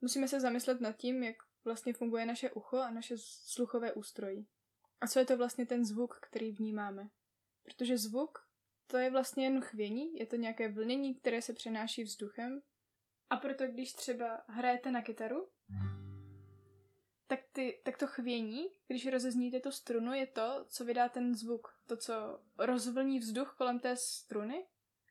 musíme 0.00 0.28
se 0.28 0.40
zamyslet 0.40 0.80
nad 0.80 0.96
tím, 0.96 1.22
jak 1.22 1.36
vlastně 1.64 1.92
funguje 1.92 2.26
naše 2.26 2.50
ucho 2.50 2.76
a 2.76 2.90
naše 2.90 3.14
sluchové 3.18 3.92
ústrojí. 3.92 4.46
A 5.00 5.06
co 5.06 5.18
je 5.18 5.24
to 5.24 5.36
vlastně 5.36 5.66
ten 5.66 5.84
zvuk, 5.84 6.18
který 6.22 6.52
vnímáme? 6.52 7.08
Protože 7.62 7.98
zvuk, 7.98 8.45
to 8.86 8.96
je 8.96 9.10
vlastně 9.10 9.44
jen 9.44 9.60
chvění, 9.60 10.18
je 10.18 10.26
to 10.26 10.36
nějaké 10.36 10.68
vlnění, 10.68 11.14
které 11.14 11.42
se 11.42 11.52
přenáší 11.52 12.02
vzduchem. 12.02 12.62
A 13.30 13.36
proto 13.36 13.66
když 13.66 13.92
třeba 13.92 14.44
hrajete 14.48 14.90
na 14.90 15.02
kytaru, 15.02 15.48
tak, 17.26 17.40
ty, 17.52 17.80
tak 17.84 17.98
to 17.98 18.06
chvění, 18.06 18.66
když 18.86 19.06
rozezníte 19.06 19.60
tu 19.60 19.70
strunu, 19.70 20.14
je 20.14 20.26
to, 20.26 20.64
co 20.68 20.84
vydá 20.84 21.08
ten 21.08 21.34
zvuk. 21.34 21.68
To, 21.86 21.96
co 21.96 22.40
rozvlní 22.58 23.18
vzduch 23.18 23.54
kolem 23.58 23.80
té 23.80 23.96
struny 23.96 24.66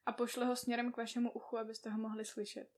a 0.06 0.12
pošle 0.12 0.46
ho 0.46 0.56
směrem 0.56 0.92
k 0.92 0.98
vašemu 0.98 1.32
uchu, 1.32 1.58
abyste 1.58 1.90
ho 1.90 1.98
mohli 1.98 2.26
slyšet. 2.26 2.70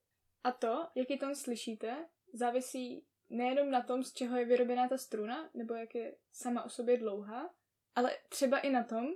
A 0.44 0.52
to, 0.52 0.88
jaký 0.96 1.20
tón 1.20 1.36
slyšíte, 1.36 2.08
závisí 2.34 3.06
nejenom 3.30 3.72
na 3.72 3.82
tom, 3.82 4.04
z 4.04 4.14
čeho 4.14 4.38
je 4.38 4.46
vyrobená 4.46 4.88
ta 4.88 4.98
struna, 4.98 5.50
nebo 5.54 5.74
jak 5.74 5.96
je 5.96 6.16
sama 6.32 6.64
o 6.64 6.70
sobě 6.70 6.98
dlouhá, 6.98 7.54
ale 7.96 8.18
třeba 8.30 8.60
i 8.60 8.70
na 8.70 8.84
tom, 8.84 9.08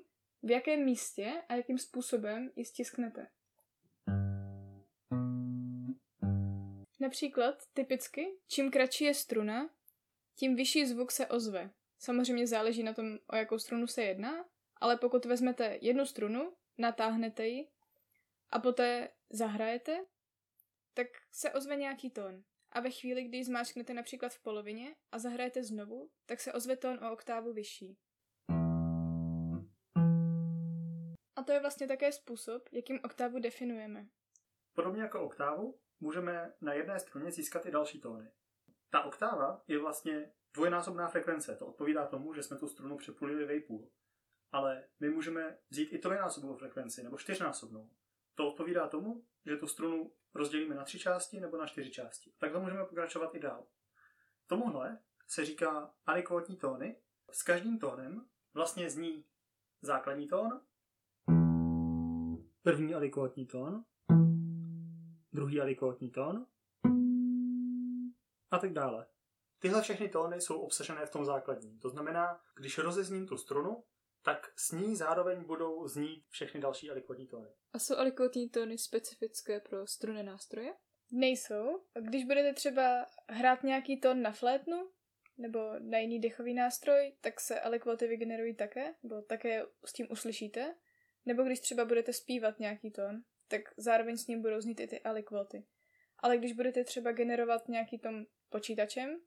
v 0.43 0.51
jakém 0.51 0.85
místě 0.85 1.33
a 1.49 1.55
jakým 1.55 1.77
způsobem 1.77 2.51
ji 2.55 2.65
stisknete. 2.65 3.27
Například, 6.99 7.55
typicky, 7.73 8.27
čím 8.47 8.71
kratší 8.71 9.03
je 9.03 9.13
struna, 9.13 9.69
tím 10.35 10.55
vyšší 10.55 10.85
zvuk 10.85 11.11
se 11.11 11.27
ozve. 11.27 11.71
Samozřejmě 11.99 12.47
záleží 12.47 12.83
na 12.83 12.93
tom, 12.93 13.17
o 13.27 13.35
jakou 13.35 13.59
strunu 13.59 13.87
se 13.87 14.03
jedná, 14.03 14.45
ale 14.75 14.97
pokud 14.97 15.25
vezmete 15.25 15.77
jednu 15.81 16.05
strunu, 16.05 16.53
natáhnete 16.77 17.47
ji 17.47 17.67
a 18.49 18.59
poté 18.59 19.09
zahrajete, 19.29 20.05
tak 20.93 21.07
se 21.31 21.51
ozve 21.51 21.75
nějaký 21.75 22.09
tón. 22.09 22.43
A 22.71 22.79
ve 22.79 22.91
chvíli, 22.91 23.23
kdy 23.23 23.37
ji 23.37 23.43
zmáčknete 23.43 23.93
například 23.93 24.33
v 24.33 24.43
polovině 24.43 24.95
a 25.11 25.19
zahrajete 25.19 25.63
znovu, 25.63 26.09
tak 26.25 26.39
se 26.39 26.53
ozve 26.53 26.77
tón 26.77 27.05
o 27.05 27.11
oktávu 27.11 27.53
vyšší. 27.53 27.97
A 31.41 31.43
to 31.43 31.51
je 31.51 31.59
vlastně 31.59 31.87
také 31.87 32.11
způsob, 32.11 32.69
jakým 32.71 32.99
oktávu 33.03 33.39
definujeme. 33.39 34.07
Podobně 34.73 35.01
jako 35.01 35.21
oktávu, 35.21 35.79
můžeme 35.99 36.53
na 36.61 36.73
jedné 36.73 36.99
struně 36.99 37.31
získat 37.31 37.65
i 37.65 37.71
další 37.71 38.01
tóny. 38.01 38.31
Ta 38.89 39.03
oktáva 39.03 39.63
je 39.67 39.79
vlastně 39.79 40.33
dvojnásobná 40.53 41.07
frekvence. 41.07 41.55
To 41.55 41.67
odpovídá 41.67 42.07
tomu, 42.07 42.33
že 42.33 42.43
jsme 42.43 42.57
tu 42.57 42.67
strunu 42.67 42.97
přepůlili 42.97 43.45
vejpůl. 43.45 43.91
Ale 44.51 44.87
my 44.99 45.09
můžeme 45.09 45.57
vzít 45.69 45.93
i 45.93 45.97
trojnásobnou 45.97 46.55
frekvenci, 46.55 47.03
nebo 47.03 47.17
čtyřnásobnou. 47.17 47.89
To 48.35 48.47
odpovídá 48.47 48.87
tomu, 48.87 49.25
že 49.45 49.57
tu 49.57 49.67
strunu 49.67 50.13
rozdělíme 50.33 50.75
na 50.75 50.83
tři 50.83 50.99
části 50.99 51.39
nebo 51.39 51.57
na 51.57 51.67
čtyři 51.67 51.91
části. 51.91 52.33
Takhle 52.37 52.61
můžeme 52.61 52.85
pokračovat 52.85 53.35
i 53.35 53.39
dál. 53.39 53.67
Tomuhle 54.47 54.99
se 55.27 55.45
říká 55.45 55.93
alikvotní 56.05 56.57
tóny. 56.57 57.01
S 57.31 57.43
každým 57.43 57.79
tónem 57.79 58.29
vlastně 58.53 58.89
zní 58.89 59.25
základní 59.81 60.27
tón, 60.27 60.61
první 62.63 62.93
alikvotní 62.93 63.45
tón, 63.45 63.83
druhý 65.33 65.61
alikvotní 65.61 66.09
tón 66.09 66.45
a 68.51 68.59
tak 68.59 68.73
dále. 68.73 69.07
Tyhle 69.59 69.81
všechny 69.81 70.09
tóny 70.09 70.41
jsou 70.41 70.59
obsažené 70.59 71.05
v 71.05 71.11
tom 71.11 71.25
základním. 71.25 71.79
To 71.79 71.89
znamená, 71.89 72.41
když 72.55 72.77
rozezním 72.77 73.27
tu 73.27 73.37
strunu, 73.37 73.83
tak 74.23 74.53
s 74.55 74.71
ní 74.71 74.95
zároveň 74.95 75.43
budou 75.43 75.87
znít 75.87 76.25
všechny 76.29 76.59
další 76.59 76.91
alikvotní 76.91 77.27
tóny. 77.27 77.49
A 77.73 77.79
jsou 77.79 77.95
alikvotní 77.95 78.49
tóny 78.49 78.77
specifické 78.77 79.59
pro 79.59 79.87
strunné 79.87 80.23
nástroje? 80.23 80.73
Nejsou. 81.11 81.81
A 81.95 81.99
když 81.99 82.25
budete 82.25 82.53
třeba 82.53 83.05
hrát 83.29 83.63
nějaký 83.63 83.99
tón 83.99 84.21
na 84.21 84.31
flétnu 84.31 84.89
nebo 85.37 85.59
na 85.79 85.97
jiný 85.97 86.19
dechový 86.19 86.53
nástroj, 86.53 87.15
tak 87.21 87.39
se 87.39 87.61
alikvoty 87.61 88.07
vygenerují 88.07 88.55
také, 88.55 88.95
nebo 89.03 89.21
také 89.21 89.65
s 89.85 89.93
tím 89.93 90.07
uslyšíte. 90.09 90.75
Nebo 91.25 91.43
když 91.43 91.59
třeba 91.59 91.85
budete 91.85 92.13
zpívat 92.13 92.59
nějaký 92.59 92.91
tón, 92.91 93.23
tak 93.47 93.61
zároveň 93.77 94.17
s 94.17 94.27
ním 94.27 94.41
budou 94.41 94.61
znít 94.61 94.79
i 94.79 94.87
ty 94.87 95.01
alikvoty. 95.01 95.65
Ale 96.19 96.37
když 96.37 96.53
budete 96.53 96.83
třeba 96.83 97.11
generovat 97.11 97.67
nějaký 97.67 97.99
tón 97.99 98.25
počítačem, 98.49 99.19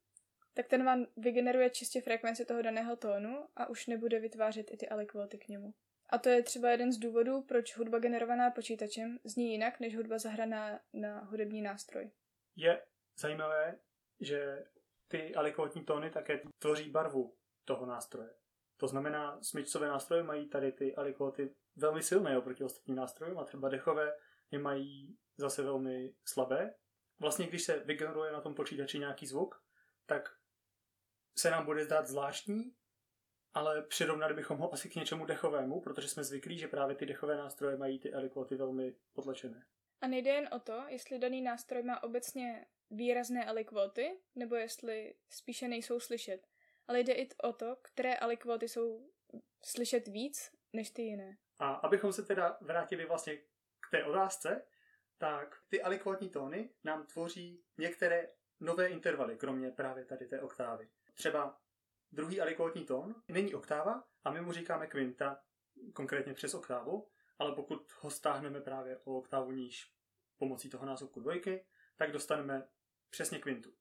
tak 0.55 0.69
ten 0.69 0.85
vám 0.85 1.07
vygeneruje 1.17 1.71
čistě 1.71 2.01
frekvenci 2.01 2.45
toho 2.45 2.63
daného 2.63 2.97
tónu 2.97 3.49
a 3.57 3.67
už 3.67 3.87
nebude 3.87 4.21
vytvářet 4.21 4.71
i 4.71 4.77
ty 4.77 4.89
alikvoty 4.89 5.39
k 5.39 5.49
němu. 5.49 5.75
A 6.11 6.19
to 6.19 6.29
je 6.29 6.43
třeba 6.43 6.71
jeden 6.71 6.93
z 6.93 6.99
důvodů, 6.99 7.43
proč 7.43 7.77
hudba 7.77 7.99
generovaná 7.99 8.51
počítačem 8.51 9.19
zní 9.25 9.53
jinak 9.53 9.81
než 9.81 9.97
hudba 9.97 10.19
zahraná 10.19 10.81
na 10.93 11.21
hudební 11.21 11.63
nástroj. 11.63 12.11
Je 12.57 12.83
zajímavé, 13.19 13.79
že 14.21 14.65
ty 15.09 15.35
alikvotní 15.35 15.85
tóny 15.85 16.11
také 16.11 16.41
tvoří 16.59 16.91
barvu 16.91 17.37
toho 17.65 17.87
nástroje. 17.87 18.31
To 18.77 18.89
znamená, 18.89 19.43
smyčcové 19.43 19.89
nástroje 19.89 20.23
mají 20.23 20.49
tady 20.49 20.73
ty 20.73 20.95
alikvoty 20.95 21.55
velmi 21.77 22.03
silné 22.03 22.39
oproti 22.39 22.65
ostatním 22.65 22.97
nástrojům 22.97 23.39
a 23.39 23.45
třeba 23.45 23.69
dechové 23.69 24.13
je 24.51 24.59
mají 24.59 25.19
zase 25.37 25.63
velmi 25.63 26.15
slabé. 26.25 26.75
Vlastně, 27.19 27.47
když 27.47 27.63
se 27.63 27.79
vygeneruje 27.79 28.33
na 28.33 28.41
tom 28.41 28.55
počítači 28.55 28.99
nějaký 28.99 29.27
zvuk, 29.27 29.63
tak 30.07 30.29
se 31.39 31.51
nám 31.51 31.65
bude 31.65 31.85
zdát 31.85 32.07
zvláštní, 32.07 32.75
ale 33.55 33.83
přirovnali 33.83 34.35
bychom 34.35 34.59
ho 34.59 34.73
asi 34.73 34.89
k 34.89 34.95
něčemu 34.95 35.27
dechovému, 35.27 35.81
protože 35.81 36.09
jsme 36.09 36.25
zvyklí, 36.25 36.59
že 36.59 36.69
právě 36.69 36.97
ty 36.97 37.07
dechové 37.07 37.37
nástroje 37.37 37.77
mají 37.77 37.99
ty 37.99 38.15
alikvoty 38.15 38.57
velmi 38.57 38.95
potlačené. 39.13 39.67
A 40.01 40.07
nejde 40.07 40.31
jen 40.31 40.49
o 40.53 40.59
to, 40.59 40.85
jestli 40.89 41.19
daný 41.19 41.43
nástroj 41.43 41.83
má 41.83 42.03
obecně 42.03 42.67
výrazné 42.91 43.45
alikvoty, 43.45 44.21
nebo 44.35 44.55
jestli 44.55 45.15
spíše 45.29 45.69
nejsou 45.69 46.01
slyšet. 46.01 46.47
Ale 46.87 47.01
jde 47.01 47.13
i 47.13 47.29
o 47.43 47.53
to, 47.53 47.77
které 47.83 48.17
alikvoty 48.17 48.69
jsou 48.69 49.11
slyšet 49.65 50.09
víc 50.09 50.51
než 50.73 50.91
ty 50.91 51.03
jiné. 51.03 51.37
A 51.59 51.73
abychom 51.75 52.13
se 52.13 52.23
teda 52.23 52.59
vrátili 52.61 53.07
vlastně 53.07 53.37
k 53.37 53.91
té 53.91 54.05
otázce, 54.05 54.67
tak 55.19 55.57
ty 55.69 55.83
alikvotní 55.83 56.31
tóny 56.31 56.75
nám 56.85 57.07
tvoří 57.07 57.65
některé 57.79 58.29
nové 58.61 58.89
intervaly, 58.89 59.37
kromě 59.37 59.71
právě 59.71 60.05
tady 60.05 60.27
té 60.27 60.41
oktávy. 60.41 60.89
Třeba 61.15 61.61
druhý 62.13 62.41
alikvotní 62.41 62.85
tón 62.85 63.15
není 63.29 63.55
oktáva 63.55 64.05
a 64.25 64.31
my 64.31 64.41
mu 64.41 64.53
říkáme 64.53 64.87
kvinta, 64.87 65.43
konkrétně 65.95 66.35
přes 66.35 66.55
oktávu, 66.55 67.09
ale 67.39 67.55
pokud 67.55 67.93
ho 68.01 68.11
stáhneme 68.11 68.61
právě 68.61 68.99
o 68.99 69.19
oktávu 69.19 69.53
níž 69.53 69.93
pomocí 70.39 70.71
toho 70.71 70.87
násobku 70.87 71.21
dvojky, 71.21 71.67
tak 71.97 72.13
dostaneme 72.13 72.69
přesně 73.11 73.39
kvintu. 73.39 73.75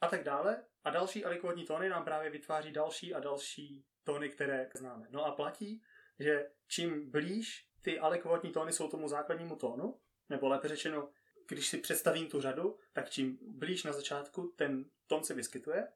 A 0.00 0.08
tak 0.08 0.24
dále. 0.24 0.64
A 0.84 0.90
další 0.90 1.24
alikvotní 1.24 1.64
tóny 1.64 1.88
nám 1.88 2.04
právě 2.04 2.30
vytváří 2.30 2.72
další 2.72 3.14
a 3.14 3.20
další 3.20 3.86
tóny, 4.04 4.28
které 4.28 4.70
známe. 4.74 5.06
No 5.10 5.24
a 5.24 5.32
platí, 5.32 5.82
že 6.18 6.50
čím 6.68 7.10
blíž 7.10 7.68
ty 7.82 7.98
alikvotní 7.98 8.52
tóny 8.52 8.72
jsou 8.72 8.88
tomu 8.88 9.08
základnímu 9.08 9.56
tónu, 9.56 10.00
nebo 10.28 10.48
lépe 10.48 10.68
řečeno, 10.68 11.10
když 11.48 11.68
si 11.68 11.78
představím 11.78 12.28
tu 12.28 12.40
řadu, 12.40 12.78
tak 12.92 13.10
čím 13.10 13.38
blíž 13.42 13.84
na 13.84 13.92
začátku 13.92 14.54
ten 14.56 14.84
tón 15.06 15.24
se 15.24 15.34
vyskytuje, 15.34 15.88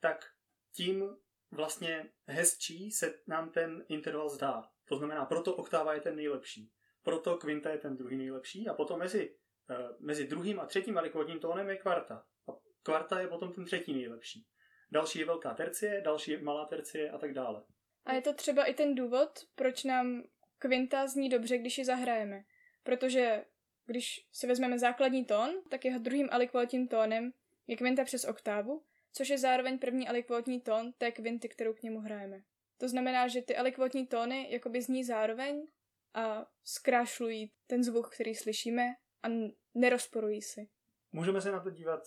tak 0.00 0.30
tím 0.72 1.16
vlastně 1.50 2.10
hezčí 2.26 2.90
se 2.90 3.14
nám 3.26 3.50
ten 3.50 3.84
interval 3.88 4.28
zdá. 4.28 4.70
To 4.84 4.96
znamená, 4.96 5.24
proto 5.24 5.56
oktáva 5.56 5.94
je 5.94 6.00
ten 6.00 6.16
nejlepší. 6.16 6.72
Proto 7.02 7.36
kvinta 7.36 7.70
je 7.70 7.78
ten 7.78 7.96
druhý 7.96 8.16
nejlepší 8.16 8.68
a 8.68 8.74
potom 8.74 8.98
mezi, 8.98 9.36
uh, 9.70 9.76
mezi 10.00 10.26
druhým 10.26 10.60
a 10.60 10.66
třetím 10.66 10.98
alikvotním 10.98 11.40
tónem 11.40 11.68
je 11.68 11.76
kvarta. 11.76 12.24
A 12.48 12.52
kvarta 12.82 13.20
je 13.20 13.28
potom 13.28 13.52
ten 13.52 13.64
třetí 13.64 13.92
nejlepší. 13.92 14.46
Další 14.90 15.18
je 15.18 15.26
velká 15.26 15.54
tercie, 15.54 16.00
další 16.04 16.30
je 16.30 16.42
malá 16.42 16.66
tercie 16.66 17.10
a 17.10 17.18
tak 17.18 17.34
dále. 17.34 17.64
A 18.06 18.14
je 18.14 18.22
to 18.22 18.34
třeba 18.34 18.64
i 18.64 18.74
ten 18.74 18.94
důvod, 18.94 19.30
proč 19.54 19.84
nám 19.84 20.22
kvinta 20.58 21.06
zní 21.06 21.28
dobře, 21.28 21.58
když 21.58 21.78
ji 21.78 21.84
zahrajeme. 21.84 22.44
Protože 22.82 23.44
když 23.86 24.26
si 24.32 24.46
vezmeme 24.46 24.78
základní 24.78 25.24
tón, 25.24 25.50
tak 25.70 25.84
jeho 25.84 25.98
druhým 25.98 26.28
alikvotním 26.32 26.88
tónem 26.88 27.32
je 27.66 27.76
kvinta 27.76 28.04
přes 28.04 28.24
oktávu, 28.24 28.82
což 29.12 29.28
je 29.28 29.38
zároveň 29.38 29.78
první 29.78 30.08
alikvotní 30.08 30.60
tón 30.60 30.92
té 30.92 31.12
kvinty, 31.12 31.48
kterou 31.48 31.74
k 31.74 31.82
němu 31.82 32.00
hrajeme. 32.00 32.42
To 32.78 32.88
znamená, 32.88 33.28
že 33.28 33.42
ty 33.42 33.56
alikvotní 33.56 34.06
tóny 34.06 34.46
jakoby 34.50 34.82
zní 34.82 35.04
zároveň 35.04 35.66
a 36.14 36.46
zkrášlují 36.64 37.52
ten 37.66 37.84
zvuk, 37.84 38.14
který 38.14 38.34
slyšíme 38.34 38.82
a 39.22 39.28
nerozporují 39.74 40.42
si. 40.42 40.68
Můžeme 41.12 41.40
se 41.40 41.52
na 41.52 41.60
to 41.60 41.70
dívat 41.70 42.00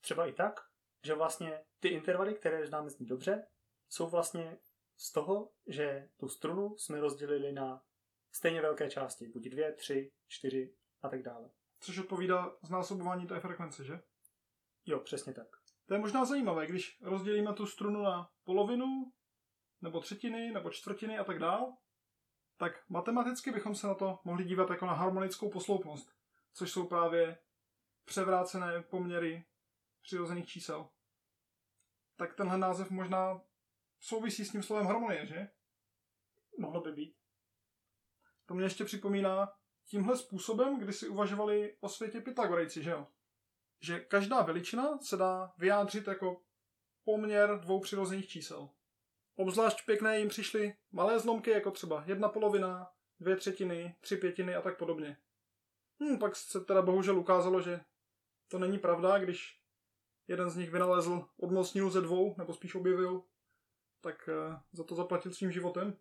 třeba 0.00 0.26
i 0.26 0.32
tak, 0.32 0.60
že 1.04 1.14
vlastně 1.14 1.60
ty 1.80 1.88
intervaly, 1.88 2.34
které 2.34 2.66
známe 2.66 2.90
zní 2.90 3.06
dobře, 3.06 3.46
jsou 3.88 4.06
vlastně 4.06 4.56
z 4.96 5.12
toho, 5.12 5.52
že 5.66 6.08
tu 6.16 6.28
strunu 6.28 6.76
jsme 6.78 7.00
rozdělili 7.00 7.52
na 7.52 7.82
stejně 8.32 8.62
velké 8.62 8.90
části, 8.90 9.28
buď 9.28 9.48
dvě, 9.48 9.72
tři, 9.72 10.12
čtyři 10.28 10.74
a 11.02 11.08
tak 11.08 11.22
dále. 11.22 11.50
což 11.80 11.98
odpovídá 11.98 12.56
znásobování 12.62 13.26
té 13.26 13.40
frekvence, 13.40 13.84
že? 13.84 14.00
Jo, 14.86 15.00
přesně 15.00 15.32
tak. 15.34 15.48
To 15.86 15.94
je 15.94 16.00
možná 16.00 16.24
zajímavé, 16.24 16.66
když 16.66 16.98
rozdělíme 17.02 17.52
tu 17.52 17.66
strunu 17.66 18.02
na 18.02 18.30
polovinu, 18.44 19.12
nebo 19.82 20.00
třetiny, 20.00 20.52
nebo 20.52 20.70
čtvrtiny 20.70 21.18
a 21.18 21.24
tak 21.24 21.38
dál, 21.38 21.76
tak 22.56 22.88
matematicky 22.88 23.50
bychom 23.50 23.74
se 23.74 23.86
na 23.86 23.94
to 23.94 24.18
mohli 24.24 24.44
dívat 24.44 24.70
jako 24.70 24.86
na 24.86 24.92
harmonickou 24.92 25.50
posloupnost, 25.50 26.12
což 26.52 26.72
jsou 26.72 26.86
právě 26.86 27.38
převrácené 28.04 28.82
poměry 28.82 29.44
přirozených 30.02 30.48
čísel. 30.48 30.88
Tak 32.16 32.34
tenhle 32.34 32.58
název 32.58 32.90
možná 32.90 33.40
souvisí 34.00 34.44
s 34.44 34.52
tím 34.52 34.62
slovem 34.62 34.86
harmonie, 34.86 35.26
že? 35.26 35.48
Mohlo 36.58 36.80
by 36.80 36.92
být. 36.92 37.16
To 38.46 38.54
mě 38.54 38.64
ještě 38.64 38.84
připomíná 38.84 39.52
tímhle 39.84 40.16
způsobem, 40.16 40.78
kdy 40.78 40.92
si 40.92 41.08
uvažovali 41.08 41.76
o 41.80 41.88
světě 41.88 42.20
Pythagorejci, 42.20 42.82
že 42.82 42.90
jo? 42.90 43.06
Že 43.80 44.00
každá 44.00 44.42
veličina 44.42 44.98
se 44.98 45.16
dá 45.16 45.52
vyjádřit 45.58 46.06
jako 46.06 46.42
poměr 47.04 47.60
dvou 47.60 47.80
přirozených 47.80 48.28
čísel. 48.28 48.70
Obzvlášť 49.36 49.86
pěkné 49.86 50.18
jim 50.18 50.28
přišly 50.28 50.74
malé 50.92 51.18
zlomky, 51.18 51.50
jako 51.50 51.70
třeba 51.70 52.04
jedna 52.06 52.28
polovina, 52.28 52.90
dvě 53.20 53.36
třetiny, 53.36 53.96
tři 54.00 54.16
pětiny 54.16 54.54
a 54.54 54.62
tak 54.62 54.78
podobně. 54.78 55.16
Hm, 56.02 56.18
pak 56.18 56.36
se 56.36 56.60
teda 56.60 56.82
bohužel 56.82 57.18
ukázalo, 57.18 57.62
že 57.62 57.80
to 58.48 58.58
není 58.58 58.78
pravda, 58.78 59.18
když 59.18 59.62
jeden 60.28 60.50
z 60.50 60.56
nich 60.56 60.70
vynalezl 60.70 61.28
odmocninu 61.40 61.90
ze 61.90 62.00
dvou, 62.00 62.34
nebo 62.38 62.54
spíš 62.54 62.74
objevil, 62.74 63.24
tak 64.00 64.28
eh, 64.28 64.60
za 64.72 64.84
to 64.84 64.94
zaplatil 64.94 65.32
svým 65.32 65.52
životem. 65.52 65.98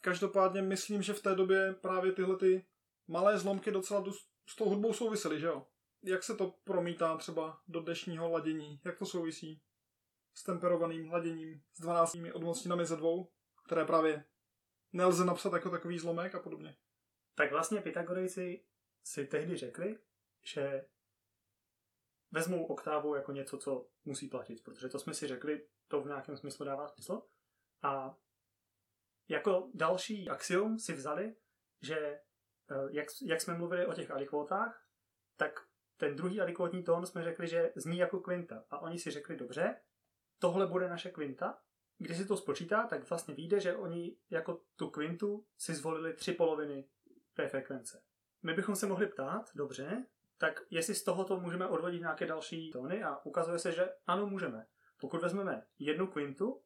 Každopádně 0.00 0.62
myslím, 0.62 1.02
že 1.02 1.12
v 1.12 1.22
té 1.22 1.34
době 1.34 1.72
právě 1.72 2.12
tyhle 2.12 2.36
ty 2.36 2.66
malé 3.08 3.38
zlomky 3.38 3.70
docela 3.70 4.00
dost 4.00 4.30
s 4.48 4.56
tou 4.56 4.68
hudbou 4.68 4.92
souvisely, 4.92 5.40
že 5.40 5.46
jo? 5.46 5.66
Jak 6.02 6.22
se 6.22 6.36
to 6.36 6.54
promítá 6.64 7.16
třeba 7.16 7.60
do 7.68 7.80
dnešního 7.80 8.30
ladění? 8.30 8.80
Jak 8.84 8.98
to 8.98 9.06
souvisí 9.06 9.62
s 10.34 10.42
temperovaným 10.42 11.12
laděním 11.12 11.62
s 11.74 11.80
12 11.80 12.16
odmocninami 12.32 12.86
ze 12.86 12.96
dvou, 12.96 13.32
které 13.64 13.84
právě 13.84 14.24
nelze 14.92 15.24
napsat 15.24 15.52
jako 15.52 15.70
takový 15.70 15.98
zlomek 15.98 16.34
a 16.34 16.40
podobně? 16.40 16.76
Tak 17.34 17.50
vlastně 17.50 17.80
Pythagorejci 17.80 18.64
si 19.04 19.26
tehdy 19.26 19.56
řekli, 19.56 19.98
že 20.42 20.84
vezmou 22.30 22.64
oktávu 22.64 23.14
jako 23.14 23.32
něco, 23.32 23.58
co 23.58 23.88
musí 24.04 24.28
platit, 24.28 24.64
protože 24.64 24.88
to 24.88 24.98
jsme 24.98 25.14
si 25.14 25.26
řekli, 25.26 25.66
to 25.90 26.00
v 26.00 26.06
nějakém 26.06 26.36
smyslu 26.36 26.64
dává 26.64 26.88
smysl. 26.88 27.22
A 27.82 28.16
jako 29.28 29.70
další 29.74 30.28
axiom 30.28 30.78
si 30.78 30.92
vzali, 30.92 31.36
že 31.82 31.98
eh, 31.98 32.20
jak, 32.90 33.06
jak 33.26 33.40
jsme 33.40 33.54
mluvili 33.54 33.86
o 33.86 33.92
těch 33.92 34.10
alikvotách, 34.10 34.86
tak 35.36 35.60
ten 35.96 36.16
druhý 36.16 36.40
alikvotní 36.40 36.82
tón 36.82 37.06
jsme 37.06 37.24
řekli, 37.24 37.48
že 37.48 37.72
zní 37.76 37.98
jako 37.98 38.20
kvinta. 38.20 38.64
A 38.70 38.78
oni 38.78 38.98
si 38.98 39.10
řekli, 39.10 39.36
dobře, 39.36 39.80
tohle 40.38 40.66
bude 40.66 40.88
naše 40.88 41.10
kvinta. 41.10 41.58
Když 41.98 42.16
si 42.16 42.26
to 42.26 42.36
spočítá, 42.36 42.86
tak 42.86 43.10
vlastně 43.10 43.34
vyjde, 43.34 43.60
že 43.60 43.76
oni 43.76 44.16
jako 44.30 44.60
tu 44.76 44.90
kvintu 44.90 45.46
si 45.58 45.74
zvolili 45.74 46.14
tři 46.14 46.32
poloviny 46.32 46.88
té 47.34 47.48
frekvence. 47.48 48.02
My 48.42 48.54
bychom 48.54 48.76
se 48.76 48.86
mohli 48.86 49.06
ptát, 49.06 49.50
dobře, 49.54 50.06
tak 50.38 50.60
jestli 50.70 50.94
z 50.94 51.04
tohoto 51.04 51.40
můžeme 51.40 51.68
odvodit 51.68 52.00
nějaké 52.00 52.26
další 52.26 52.70
tóny 52.70 53.02
a 53.02 53.24
ukazuje 53.24 53.58
se, 53.58 53.72
že 53.72 53.88
ano, 54.06 54.26
můžeme. 54.26 54.66
Pokud 55.00 55.22
vezmeme 55.22 55.66
jednu 55.78 56.06
kvintu 56.06 56.62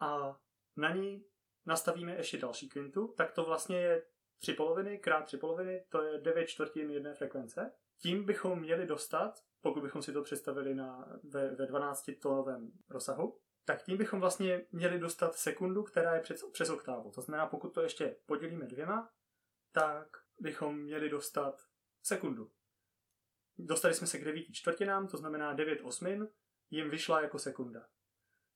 a 0.00 0.40
na 0.76 0.94
ní 0.94 1.24
nastavíme 1.66 2.16
ještě 2.16 2.38
další 2.38 2.68
kvintu, 2.68 3.14
tak 3.16 3.32
to 3.32 3.44
vlastně 3.44 3.76
je 3.80 4.04
tři 4.38 4.52
poloviny 4.52 4.98
krát 4.98 5.22
tři 5.22 5.36
poloviny, 5.36 5.84
to 5.88 6.02
je 6.02 6.18
9 6.18 6.46
čtvrtin 6.46 6.90
jedné 6.90 7.14
frekvence. 7.14 7.72
Tím 7.98 8.24
bychom 8.24 8.60
měli 8.60 8.86
dostat, 8.86 9.44
pokud 9.60 9.82
bychom 9.82 10.02
si 10.02 10.12
to 10.12 10.22
představili 10.22 10.74
na, 10.74 11.18
ve, 11.22 11.54
ve 11.54 11.66
12 11.66 12.10
tónovém 12.22 12.72
rozsahu, 12.88 13.38
tak 13.64 13.82
tím 13.82 13.96
bychom 13.96 14.20
vlastně 14.20 14.66
měli 14.72 14.98
dostat 14.98 15.34
sekundu, 15.34 15.82
která 15.82 16.14
je 16.14 16.20
přes, 16.20 16.44
přes 16.52 16.70
oktávu. 16.70 17.10
To 17.10 17.20
znamená, 17.20 17.46
pokud 17.46 17.74
to 17.74 17.82
ještě 17.82 18.16
podělíme 18.26 18.66
dvěma, 18.66 19.10
tak 19.72 20.08
bychom 20.40 20.78
měli 20.78 21.08
dostat 21.08 21.62
sekundu. 22.02 22.50
Dostali 23.58 23.94
jsme 23.94 24.06
se 24.06 24.18
k 24.18 24.24
9 24.24 24.44
čtvrtinám, 24.52 25.08
to 25.08 25.16
znamená 25.16 25.52
9 25.52 25.80
osmin, 25.82 26.28
jim 26.70 26.90
vyšla 26.90 27.20
jako 27.20 27.38
sekunda. 27.38 27.86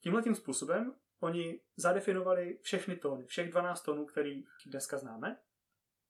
Tímhle 0.00 0.22
tím 0.22 0.34
způsobem 0.34 0.94
oni 1.22 1.60
zadefinovali 1.76 2.58
všechny 2.62 2.96
tóny, 2.96 3.26
všech 3.26 3.50
12 3.50 3.82
tónů, 3.82 4.06
který 4.06 4.44
dneska 4.66 4.98
známe. 4.98 5.40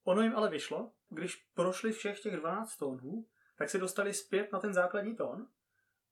Ono 0.05 0.23
jim 0.23 0.37
ale 0.37 0.51
vyšlo, 0.51 0.93
když 1.09 1.37
prošli 1.37 1.93
všech 1.93 2.21
těch 2.21 2.37
12 2.37 2.77
tónů, 2.77 3.27
tak 3.57 3.71
se 3.71 3.79
dostali 3.79 4.15
zpět 4.15 4.53
na 4.53 4.61
ten 4.61 4.75
základní 4.75 5.17
tón, 5.17 5.49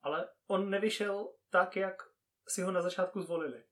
ale 0.02 0.28
on 0.46 0.70
nevyšel 0.70 1.32
tak, 1.50 1.76
jak 1.76 2.02
si 2.48 2.62
ho 2.62 2.72
na 2.72 2.82
začátku 2.82 3.20
zvolili. 3.22 3.64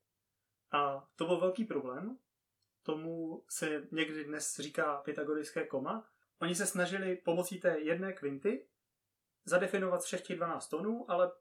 A 0.70 1.08
to 1.16 1.26
byl 1.26 1.40
velký 1.40 1.64
problém. 1.64 2.18
Tomu 2.82 3.44
se 3.48 3.86
někdy 3.92 4.24
dnes 4.24 4.56
říká 4.60 4.96
pythagorické 4.96 5.66
koma. 5.66 6.10
Oni 6.38 6.54
se 6.54 6.66
snažili 6.66 7.16
pomocí 7.16 7.60
té 7.60 7.80
jedné 7.80 8.12
kvinty 8.12 8.68
zadefinovat 9.44 10.02
všech 10.02 10.22
těch 10.22 10.36
12 10.36 10.68
tónů, 10.68 11.10
ale 11.10 11.32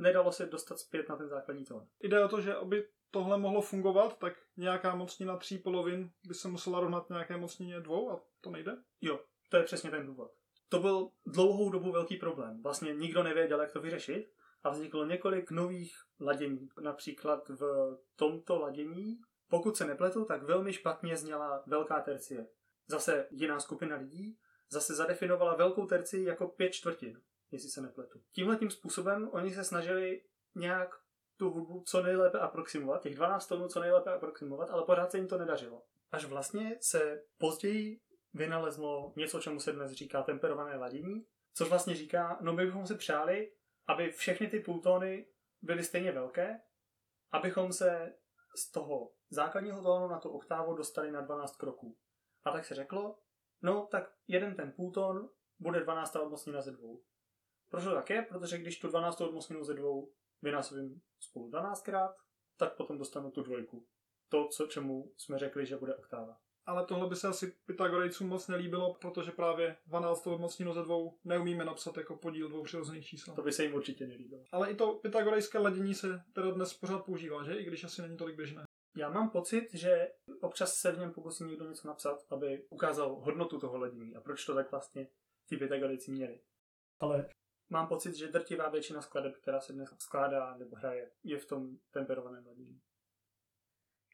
nedalo 0.00 0.32
se 0.32 0.46
dostat 0.46 0.78
zpět 0.78 1.08
na 1.08 1.16
ten 1.16 1.28
základní 1.28 1.64
tón. 1.64 1.86
Jde 2.00 2.24
o 2.24 2.28
to, 2.28 2.40
že 2.40 2.54
aby 2.54 2.88
tohle 3.10 3.38
mohlo 3.38 3.60
fungovat, 3.60 4.18
tak 4.18 4.32
nějaká 4.56 4.94
mocnina 4.94 5.36
tří 5.36 5.58
polovin 5.58 6.10
by 6.26 6.34
se 6.34 6.48
musela 6.48 6.80
rovnat 6.80 7.10
nějaké 7.10 7.36
mocnině 7.36 7.80
dvou 7.80 8.10
a 8.10 8.20
to 8.40 8.50
nejde? 8.50 8.76
Jo, 9.00 9.20
to 9.50 9.56
je 9.56 9.62
přesně 9.62 9.90
ten 9.90 10.06
důvod. 10.06 10.30
To 10.68 10.80
byl 10.80 11.08
dlouhou 11.26 11.70
dobu 11.70 11.92
velký 11.92 12.16
problém. 12.16 12.62
Vlastně 12.62 12.94
nikdo 12.94 13.22
nevěděl, 13.22 13.60
jak 13.60 13.72
to 13.72 13.80
vyřešit 13.80 14.32
a 14.62 14.70
vzniklo 14.70 15.04
několik 15.04 15.50
nových 15.50 15.94
ladění. 16.20 16.68
Například 16.80 17.48
v 17.48 17.96
tomto 18.16 18.58
ladění, 18.58 19.16
pokud 19.48 19.76
se 19.76 19.86
nepletu, 19.86 20.24
tak 20.24 20.42
velmi 20.42 20.72
špatně 20.72 21.16
zněla 21.16 21.62
velká 21.66 22.00
tercie. 22.00 22.46
Zase 22.86 23.26
jiná 23.30 23.60
skupina 23.60 23.96
lidí 23.96 24.38
zase 24.72 24.94
zadefinovala 24.94 25.54
velkou 25.54 25.86
terci 25.86 26.22
jako 26.22 26.48
pět 26.48 26.70
čtvrtin, 26.70 27.20
jestli 27.50 27.68
se 27.68 27.80
nepletu. 27.80 28.20
Tímhle 28.32 28.56
tím 28.56 28.70
způsobem 28.70 29.28
oni 29.32 29.54
se 29.54 29.64
snažili 29.64 30.22
nějak 30.54 30.90
tu 31.36 31.50
hudbu 31.50 31.82
co 31.86 32.02
nejlépe 32.02 32.38
aproximovat, 32.38 33.02
těch 33.02 33.14
12 33.14 33.46
tónů 33.46 33.68
co 33.68 33.80
nejlépe 33.80 34.12
aproximovat, 34.12 34.70
ale 34.70 34.84
pořád 34.84 35.10
se 35.10 35.18
jim 35.18 35.28
to 35.28 35.38
nedařilo. 35.38 35.82
Až 36.10 36.24
vlastně 36.24 36.78
se 36.80 37.22
později 37.38 38.00
vynalezlo 38.34 39.12
něco, 39.16 39.40
čemu 39.40 39.60
se 39.60 39.72
dnes 39.72 39.92
říká 39.92 40.22
temperované 40.22 40.76
ladění, 40.76 41.26
což 41.54 41.68
vlastně 41.68 41.94
říká, 41.94 42.38
no 42.40 42.52
my 42.52 42.66
bychom 42.66 42.86
si 42.86 42.94
přáli, 42.94 43.52
aby 43.86 44.10
všechny 44.10 44.48
ty 44.48 44.60
půltóny 44.60 45.26
byly 45.62 45.84
stejně 45.84 46.12
velké, 46.12 46.60
abychom 47.32 47.72
se 47.72 48.14
z 48.56 48.70
toho 48.70 49.12
základního 49.30 49.82
tónu 49.82 50.08
na 50.08 50.18
tu 50.18 50.30
oktávu 50.30 50.74
dostali 50.74 51.10
na 51.10 51.20
12 51.20 51.56
kroků. 51.56 51.96
A 52.44 52.50
tak 52.50 52.64
se 52.64 52.74
řeklo, 52.74 53.18
no 53.62 53.86
tak 53.86 54.12
jeden 54.26 54.56
ten 54.56 54.72
půltón 54.72 55.28
bude 55.58 55.80
12 55.80 56.16
odmocnina 56.16 56.60
ze 56.60 56.70
dvou. 56.70 57.02
Proč 57.70 57.84
to 57.84 57.94
tak 57.94 58.10
je? 58.10 58.22
Protože 58.22 58.58
když 58.58 58.78
tu 58.78 58.88
12 58.88 59.20
odmocninu 59.20 59.64
ze 59.64 59.74
dvou 59.74 60.12
vynásobím 60.42 61.00
spolu 61.20 61.50
12krát, 61.50 62.14
tak 62.56 62.76
potom 62.76 62.98
dostanu 62.98 63.30
tu 63.30 63.42
dvojku. 63.42 63.86
To, 64.28 64.48
co, 64.48 64.66
čemu 64.66 65.12
jsme 65.16 65.38
řekli, 65.38 65.66
že 65.66 65.76
bude 65.76 65.96
oktáva. 65.96 66.36
Ale 66.66 66.86
tohle 66.86 67.08
by 67.08 67.16
se 67.16 67.28
asi 67.28 67.56
Pythagorejcům 67.66 68.28
moc 68.28 68.48
nelíbilo, 68.48 68.94
protože 68.94 69.30
právě 69.30 69.76
12 69.86 70.26
odmocninu 70.26 70.72
ze 70.72 70.82
dvou 70.82 71.18
neumíme 71.24 71.64
napsat 71.64 71.96
jako 71.96 72.16
podíl 72.16 72.48
dvou 72.48 72.62
přirozených 72.62 73.06
čísel. 73.06 73.34
To 73.34 73.42
by 73.42 73.52
se 73.52 73.62
jim 73.62 73.74
určitě 73.74 74.06
nelíbilo. 74.06 74.44
Ale 74.52 74.70
i 74.70 74.74
to 74.74 74.94
pythagorejské 74.94 75.58
ladění 75.58 75.94
se 75.94 76.22
teda 76.32 76.50
dnes 76.50 76.74
pořád 76.74 77.04
používá, 77.04 77.44
že? 77.44 77.54
I 77.54 77.64
když 77.64 77.84
asi 77.84 78.02
není 78.02 78.16
tolik 78.16 78.36
běžné. 78.36 78.64
Já 78.96 79.10
mám 79.10 79.30
pocit, 79.30 79.74
že 79.74 80.08
občas 80.40 80.74
se 80.74 80.92
v 80.92 80.98
něm 80.98 81.12
pokusí 81.12 81.44
někdo 81.44 81.68
něco 81.68 81.88
napsat, 81.88 82.26
aby 82.30 82.66
ukázal 82.70 83.14
hodnotu 83.14 83.58
toho 83.58 83.78
ladění 83.78 84.16
a 84.16 84.20
proč 84.20 84.44
to 84.44 84.54
tak 84.54 84.70
vlastně 84.70 85.08
ty 85.48 85.56
Pythagorejci 85.56 86.10
měli. 86.10 86.40
Ale 87.00 87.28
mám 87.70 87.88
pocit, 87.88 88.14
že 88.14 88.28
drtivá 88.28 88.68
většina 88.68 89.02
skladeb, 89.02 89.36
která 89.36 89.60
se 89.60 89.72
dnes 89.72 89.94
skládá 89.98 90.56
nebo 90.56 90.76
hraje, 90.76 91.10
je 91.24 91.38
v 91.38 91.46
tom 91.46 91.76
temperovaném 91.90 92.46
ladění. 92.46 92.80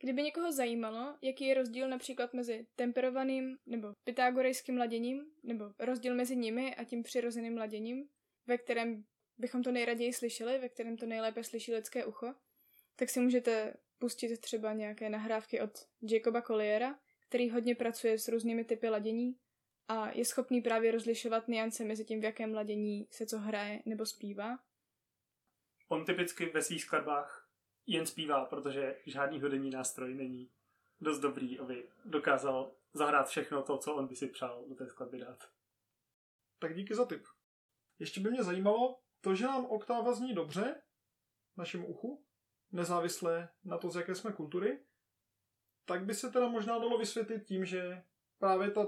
Kdyby 0.00 0.22
někoho 0.22 0.52
zajímalo, 0.52 1.18
jaký 1.22 1.46
je 1.46 1.54
rozdíl 1.54 1.88
například 1.88 2.34
mezi 2.34 2.66
temperovaným 2.74 3.58
nebo 3.66 3.94
pythagorejským 4.04 4.78
laděním, 4.78 5.26
nebo 5.42 5.72
rozdíl 5.78 6.14
mezi 6.14 6.36
nimi 6.36 6.74
a 6.74 6.84
tím 6.84 7.02
přirozeným 7.02 7.58
laděním, 7.58 8.08
ve 8.46 8.58
kterém 8.58 9.04
bychom 9.38 9.62
to 9.62 9.72
nejraději 9.72 10.12
slyšeli, 10.12 10.58
ve 10.58 10.68
kterém 10.68 10.96
to 10.96 11.06
nejlépe 11.06 11.44
slyší 11.44 11.74
lidské 11.74 12.04
ucho, 12.04 12.34
tak 12.96 13.08
si 13.08 13.20
můžete 13.20 13.74
pustit 13.98 14.38
třeba 14.38 14.72
nějaké 14.72 15.10
nahrávky 15.10 15.60
od 15.60 15.70
Jacoba 16.02 16.42
Colliera, 16.42 16.98
který 17.28 17.50
hodně 17.50 17.74
pracuje 17.74 18.18
s 18.18 18.28
různými 18.28 18.64
typy 18.64 18.88
ladění 18.88 19.36
a 19.88 20.10
je 20.10 20.24
schopný 20.24 20.60
právě 20.60 20.92
rozlišovat 20.92 21.48
niance 21.48 21.84
mezi 21.84 22.04
tím, 22.04 22.20
v 22.20 22.24
jakém 22.24 22.54
ladění 22.54 23.08
se 23.10 23.26
co 23.26 23.38
hraje 23.38 23.82
nebo 23.86 24.06
zpívá. 24.06 24.58
On 25.88 26.04
typicky 26.04 26.46
ve 26.46 26.62
svých 26.62 26.82
skladbách 26.82 27.48
jen 27.86 28.06
zpívá, 28.06 28.44
protože 28.44 28.96
žádný 29.06 29.40
hudební 29.40 29.70
nástroj 29.70 30.14
není 30.14 30.50
dost 31.00 31.18
dobrý, 31.18 31.58
aby 31.58 31.88
dokázal 32.04 32.72
zahrát 32.92 33.28
všechno 33.28 33.62
to, 33.62 33.78
co 33.78 33.94
on 33.94 34.06
by 34.06 34.16
si 34.16 34.26
přál 34.28 34.64
do 34.68 34.74
té 34.74 34.86
skladby 34.86 35.18
dát. 35.18 35.50
Tak 36.58 36.74
díky 36.74 36.94
za 36.94 37.04
tip. 37.04 37.24
Ještě 37.98 38.20
by 38.20 38.30
mě 38.30 38.42
zajímalo, 38.42 39.00
to, 39.20 39.34
že 39.34 39.44
nám 39.44 39.66
oktáva 39.66 40.12
zní 40.12 40.34
dobře 40.34 40.82
našemu 41.56 41.86
uchu, 41.86 42.24
nezávisle 42.72 43.48
na 43.64 43.78
to, 43.78 43.90
z 43.90 43.96
jaké 43.96 44.14
jsme 44.14 44.32
kultury, 44.32 44.80
tak 45.84 46.04
by 46.04 46.14
se 46.14 46.30
teda 46.30 46.48
možná 46.48 46.78
dalo 46.78 46.98
vysvětlit 46.98 47.44
tím, 47.44 47.64
že 47.64 48.02
právě 48.38 48.70
ta 48.70 48.86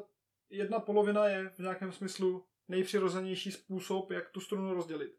jedna 0.51 0.80
polovina 0.80 1.28
je 1.28 1.49
v 1.49 1.59
nějakém 1.59 1.92
smyslu 1.92 2.44
nejpřirozenější 2.68 3.53
způsob, 3.53 4.11
jak 4.11 4.30
tu 4.30 4.40
strunu 4.40 4.74
rozdělit. 4.74 5.18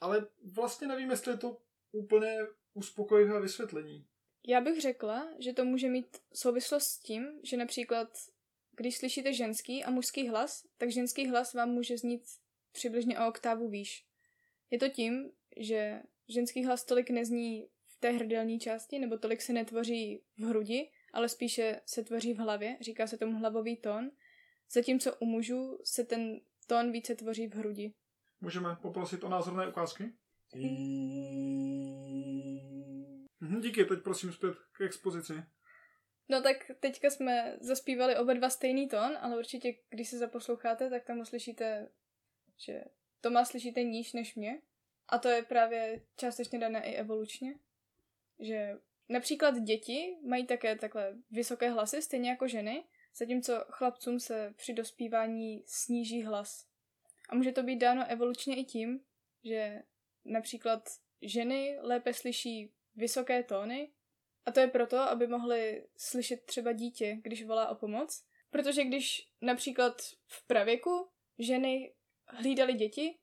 Ale 0.00 0.26
vlastně 0.52 0.88
nevím, 0.88 1.10
jestli 1.10 1.32
je 1.32 1.36
to 1.36 1.60
úplně 1.92 2.38
uspokojivé 2.74 3.40
vysvětlení. 3.40 4.06
Já 4.46 4.60
bych 4.60 4.80
řekla, 4.80 5.28
že 5.38 5.52
to 5.52 5.64
může 5.64 5.88
mít 5.88 6.18
souvislost 6.34 6.86
s 6.86 6.98
tím, 6.98 7.40
že 7.42 7.56
například, 7.56 8.08
když 8.76 8.98
slyšíte 8.98 9.32
ženský 9.32 9.84
a 9.84 9.90
mužský 9.90 10.28
hlas, 10.28 10.66
tak 10.78 10.90
ženský 10.90 11.28
hlas 11.28 11.54
vám 11.54 11.70
může 11.70 11.98
znít 11.98 12.22
přibližně 12.72 13.18
o 13.18 13.28
oktávu 13.28 13.68
výš. 13.68 14.06
Je 14.70 14.78
to 14.78 14.88
tím, 14.88 15.30
že 15.56 16.02
ženský 16.28 16.64
hlas 16.64 16.84
tolik 16.84 17.10
nezní 17.10 17.68
v 17.86 18.00
té 18.00 18.10
hrdelní 18.10 18.60
části, 18.60 18.98
nebo 18.98 19.18
tolik 19.18 19.42
se 19.42 19.52
netvoří 19.52 20.22
v 20.36 20.42
hrudi, 20.42 20.90
ale 21.12 21.28
spíše 21.28 21.80
se 21.86 22.04
tvoří 22.04 22.34
v 22.34 22.38
hlavě, 22.38 22.76
říká 22.80 23.06
se 23.06 23.18
tomu 23.18 23.38
hlavový 23.38 23.76
tón, 23.76 24.10
zatímco 24.70 25.16
u 25.16 25.24
mužů 25.24 25.78
se 25.84 26.04
ten 26.04 26.40
tón 26.66 26.92
více 26.92 27.14
tvoří 27.14 27.46
v 27.46 27.54
hrudi. 27.54 27.92
Můžeme 28.40 28.76
poprosit 28.82 29.24
o 29.24 29.28
názorné 29.28 29.68
ukázky? 29.68 30.12
Mhm, 33.40 33.60
díky, 33.60 33.84
teď 33.84 34.02
prosím 34.02 34.32
zpět 34.32 34.54
k 34.72 34.80
expozici. 34.80 35.32
No 36.28 36.42
tak 36.42 36.56
teďka 36.80 37.10
jsme 37.10 37.56
zaspívali 37.60 38.16
oba 38.16 38.34
dva 38.34 38.50
stejný 38.50 38.88
tón, 38.88 39.18
ale 39.20 39.38
určitě, 39.38 39.74
když 39.90 40.08
se 40.08 40.18
zaposloucháte, 40.18 40.90
tak 40.90 41.04
tam 41.04 41.18
uslyšíte, 41.18 41.88
že 42.56 42.84
to 43.20 43.30
má 43.30 43.44
slyšíte 43.44 43.82
níž 43.82 44.12
než 44.12 44.34
mě. 44.34 44.62
A 45.08 45.18
to 45.18 45.28
je 45.28 45.42
právě 45.42 46.02
částečně 46.16 46.58
dané 46.58 46.84
i 46.84 46.94
evolučně. 46.94 47.58
Že 48.38 48.78
například 49.08 49.58
děti 49.58 50.16
mají 50.22 50.46
také 50.46 50.76
takhle 50.76 51.16
vysoké 51.30 51.70
hlasy, 51.70 52.02
stejně 52.02 52.30
jako 52.30 52.48
ženy, 52.48 52.84
zatímco 53.18 53.64
chlapcům 53.70 54.20
se 54.20 54.54
při 54.56 54.72
dospívání 54.72 55.62
sníží 55.66 56.22
hlas. 56.22 56.66
A 57.28 57.34
může 57.34 57.52
to 57.52 57.62
být 57.62 57.76
dáno 57.76 58.04
evolučně 58.08 58.56
i 58.56 58.64
tím, 58.64 59.00
že 59.44 59.82
například 60.24 60.88
ženy 61.22 61.78
lépe 61.80 62.14
slyší 62.14 62.72
vysoké 62.96 63.42
tóny 63.42 63.92
a 64.46 64.52
to 64.52 64.60
je 64.60 64.66
proto, 64.66 64.98
aby 64.98 65.26
mohli 65.26 65.86
slyšet 65.96 66.44
třeba 66.44 66.72
dítě, 66.72 67.18
když 67.22 67.44
volá 67.44 67.68
o 67.68 67.74
pomoc. 67.74 68.24
Protože 68.50 68.84
když 68.84 69.28
například 69.40 70.02
v 70.26 70.46
pravěku 70.46 71.08
ženy 71.38 71.94
hlídaly 72.26 72.72
děti 72.72 73.18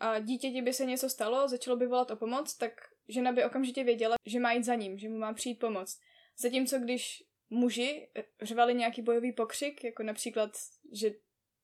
a 0.00 0.18
dítěti 0.18 0.62
by 0.62 0.72
se 0.72 0.84
něco 0.84 1.10
stalo, 1.10 1.48
začalo 1.48 1.76
by 1.76 1.86
volat 1.86 2.10
o 2.10 2.16
pomoc, 2.16 2.56
tak 2.56 2.72
žena 3.08 3.32
by 3.32 3.44
okamžitě 3.44 3.84
věděla, 3.84 4.16
že 4.26 4.40
má 4.40 4.52
jít 4.52 4.64
za 4.64 4.74
ním, 4.74 4.98
že 4.98 5.08
mu 5.08 5.18
má 5.18 5.32
přijít 5.32 5.58
pomoc. 5.58 6.00
Zatímco 6.38 6.78
když 6.78 7.24
muži 7.54 8.08
řvali 8.42 8.74
nějaký 8.74 9.02
bojový 9.02 9.32
pokřik, 9.32 9.84
jako 9.84 10.02
například, 10.02 10.50
že 10.92 11.10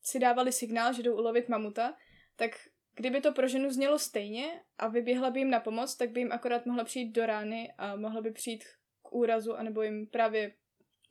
si 0.03 0.19
dávali 0.19 0.53
signál, 0.53 0.93
že 0.93 1.03
jdou 1.03 1.17
ulovit 1.17 1.49
mamuta, 1.49 1.97
tak 2.37 2.51
kdyby 2.95 3.21
to 3.21 3.33
pro 3.33 3.49
ženu 3.49 3.71
znělo 3.71 3.99
stejně 3.99 4.63
a 4.79 4.89
vyběhla 4.89 5.31
by 5.31 5.41
jim 5.41 5.51
na 5.51 5.61
pomoc, 5.61 5.97
tak 5.97 6.11
by 6.11 6.21
jim 6.21 6.33
akorát 6.33 6.67
mohla 6.67 6.85
přijít 6.85 7.13
do 7.13 7.27
rány 7.27 7.73
a 7.79 7.97
mohla 7.97 8.21
by 8.21 8.31
přijít 8.31 8.65
k 9.03 9.13
úrazu, 9.13 9.55
anebo 9.55 9.83
jim 9.83 10.07
právě 10.07 10.55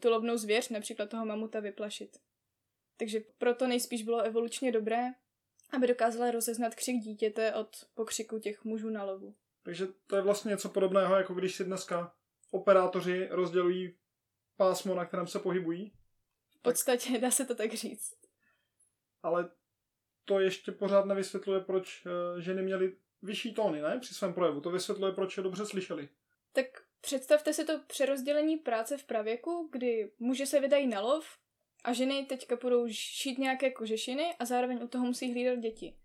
tu 0.01 0.09
lovnou 0.09 0.37
zvěř, 0.37 0.69
například 0.69 1.09
toho 1.09 1.25
mamuta, 1.25 1.59
vyplašit. 1.59 2.17
Takže 2.97 3.19
proto 3.37 3.67
nejspíš 3.67 4.03
bylo 4.03 4.21
evolučně 4.21 4.71
dobré, 4.71 5.05
aby 5.71 5.87
dokázala 5.87 6.31
rozeznat 6.31 6.75
křik 6.75 6.95
dítěte 6.95 7.53
od 7.53 7.69
pokřiku 7.93 8.39
těch 8.39 8.63
mužů 8.63 8.89
na 8.89 9.03
lovu. 9.03 9.35
Takže 9.63 9.87
to 10.07 10.15
je 10.15 10.21
vlastně 10.21 10.49
něco 10.49 10.69
podobného, 10.69 11.15
jako 11.15 11.33
když 11.33 11.55
si 11.55 11.63
dneska 11.63 12.15
operátoři 12.51 13.27
rozdělují 13.31 13.95
pásmo, 14.59 14.95
na 14.95 15.05
kterém 15.05 15.27
se 15.27 15.39
pohybují. 15.39 15.91
V 16.49 16.61
podstatě 16.61 17.17
dá 17.19 17.31
se 17.31 17.45
to 17.45 17.55
tak 17.55 17.73
říct. 17.73 18.13
Ale 19.23 19.49
to 20.25 20.39
ještě 20.39 20.71
pořád 20.71 21.05
nevysvětluje, 21.05 21.59
proč 21.59 22.05
eh, 22.05 22.41
ženy 22.41 22.61
měly 22.61 22.95
vyšší 23.21 23.53
tóny, 23.53 23.81
ne? 23.81 23.99
Při 23.99 24.13
svém 24.13 24.33
projevu. 24.33 24.61
To 24.61 24.71
vysvětluje, 24.71 25.11
proč 25.11 25.37
je 25.37 25.43
dobře 25.43 25.65
slyšeli. 25.65 26.09
Tak 26.53 26.65
představte 27.01 27.53
si 27.53 27.65
to 27.65 27.79
přerozdělení 27.87 28.57
práce 28.57 28.97
v 28.97 29.03
pravěku, 29.03 29.69
kdy 29.71 30.11
muži 30.19 30.45
se 30.45 30.59
vydají 30.59 30.87
na 30.87 31.01
lov 31.01 31.37
a 31.83 31.93
ženy 31.93 32.25
teďka 32.25 32.55
budou 32.55 32.87
šít 32.89 33.37
nějaké 33.37 33.71
kožešiny 33.71 34.35
a 34.39 34.45
zároveň 34.45 34.83
u 34.83 34.87
toho 34.87 35.05
musí 35.05 35.31
hlídat 35.31 35.59
děti. 35.59 35.97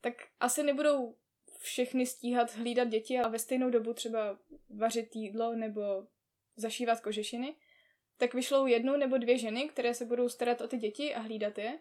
Tak 0.00 0.14
asi 0.40 0.62
nebudou 0.62 1.16
všechny 1.58 2.06
stíhat 2.06 2.54
hlídat 2.54 2.88
děti 2.88 3.18
a 3.18 3.28
ve 3.28 3.38
stejnou 3.38 3.70
dobu 3.70 3.94
třeba 3.94 4.38
vařit 4.70 5.16
jídlo 5.16 5.54
nebo 5.54 6.06
zašívat 6.56 7.00
kožešiny, 7.00 7.56
tak 8.22 8.34
vyšlou 8.34 8.66
jednu 8.66 8.96
nebo 8.96 9.18
dvě 9.18 9.38
ženy, 9.38 9.68
které 9.68 9.94
se 9.94 10.04
budou 10.04 10.28
starat 10.28 10.60
o 10.60 10.68
ty 10.68 10.76
děti 10.76 11.14
a 11.14 11.20
hlídat 11.20 11.58
je. 11.58 11.78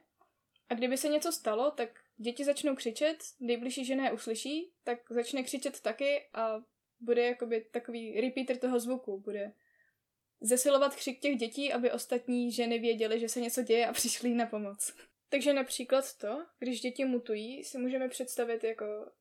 A 0.70 0.74
kdyby 0.74 0.98
se 0.98 1.08
něco 1.08 1.32
stalo, 1.32 1.72
tak 1.72 1.90
děti 2.18 2.46
začnou 2.46 2.76
křičet, 2.76 3.18
nejbližší 3.40 3.86
žena 3.86 4.06
je 4.06 4.12
uslyší, 4.12 4.72
tak 4.84 5.00
začne 5.10 5.44
křičet 5.44 5.82
taky 5.82 6.30
a 6.34 6.64
bude 7.00 7.26
jakoby 7.26 7.66
takový 7.72 8.22
repeater 8.22 8.58
toho 8.58 8.80
zvuku, 8.80 9.20
bude 9.20 9.54
zesilovat 10.42 10.96
křik 10.96 11.20
těch 11.20 11.36
dětí, 11.36 11.74
aby 11.74 11.92
ostatní 11.92 12.52
ženy 12.52 12.80
věděly, 12.80 13.20
že 13.20 13.30
se 13.30 13.42
něco 13.42 13.64
děje 13.64 13.88
a 13.88 13.94
přišli 14.00 14.30
na 14.30 14.46
pomoc. 14.46 14.94
Takže 15.30 15.54
například 15.54 16.18
to, 16.18 16.46
když 16.60 16.82
děti 16.82 17.06
mutují, 17.06 17.64
si 17.64 17.78
můžeme 17.78 18.10
představit 18.10 18.64
jako 18.64 19.12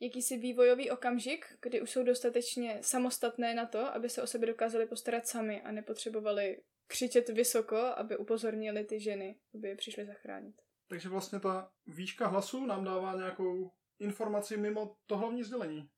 jakýsi 0.00 0.38
vývojový 0.38 0.90
okamžik, 0.90 1.46
kdy 1.62 1.80
už 1.80 1.90
jsou 1.90 2.02
dostatečně 2.02 2.78
samostatné 2.82 3.54
na 3.54 3.66
to, 3.66 3.94
aby 3.94 4.08
se 4.08 4.22
o 4.22 4.26
sebe 4.26 4.46
dokázali 4.46 4.86
postarat 4.86 5.26
sami 5.26 5.62
a 5.62 5.72
nepotřebovali 5.72 6.62
křičet 6.86 7.28
vysoko, 7.28 7.76
aby 7.76 8.16
upozornili 8.16 8.84
ty 8.84 9.00
ženy, 9.00 9.40
aby 9.54 9.68
je 9.68 9.76
přišli 9.76 10.06
zachránit. 10.06 10.56
Takže 10.88 11.08
vlastně 11.08 11.40
ta 11.40 11.72
výška 11.86 12.26
hlasu 12.26 12.66
nám 12.66 12.84
dává 12.84 13.16
nějakou 13.16 13.70
informaci 13.98 14.56
mimo 14.56 14.96
to 15.06 15.16
hlavní 15.16 15.42
sdělení. 15.42 15.90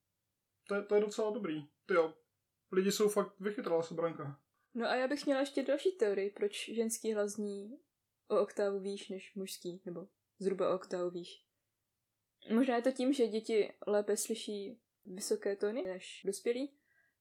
To 0.68 0.74
je, 0.74 0.82
to 0.82 0.94
je 0.94 1.00
docela 1.00 1.30
dobrý. 1.30 1.62
Ty 1.86 1.94
jo, 1.94 2.14
lidi 2.72 2.92
jsou 2.92 3.08
fakt 3.08 3.40
vychytrala 3.40 3.82
se 3.82 3.94
branka. 3.94 4.40
No 4.74 4.86
a 4.86 4.94
já 4.94 5.08
bych 5.08 5.26
měla 5.26 5.40
ještě 5.40 5.62
další 5.62 5.92
teorii, 5.92 6.30
proč 6.30 6.70
ženský 6.74 7.14
hlas 7.14 7.30
zní 7.30 7.78
o 8.28 8.40
oktávu 8.40 8.80
výš 8.80 9.08
než 9.08 9.34
mužský, 9.34 9.82
nebo 9.84 10.06
zhruba 10.38 10.70
o 10.70 10.74
oktávu 10.74 11.10
výš. 11.10 11.46
Možná 12.50 12.76
je 12.76 12.82
to 12.82 12.92
tím, 12.92 13.12
že 13.12 13.26
děti 13.26 13.72
lépe 13.86 14.16
slyší 14.16 14.80
vysoké 15.06 15.56
tóny 15.56 15.82
než 15.82 16.22
dospělí 16.24 16.74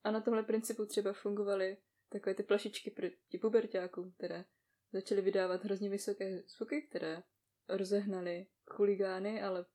a 0.04 0.12
na 0.12 0.22
tomhle 0.22 0.44
principu 0.44 0.86
třeba 0.86 1.14
fungovaly 1.14 1.78
takové 2.10 2.36
ty 2.36 2.44
plašičky 2.44 2.92
proti 2.92 3.38
pubertákům, 3.42 4.12
které 4.12 4.46
začaly 4.92 5.22
vydávat 5.22 5.64
hrozně 5.64 5.90
vysoké 5.90 6.44
zvuky, 6.48 6.82
které 6.82 7.24
rozehnaly 7.70 8.48
chuligány, 8.66 9.42
ale 9.42 9.66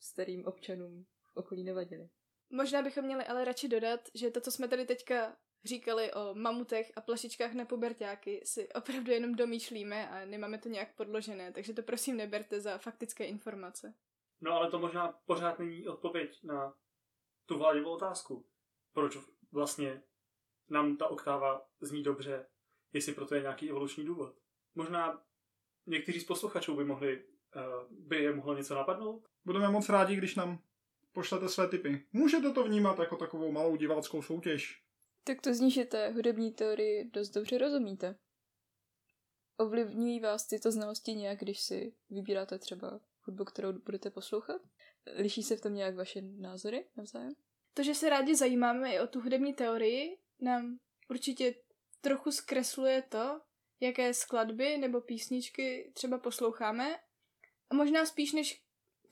starým 0.00 0.46
občanům 0.46 1.06
v 1.22 1.36
okolí 1.36 1.64
nevadily. 1.64 2.08
Možná 2.50 2.82
bychom 2.82 3.04
měli 3.04 3.24
ale 3.24 3.44
radši 3.44 3.68
dodat, 3.68 4.00
že 4.14 4.30
to, 4.30 4.40
co 4.40 4.50
jsme 4.50 4.68
tady 4.68 4.84
teďka 4.84 5.36
říkali 5.64 6.12
o 6.12 6.34
mamutech 6.34 6.92
a 6.96 7.00
plašičkách 7.00 7.52
na 7.52 7.64
pubertáky, 7.64 8.40
si 8.44 8.68
opravdu 8.68 9.12
jenom 9.12 9.34
domýšlíme 9.34 10.08
a 10.08 10.24
nemáme 10.24 10.58
to 10.58 10.68
nějak 10.68 10.94
podložené, 10.94 11.52
takže 11.52 11.74
to 11.74 11.82
prosím 11.82 12.16
neberte 12.16 12.60
za 12.60 12.78
faktické 12.78 13.24
informace. 13.24 13.94
No 14.44 14.52
ale 14.52 14.70
to 14.70 14.78
možná 14.78 15.20
pořád 15.26 15.58
není 15.58 15.88
odpověď 15.88 16.40
na 16.42 16.74
tu 17.46 17.58
vládivou 17.58 17.90
otázku. 17.90 18.46
Proč 18.92 19.18
vlastně 19.52 20.02
nám 20.70 20.96
ta 20.96 21.08
oktáva 21.08 21.66
zní 21.80 22.02
dobře, 22.02 22.46
jestli 22.92 23.14
proto 23.14 23.34
je 23.34 23.40
nějaký 23.40 23.70
evoluční 23.70 24.04
důvod. 24.04 24.34
Možná 24.74 25.22
někteří 25.86 26.20
z 26.20 26.24
posluchačů 26.24 26.76
by 26.76 26.84
mohli, 26.84 27.24
uh, 27.24 27.62
by 27.90 28.22
je 28.22 28.34
mohlo 28.34 28.56
něco 28.56 28.74
napadnout. 28.74 29.28
Budeme 29.44 29.68
moc 29.68 29.88
rádi, 29.88 30.16
když 30.16 30.34
nám 30.34 30.62
pošlete 31.12 31.48
své 31.48 31.68
tipy. 31.68 32.06
Můžete 32.12 32.52
to 32.52 32.64
vnímat 32.64 32.98
jako 32.98 33.16
takovou 33.16 33.52
malou 33.52 33.76
diváckou 33.76 34.22
soutěž. 34.22 34.82
Tak 35.24 35.40
to 35.40 35.54
zní, 35.54 35.70
že 35.70 35.84
té 35.84 36.10
hudební 36.10 36.52
teorii 36.52 37.10
dost 37.10 37.30
dobře 37.30 37.58
rozumíte. 37.58 38.18
Ovlivňují 39.56 40.20
vás 40.20 40.46
tyto 40.46 40.72
znalosti 40.72 41.14
nějak, 41.14 41.38
když 41.38 41.60
si 41.60 41.94
vybíráte 42.10 42.58
třeba 42.58 43.00
hudbu, 43.24 43.44
kterou 43.44 43.72
budete 43.72 44.10
poslouchat? 44.10 44.62
Liší 45.16 45.42
se 45.42 45.56
v 45.56 45.60
tom 45.60 45.74
nějak 45.74 45.94
vaše 45.94 46.20
názory 46.22 46.88
navzájem? 46.96 47.32
To, 47.74 47.82
že 47.82 47.94
se 47.94 48.10
rádi 48.10 48.34
zajímáme 48.34 48.94
i 48.94 49.00
o 49.00 49.06
tu 49.06 49.20
hudební 49.20 49.54
teorii, 49.54 50.18
nám 50.40 50.78
určitě 51.10 51.54
trochu 52.00 52.32
zkresluje 52.32 53.02
to, 53.02 53.40
jaké 53.80 54.14
skladby 54.14 54.78
nebo 54.78 55.00
písničky 55.00 55.92
třeba 55.94 56.18
posloucháme. 56.18 56.96
A 57.70 57.74
možná 57.74 58.06
spíš 58.06 58.32
než 58.32 58.64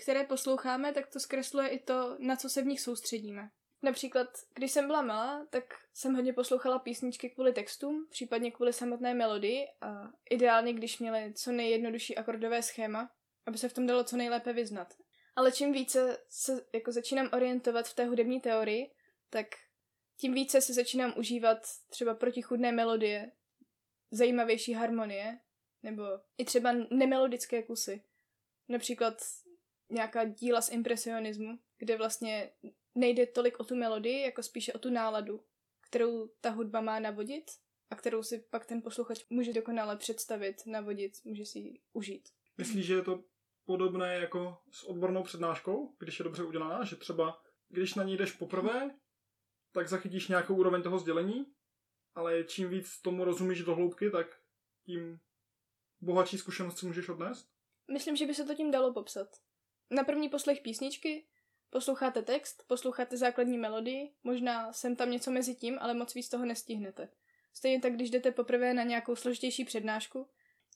které 0.03 0.25
posloucháme, 0.25 0.93
tak 0.93 1.07
to 1.07 1.21
zkresluje 1.21 1.69
i 1.69 1.79
to, 1.79 2.17
na 2.19 2.37
co 2.37 2.49
se 2.49 2.63
v 2.63 2.67
nich 2.67 2.81
soustředíme. 2.81 3.51
Například, 3.83 4.29
když 4.55 4.73
jsem 4.73 4.87
byla 4.87 5.03
malá, 5.03 5.47
tak 5.51 5.65
jsem 5.95 6.15
hodně 6.15 6.33
poslouchala 6.33 6.79
písničky 6.79 7.31
kvůli 7.31 7.53
textům, 7.53 8.07
případně 8.11 8.51
kvůli 8.51 8.73
samotné 8.73 9.15
melodii 9.15 9.67
a 9.81 10.11
ideálně, 10.31 10.73
když 10.73 10.99
měly 10.99 11.33
co 11.35 11.53
nejjednodušší 11.53 12.17
akordové 12.17 12.63
schéma, 12.63 13.11
aby 13.47 13.59
se 13.59 13.69
v 13.69 13.73
tom 13.73 13.87
dalo 13.87 14.05
co 14.05 14.17
nejlépe 14.17 14.53
vyznat. 14.53 14.95
Ale 15.37 15.53
čím 15.53 15.73
více 15.73 16.19
se 16.29 16.67
jako 16.75 16.93
začínám 16.93 17.31
orientovat 17.33 17.89
v 17.89 17.95
té 17.95 18.05
hudební 18.05 18.41
teorii, 18.41 18.91
tak 19.31 19.47
tím 20.17 20.35
více 20.35 20.61
se 20.61 20.75
začínám 20.75 21.15
užívat 21.17 21.59
třeba 21.89 22.15
protichudné 22.15 22.73
melodie, 22.73 23.33
zajímavější 24.11 24.73
harmonie, 24.73 25.39
nebo 25.83 26.03
i 26.39 26.45
třeba 26.45 26.73
nemelodické 26.91 27.63
kusy. 27.63 28.05
Například 28.69 29.15
nějaká 29.91 30.25
díla 30.25 30.61
z 30.61 30.71
impresionismu, 30.71 31.59
kde 31.79 31.97
vlastně 31.97 32.53
nejde 32.95 33.27
tolik 33.27 33.61
o 33.61 33.65
tu 33.65 33.77
melodii, 33.77 34.23
jako 34.23 34.43
spíše 34.43 34.73
o 34.73 34.79
tu 34.79 34.91
náladu, 34.91 35.45
kterou 35.81 36.29
ta 36.41 36.51
hudba 36.51 36.81
má 36.81 37.01
navodit 37.01 37.51
a 37.91 37.97
kterou 37.97 38.23
si 38.23 38.39
pak 38.39 38.67
ten 38.67 38.83
posluchač 38.83 39.25
může 39.31 39.53
dokonale 39.53 39.97
představit, 39.97 40.67
navodit, 40.67 41.13
může 41.25 41.47
si 41.47 41.59
ji 41.59 41.81
užít. 41.93 42.29
Myslíš, 42.59 42.87
že 42.87 42.95
je 42.95 43.03
to 43.03 43.25
podobné 43.65 44.15
jako 44.15 44.59
s 44.71 44.85
odbornou 44.85 45.23
přednáškou, 45.23 45.97
když 45.99 46.19
je 46.19 46.23
dobře 46.23 46.45
udělaná, 46.45 46.85
že 46.85 46.97
třeba 46.97 47.43
když 47.69 47.95
na 47.95 48.03
ní 48.03 48.17
jdeš 48.17 48.33
poprvé, 48.33 48.91
tak 49.73 49.89
zachytíš 49.89 50.29
nějakou 50.29 50.57
úroveň 50.57 50.83
toho 50.83 50.99
sdělení, 50.99 51.47
ale 52.15 52.45
čím 52.45 52.69
víc 52.69 53.01
tomu 53.01 53.25
rozumíš 53.25 53.63
do 53.63 53.75
hloubky, 53.75 54.11
tak 54.11 54.27
tím 54.85 55.21
bohatší 56.01 56.39
zkušenost 56.39 56.79
si 56.79 56.87
můžeš 56.87 57.09
odnést? 57.09 57.53
Myslím, 57.93 58.17
že 58.17 58.27
by 58.27 58.35
se 58.35 58.45
to 58.45 58.55
tím 58.55 58.71
dalo 58.71 58.93
popsat. 58.93 59.29
Na 59.91 60.05
první 60.05 60.29
poslech 60.29 60.61
písničky 60.61 61.27
posloucháte 61.71 62.23
text, 62.23 62.65
posloucháte 62.67 63.17
základní 63.17 63.59
melodii, 63.59 64.15
možná 64.23 64.73
sem 64.73 64.97
tam 64.97 65.11
něco 65.11 65.31
mezi 65.31 65.55
tím, 65.55 65.79
ale 65.81 65.95
moc 65.95 66.15
víc 66.15 66.29
toho 66.29 66.47
nestihnete. 66.47 67.09
Stejně 67.53 67.81
tak, 67.81 67.93
když 67.93 68.11
jdete 68.11 68.33
poprvé 68.33 68.75
na 68.75 68.83
nějakou 68.83 69.17
složitější 69.17 69.65
přednášku, 69.65 70.29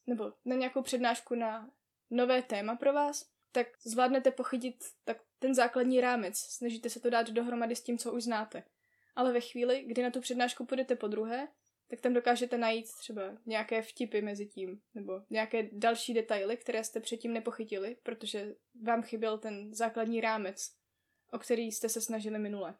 nebo 0.06 0.32
na 0.44 0.56
nějakou 0.56 0.82
přednášku 0.82 1.34
na 1.34 1.70
nové 2.10 2.42
téma 2.42 2.76
pro 2.76 2.92
vás, 2.92 3.30
tak 3.52 3.66
zvládnete 3.86 4.30
pochytit 4.30 4.84
tak 5.04 5.16
ten 5.38 5.54
základní 5.54 6.00
rámec, 6.00 6.38
snažíte 6.38 6.90
se 6.90 7.00
to 7.00 7.10
dát 7.10 7.30
dohromady 7.30 7.76
s 7.76 7.82
tím, 7.82 7.98
co 7.98 8.12
už 8.12 8.22
znáte. 8.22 8.62
Ale 9.16 9.32
ve 9.32 9.40
chvíli, 9.40 9.84
kdy 9.86 10.02
na 10.02 10.10
tu 10.10 10.20
přednášku 10.20 10.66
půjdete 10.66 10.96
po 10.96 11.08
druhé, 11.08 11.48
tak 11.88 12.00
tam 12.00 12.12
dokážete 12.12 12.58
najít 12.58 12.86
třeba 12.98 13.22
nějaké 13.46 13.82
vtipy 13.82 14.22
mezi 14.22 14.46
tím, 14.46 14.80
nebo 14.94 15.22
nějaké 15.30 15.68
další 15.72 16.14
detaily, 16.14 16.56
které 16.56 16.84
jste 16.84 17.00
předtím 17.00 17.32
nepochytili, 17.32 17.96
protože 18.02 18.54
vám 18.82 19.02
chyběl 19.02 19.38
ten 19.38 19.74
základní 19.74 20.20
rámec, 20.20 20.72
o 21.32 21.38
který 21.38 21.72
jste 21.72 21.88
se 21.88 22.00
snažili 22.00 22.38
minule. 22.38 22.74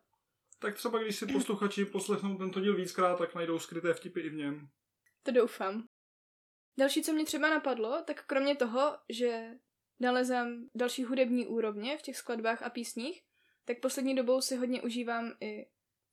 Tak 0.58 0.74
třeba 0.74 0.98
když 0.98 1.16
si 1.16 1.26
posluchači 1.26 1.84
poslechnou 1.84 2.36
tento 2.36 2.60
díl 2.60 2.76
víckrát, 2.76 3.18
tak 3.18 3.34
najdou 3.34 3.58
skryté 3.58 3.94
vtipy 3.94 4.20
i 4.20 4.28
v 4.28 4.34
něm. 4.34 4.68
To 5.22 5.30
doufám. 5.30 5.88
Další, 6.78 7.02
co 7.02 7.12
mě 7.12 7.24
třeba 7.24 7.50
napadlo, 7.50 8.02
tak 8.06 8.26
kromě 8.26 8.56
toho, 8.56 8.98
že 9.08 9.50
nalezám 10.00 10.68
další 10.74 11.04
hudební 11.04 11.46
úrovně 11.46 11.98
v 11.98 12.02
těch 12.02 12.16
skladbách 12.16 12.62
a 12.62 12.70
písních, 12.70 13.22
tak 13.64 13.80
poslední 13.80 14.14
dobou 14.14 14.40
si 14.40 14.56
hodně 14.56 14.82
užívám 14.82 15.32
i 15.40 15.66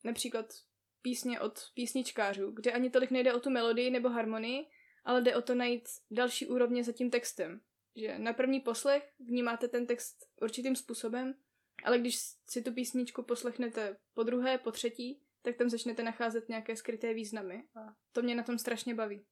například 0.03 0.53
písně 1.01 1.39
od 1.39 1.59
písničkářů, 1.73 2.51
kde 2.51 2.71
ani 2.71 2.89
tolik 2.89 3.11
nejde 3.11 3.33
o 3.33 3.39
tu 3.39 3.49
melodii 3.49 3.89
nebo 3.89 4.09
harmonii, 4.09 4.65
ale 5.05 5.21
jde 5.21 5.35
o 5.35 5.41
to 5.41 5.55
najít 5.55 5.83
další 6.11 6.47
úrovně 6.47 6.83
za 6.83 6.91
tím 6.91 7.11
textem. 7.11 7.61
Že 7.95 8.19
na 8.19 8.33
první 8.33 8.59
poslech 8.59 9.13
vnímáte 9.19 9.67
ten 9.67 9.87
text 9.87 10.17
určitým 10.41 10.75
způsobem, 10.75 11.35
ale 11.83 11.99
když 11.99 12.19
si 12.47 12.61
tu 12.61 12.73
písničku 12.73 13.23
poslechnete 13.23 13.97
po 14.13 14.23
druhé, 14.23 14.57
po 14.57 14.71
třetí, 14.71 15.21
tak 15.41 15.55
tam 15.55 15.69
začnete 15.69 16.03
nacházet 16.03 16.49
nějaké 16.49 16.75
skryté 16.75 17.13
významy. 17.13 17.63
A 17.75 17.95
to 18.11 18.21
mě 18.21 18.35
na 18.35 18.43
tom 18.43 18.57
strašně 18.57 18.95
baví. 18.95 19.25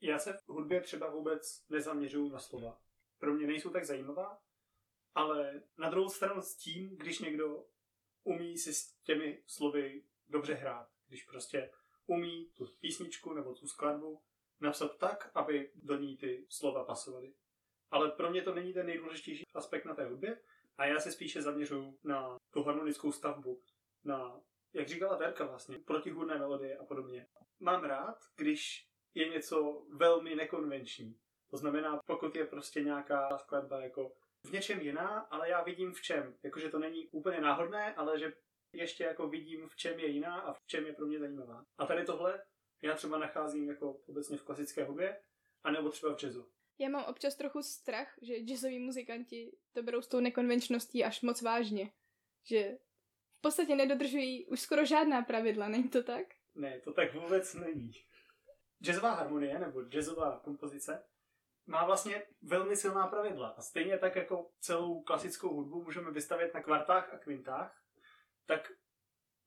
Já 0.00 0.18
se 0.18 0.32
v 0.32 0.48
hudbě 0.48 0.80
třeba 0.80 1.10
vůbec 1.10 1.64
nezaměřuju 1.68 2.28
na 2.28 2.38
slova. 2.38 2.80
Pro 3.18 3.34
mě 3.34 3.46
nejsou 3.46 3.70
tak 3.70 3.84
zajímavá, 3.84 4.42
ale 5.14 5.62
na 5.78 5.90
druhou 5.90 6.08
stranu 6.08 6.42
s 6.42 6.56
tím, 6.56 6.96
když 6.96 7.18
někdo 7.18 7.64
umí 8.24 8.58
si 8.58 8.74
s 8.74 8.92
těmi 9.02 9.42
slovy 9.46 10.04
dobře 10.28 10.54
hrát, 10.54 10.88
když 11.08 11.24
prostě 11.24 11.70
umí 12.06 12.50
tu 12.54 12.66
písničku 12.80 13.32
nebo 13.32 13.54
tu 13.54 13.66
skladbu 13.66 14.22
napsat 14.60 14.98
tak, 14.98 15.30
aby 15.34 15.72
do 15.74 15.96
ní 15.96 16.16
ty 16.16 16.46
slova 16.48 16.84
pasovaly. 16.84 17.34
Ale 17.90 18.10
pro 18.10 18.30
mě 18.30 18.42
to 18.42 18.54
není 18.54 18.72
ten 18.72 18.86
nejdůležitější 18.86 19.44
aspekt 19.54 19.84
na 19.84 19.94
té 19.94 20.04
hudbě 20.04 20.40
a 20.78 20.86
já 20.86 21.00
se 21.00 21.12
spíše 21.12 21.42
zaměřuju 21.42 21.98
na 22.04 22.38
tu 22.50 22.62
harmonickou 22.62 23.12
stavbu, 23.12 23.62
na, 24.04 24.40
jak 24.72 24.88
říkala 24.88 25.16
Verka 25.16 25.46
vlastně, 25.46 25.78
protihudné 25.78 26.38
melodie 26.38 26.78
a 26.78 26.84
podobně. 26.84 27.26
Mám 27.60 27.84
rád, 27.84 28.18
když 28.36 28.88
je 29.14 29.28
něco 29.28 29.86
velmi 29.92 30.34
nekonvenční. 30.34 31.18
To 31.50 31.56
znamená, 31.56 32.00
pokud 32.06 32.36
je 32.36 32.46
prostě 32.46 32.80
nějaká 32.80 33.38
skladba 33.38 33.80
jako 33.80 34.12
v 34.44 34.52
něčem 34.52 34.80
jiná, 34.80 35.18
ale 35.18 35.48
já 35.50 35.62
vidím 35.62 35.92
v 35.92 36.02
čem. 36.02 36.34
Jakože 36.42 36.68
to 36.68 36.78
není 36.78 37.08
úplně 37.08 37.40
náhodné, 37.40 37.94
ale 37.94 38.18
že 38.18 38.32
ještě 38.72 39.04
jako 39.04 39.28
vidím, 39.28 39.68
v 39.68 39.76
čem 39.76 40.00
je 40.00 40.06
jiná 40.06 40.40
a 40.40 40.52
v 40.52 40.66
čem 40.66 40.86
je 40.86 40.92
pro 40.92 41.06
mě 41.06 41.18
zajímavá. 41.18 41.64
A 41.78 41.86
tady 41.86 42.04
tohle 42.04 42.44
já 42.82 42.94
třeba 42.94 43.18
nacházím 43.18 43.68
jako 43.68 43.92
obecně 43.92 44.36
v 44.36 44.42
klasické 44.42 44.84
hudbě, 44.84 45.20
anebo 45.64 45.90
třeba 45.90 46.14
v 46.14 46.22
jazzu. 46.22 46.48
Já 46.78 46.88
mám 46.88 47.04
občas 47.04 47.36
trochu 47.36 47.62
strach, 47.62 48.14
že 48.22 48.34
jazzoví 48.36 48.78
muzikanti 48.78 49.56
to 49.72 49.82
berou 49.82 50.02
s 50.02 50.08
tou 50.08 50.20
nekonvenčností 50.20 51.04
až 51.04 51.22
moc 51.22 51.42
vážně. 51.42 51.92
Že 52.44 52.78
v 53.38 53.40
podstatě 53.40 53.74
nedodržují 53.74 54.46
už 54.46 54.60
skoro 54.60 54.84
žádná 54.84 55.22
pravidla, 55.22 55.68
není 55.68 55.88
to 55.88 56.02
tak? 56.02 56.26
Ne, 56.54 56.80
to 56.80 56.92
tak 56.92 57.14
vůbec 57.14 57.54
není. 57.54 57.92
Jazzová 58.82 59.14
harmonie 59.14 59.58
nebo 59.58 59.82
jazzová 59.82 60.40
kompozice 60.44 61.04
má 61.66 61.84
vlastně 61.84 62.22
velmi 62.42 62.76
silná 62.76 63.06
pravidla. 63.06 63.48
A 63.48 63.62
stejně 63.62 63.98
tak 63.98 64.16
jako 64.16 64.50
celou 64.60 65.02
klasickou 65.02 65.54
hudbu 65.54 65.82
můžeme 65.82 66.10
vystavět 66.10 66.54
na 66.54 66.62
kvartách 66.62 67.14
a 67.14 67.18
kvintách, 67.18 67.82
tak 68.46 68.72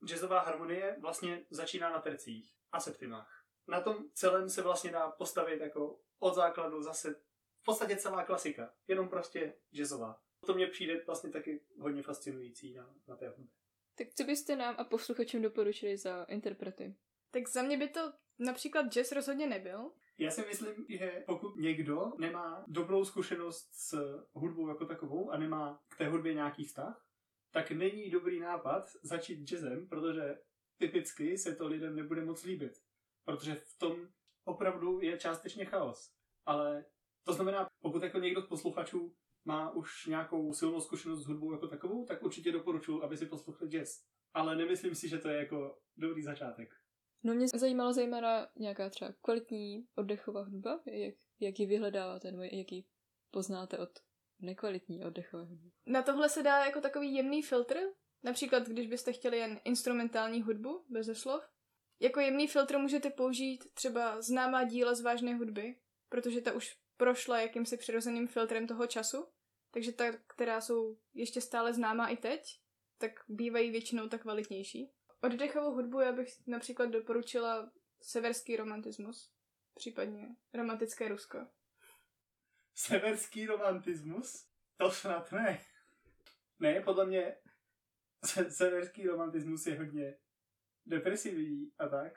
jazzová 0.06 0.40
harmonie 0.40 0.98
vlastně 1.00 1.46
začíná 1.50 1.90
na 1.90 2.02
tercích 2.02 2.54
a 2.72 2.80
septimách. 2.80 3.44
Na 3.68 3.82
tom 3.82 4.10
celém 4.14 4.50
se 4.50 4.62
vlastně 4.62 4.92
dá 4.92 5.12
postavit 5.12 5.62
jako 5.62 6.00
od 6.20 6.36
základu 6.36 6.82
zase 6.82 7.14
v 7.62 7.64
podstatě 7.64 7.96
celá 7.96 8.24
klasika, 8.24 8.74
jenom 8.88 9.10
prostě 9.10 9.54
jazzová. 9.72 10.22
To 10.46 10.54
mě 10.54 10.68
přijde 10.68 11.04
vlastně 11.06 11.30
taky 11.30 11.62
hodně 11.80 12.04
fascinující 12.04 12.74
na, 12.74 12.94
na 13.08 13.16
té 13.16 13.28
hudbě. 13.28 13.48
Tak 13.96 14.08
co 14.16 14.24
byste 14.24 14.56
nám 14.56 14.76
a 14.78 14.84
posluchačům 14.84 15.42
doporučili 15.42 15.98
za 15.98 16.24
interprety? 16.24 16.96
Tak 17.32 17.48
za 17.48 17.62
mě 17.62 17.78
by 17.78 17.88
to 17.88 18.14
například 18.42 18.94
jazz 18.94 19.12
rozhodně 19.12 19.48
nebyl. 19.48 19.92
Já 20.18 20.32
si 20.32 20.42
myslím, 20.42 20.86
že 20.90 21.24
pokud 21.26 21.56
někdo 21.56 22.12
nemá 22.20 22.66
dobrou 22.68 23.06
zkušenost 23.06 23.70
s 23.74 23.94
hudbou 24.34 24.68
jako 24.68 24.86
takovou 24.86 25.32
a 25.32 25.38
nemá 25.38 25.84
k 25.88 25.98
té 25.98 26.08
hudbě 26.08 26.34
nějaký 26.34 26.66
vztah, 26.66 27.06
tak 27.52 27.72
není 27.72 28.10
dobrý 28.10 28.40
nápad 28.40 28.92
začít 29.04 29.44
jazzem, 29.44 29.88
protože 29.88 30.38
typicky 30.78 31.38
se 31.38 31.56
to 31.56 31.68
lidem 31.68 31.96
nebude 31.96 32.26
moc 32.26 32.44
líbit. 32.44 32.74
Protože 33.26 33.56
v 33.56 33.78
tom 33.78 34.08
opravdu 34.46 35.02
je 35.02 35.18
částečně 35.18 35.66
chaos. 35.66 36.12
Ale 36.46 36.86
to 37.24 37.34
znamená, 37.34 37.68
pokud 37.82 38.04
jako 38.04 38.20
někdo 38.20 38.42
z 38.42 38.48
posluchačů 38.48 39.16
má 39.46 39.72
už 39.72 40.06
nějakou 40.06 40.54
silnou 40.54 40.82
zkušenost 40.82 41.24
s 41.24 41.28
hudbou 41.28 41.52
jako 41.52 41.68
takovou, 41.68 42.06
tak 42.06 42.24
určitě 42.24 42.52
doporučuji, 42.52 43.04
aby 43.04 43.18
si 43.18 43.26
poslouchal 43.26 43.68
jazz. 43.68 44.04
Ale 44.34 44.56
nemyslím 44.56 44.96
si, 44.96 45.10
že 45.10 45.18
to 45.18 45.30
je 45.30 45.38
jako 45.38 45.78
dobrý 45.98 46.24
začátek. 46.24 46.81
No 47.24 47.34
mě 47.34 47.48
zajímalo 47.48 47.94
zejména 47.94 48.48
nějaká 48.56 48.90
třeba 48.90 49.14
kvalitní 49.22 49.88
oddechová 49.96 50.44
hudba, 50.44 50.80
jak, 50.86 51.16
jak 51.40 51.60
ji 51.60 51.66
vyhledáváte, 51.66 52.32
nebo 52.32 52.44
jak 52.44 52.72
ji 52.72 52.84
poznáte 53.32 53.78
od 53.78 53.90
nekvalitní 54.40 55.06
oddechové 55.06 55.44
hudby. 55.44 55.72
Na 55.86 56.02
tohle 56.02 56.30
se 56.30 56.44
dá 56.44 56.66
jako 56.66 56.82
takový 56.82 57.16
jemný 57.16 57.42
filtr, 57.42 57.78
například 58.24 58.68
když 58.68 58.88
byste 58.88 59.14
chtěli 59.14 59.38
jen 59.38 59.60
instrumentální 59.64 60.42
hudbu, 60.42 60.86
bez 60.90 61.08
slov. 61.14 61.44
Jako 62.00 62.20
jemný 62.20 62.48
filtr 62.48 62.78
můžete 62.78 63.10
použít 63.10 63.74
třeba 63.74 64.22
známá 64.22 64.64
díla 64.64 64.96
z 64.96 65.02
vážné 65.02 65.36
hudby, 65.36 65.76
protože 66.10 66.42
ta 66.42 66.52
už 66.52 66.78
prošla 66.98 67.40
jakýmsi 67.40 67.78
přirozeným 67.78 68.28
filtrem 68.28 68.68
toho 68.68 68.88
času, 68.88 69.28
takže 69.72 69.92
ta, 69.92 70.12
která 70.28 70.62
jsou 70.62 70.98
ještě 71.14 71.42
stále 71.42 71.74
známá 71.74 72.08
i 72.08 72.18
teď, 72.18 72.42
tak 72.98 73.12
bývají 73.28 73.72
většinou 73.72 74.08
tak 74.08 74.22
kvalitnější. 74.22 74.92
Oddechovou 75.22 75.72
hudbu 75.76 76.00
já 76.00 76.12
bych 76.12 76.48
například 76.48 76.86
doporučila 76.86 77.72
severský 78.02 78.56
romantismus, 78.56 79.32
případně 79.76 80.36
romantické 80.54 81.08
Rusko. 81.08 81.48
Severský 82.76 83.46
romantismus? 83.46 84.46
To 84.78 84.92
snad 84.92 85.32
ne. 85.32 85.62
Ne, 86.60 86.82
podle 86.82 87.06
mě 87.06 87.36
se- 88.26 88.52
severský 88.52 89.08
romantismus 89.08 89.68
je 89.68 89.78
hodně 89.78 90.18
depresivní 90.86 91.72
a 91.80 91.88
tak. 91.88 92.14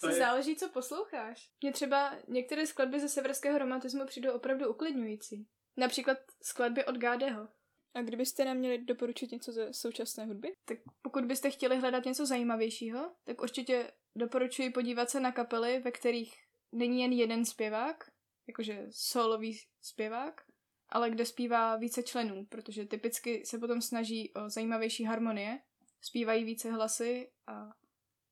To 0.00 0.06
To 0.06 0.12
je- 0.12 0.18
záleží, 0.18 0.56
co 0.56 0.68
posloucháš. 0.68 1.50
Mně 1.62 1.72
třeba 1.72 2.18
některé 2.28 2.66
skladby 2.66 3.00
ze 3.00 3.08
severského 3.08 3.58
romantismu 3.58 4.06
přijdou 4.06 4.32
opravdu 4.32 4.68
uklidňující. 4.70 5.48
Například 5.76 6.18
skladby 6.42 6.84
od 6.84 6.96
Gádeho. 6.98 7.48
A 7.94 8.02
kdybyste 8.02 8.44
nám 8.44 8.56
měli 8.56 8.84
doporučit 8.84 9.32
něco 9.32 9.52
ze 9.52 9.72
současné 9.72 10.24
hudby? 10.24 10.52
Tak 10.64 10.78
pokud 11.02 11.24
byste 11.24 11.50
chtěli 11.50 11.76
hledat 11.76 12.04
něco 12.04 12.26
zajímavějšího, 12.26 13.14
tak 13.24 13.42
určitě 13.42 13.92
doporučuji 14.16 14.70
podívat 14.70 15.10
se 15.10 15.20
na 15.20 15.32
kapely, 15.32 15.80
ve 15.80 15.90
kterých 15.90 16.34
není 16.72 17.00
jen 17.00 17.12
jeden 17.12 17.44
zpěvák, 17.44 18.10
jakože 18.46 18.86
solový 18.90 19.58
zpěvák, 19.80 20.40
ale 20.88 21.10
kde 21.10 21.26
zpívá 21.26 21.76
více 21.76 22.02
členů, 22.02 22.46
protože 22.46 22.86
typicky 22.86 23.46
se 23.46 23.58
potom 23.58 23.82
snaží 23.82 24.34
o 24.34 24.50
zajímavější 24.50 25.04
harmonie, 25.04 25.60
zpívají 26.00 26.44
více 26.44 26.70
hlasy 26.70 27.30
a 27.46 27.70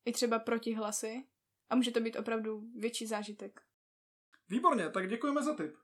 i 0.05 0.11
třeba 0.11 0.39
protihlasy 0.39 1.23
a 1.69 1.75
může 1.75 1.91
to 1.91 1.99
být 1.99 2.15
opravdu 2.15 2.63
větší 2.75 3.05
zážitek. 3.05 3.61
Výborně, 4.49 4.89
tak 4.89 5.09
děkujeme 5.09 5.43
za 5.43 5.55
tip. 5.55 5.75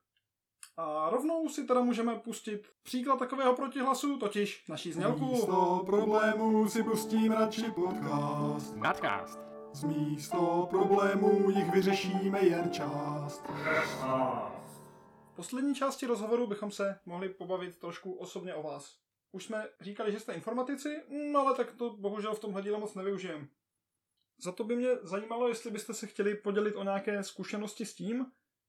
A 0.78 1.09
rovnou 1.09 1.49
si 1.49 1.63
teda 1.63 1.82
můžeme 1.82 2.15
pustit 2.15 2.67
příklad 2.84 3.19
takového 3.19 3.55
protihlasu, 3.55 4.17
totiž 4.17 4.67
naší 4.67 4.91
znělku. 4.91 5.26
Místo 5.26 5.84
problémů 5.86 6.69
si 6.69 6.84
pustím 6.84 7.32
radši 7.32 7.71
podcast. 7.71 8.76
Nadcast. 8.76 9.39
Z 9.73 9.84
místo 9.84 10.67
problémů 10.69 11.49
jich 11.49 11.71
vyřešíme 11.71 12.45
jen 12.45 12.71
část. 12.71 13.43
V 15.32 15.36
poslední 15.36 15.76
části 15.76 16.05
rozhovoru 16.05 16.47
bychom 16.47 16.71
se 16.71 16.99
mohli 17.05 17.30
pobavit 17.30 17.78
trošku 17.78 18.13
osobně 18.13 18.55
o 18.55 18.63
vás. 18.63 18.95
Už 19.32 19.45
jsme 19.45 19.67
říkali, 19.82 20.11
že 20.11 20.19
jste 20.19 20.34
informatici, 20.34 21.01
no 21.32 21.39
ale 21.39 21.55
tak 21.55 21.71
to 21.71 21.89
bohužel 21.97 22.34
v 22.34 22.39
tomhle 22.39 22.61
díle 22.61 22.80
moc 22.80 22.95
nevyužijem. 22.95 23.47
Za 24.38 24.51
to 24.51 24.63
by 24.63 24.76
mě 24.76 24.89
zajímalo, 25.01 25.47
jestli 25.47 25.71
byste 25.71 25.93
se 25.93 26.07
chtěli 26.07 26.36
podělit 26.36 26.76
o 26.76 26.84
nějaké 26.84 27.23
zkušenosti 27.23 27.86
s 27.86 27.95
tím, 27.95 28.26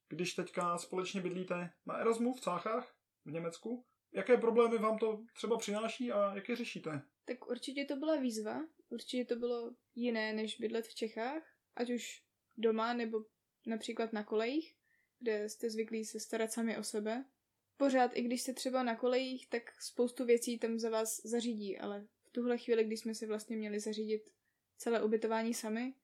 když 0.08 0.34
teďka 0.34 0.78
společně 0.78 1.20
bydlíte 1.20 1.70
na 1.86 1.94
Erasmu 1.94 2.34
v 2.34 2.40
Cáchách 2.40 2.94
v 3.24 3.30
Německu. 3.30 3.84
Jaké 4.12 4.36
problémy 4.36 4.78
vám 4.78 4.98
to 4.98 5.22
třeba 5.34 5.58
přináší 5.58 6.12
a 6.12 6.34
jak 6.34 6.48
je 6.48 6.56
řešíte? 6.56 7.02
Tak 7.24 7.46
určitě 7.46 7.84
to 7.84 7.96
byla 7.96 8.16
výzva, 8.16 8.60
určitě 8.88 9.24
to 9.24 9.36
bylo 9.36 9.74
jiné, 9.94 10.32
než 10.32 10.60
bydlet 10.60 10.86
v 10.86 10.94
Čechách, 10.94 11.42
ať 11.76 11.90
už 11.90 12.22
doma 12.56 12.92
nebo 12.92 13.18
například 13.66 14.12
na 14.12 14.24
kolejích, 14.24 14.76
kde 15.18 15.48
jste 15.48 15.70
zvyklí 15.70 16.04
se 16.04 16.20
starat 16.20 16.52
sami 16.52 16.78
o 16.78 16.82
sebe. 16.82 17.24
Pořád, 17.76 18.10
i 18.14 18.22
když 18.22 18.42
jste 18.42 18.52
třeba 18.52 18.82
na 18.82 18.96
kolejích, 18.96 19.48
tak 19.48 19.62
spoustu 19.82 20.24
věcí 20.24 20.58
tam 20.58 20.78
za 20.78 20.90
vás 20.90 21.20
zařídí, 21.24 21.78
ale 21.78 22.06
v 22.24 22.30
tuhle 22.30 22.58
chvíli, 22.58 22.84
když 22.84 23.00
jsme 23.00 23.14
si 23.14 23.26
vlastně 23.26 23.56
měli 23.56 23.80
zařídit 23.80 24.30
celé 24.76 25.02
ubytování 25.02 25.54
sami 25.54 25.94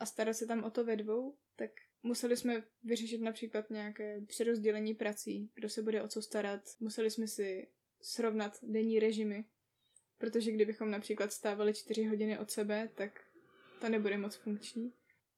a 0.00 0.06
starat 0.06 0.34
se 0.34 0.46
tam 0.46 0.64
o 0.64 0.70
to 0.70 0.84
ve 0.84 0.96
dvou, 0.96 1.36
tak 1.56 1.70
museli 2.02 2.36
jsme 2.36 2.62
vyřešit 2.82 3.20
například 3.20 3.70
nějaké 3.70 4.20
přerozdělení 4.20 4.94
prací, 4.94 5.50
kdo 5.54 5.68
se 5.68 5.82
bude 5.82 6.02
o 6.02 6.08
co 6.08 6.22
starat. 6.22 6.60
Museli 6.80 7.10
jsme 7.10 7.26
si 7.26 7.68
srovnat 8.00 8.58
denní 8.62 8.98
režimy, 8.98 9.44
protože 10.18 10.52
kdybychom 10.52 10.90
například 10.90 11.32
stávali 11.32 11.74
čtyři 11.74 12.04
hodiny 12.04 12.38
od 12.38 12.50
sebe, 12.50 12.88
tak 12.94 13.20
to 13.80 13.88
nebude 13.88 14.18
moc 14.18 14.36
funkční. 14.36 14.92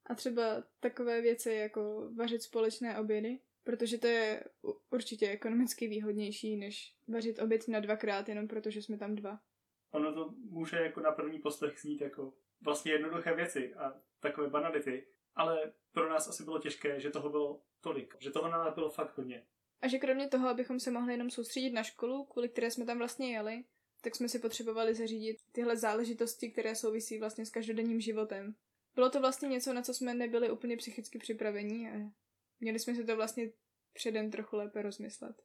A 0.06 0.14
třeba 0.14 0.64
takové 0.80 1.20
věci 1.20 1.52
jako 1.52 2.10
vařit 2.16 2.42
společné 2.42 2.98
obědy, 2.98 3.38
protože 3.64 3.98
to 3.98 4.06
je 4.06 4.44
určitě 4.90 5.28
ekonomicky 5.28 5.88
výhodnější, 5.88 6.56
než 6.56 6.96
vařit 7.08 7.38
oběd 7.38 7.68
na 7.68 7.80
dvakrát, 7.80 8.28
jenom 8.28 8.48
protože 8.48 8.82
jsme 8.82 8.98
tam 8.98 9.14
dva. 9.14 9.40
Ono 9.90 10.14
to 10.14 10.34
může 10.50 10.76
jako 10.76 11.00
na 11.00 11.12
první 11.12 11.38
poslech 11.38 11.78
znít 11.80 12.00
jako 12.00 12.34
vlastně 12.60 12.92
jednoduché 12.92 13.34
věci 13.34 13.74
a 13.74 14.02
takové 14.20 14.50
banality, 14.50 15.06
ale 15.34 15.72
pro 15.92 16.08
nás 16.08 16.28
asi 16.28 16.44
bylo 16.44 16.58
těžké, 16.58 17.00
že 17.00 17.10
toho 17.10 17.30
bylo 17.30 17.62
tolik, 17.80 18.16
že 18.20 18.30
toho 18.30 18.48
na 18.48 18.58
nás 18.58 18.74
bylo 18.74 18.90
fakt 18.90 19.16
hodně. 19.16 19.46
A 19.80 19.88
že 19.88 19.98
kromě 19.98 20.28
toho, 20.28 20.48
abychom 20.48 20.80
se 20.80 20.90
mohli 20.90 21.12
jenom 21.12 21.30
soustředit 21.30 21.70
na 21.70 21.82
školu, 21.82 22.24
kvůli 22.24 22.48
které 22.48 22.70
jsme 22.70 22.84
tam 22.84 22.98
vlastně 22.98 23.32
jeli, 23.32 23.64
tak 24.02 24.16
jsme 24.16 24.28
si 24.28 24.38
potřebovali 24.38 24.94
zařídit 24.94 25.36
tyhle 25.52 25.76
záležitosti, 25.76 26.50
které 26.50 26.74
souvisí 26.74 27.18
vlastně 27.18 27.46
s 27.46 27.50
každodenním 27.50 28.00
životem. 28.00 28.54
Bylo 28.94 29.10
to 29.10 29.20
vlastně 29.20 29.48
něco, 29.48 29.72
na 29.72 29.82
co 29.82 29.94
jsme 29.94 30.14
nebyli 30.14 30.50
úplně 30.50 30.76
psychicky 30.76 31.18
připraveni 31.18 31.90
a 31.90 32.10
měli 32.60 32.78
jsme 32.78 32.94
si 32.94 33.04
to 33.04 33.16
vlastně 33.16 33.50
předem 33.92 34.30
trochu 34.30 34.56
lépe 34.56 34.82
rozmyslet. 34.82 35.42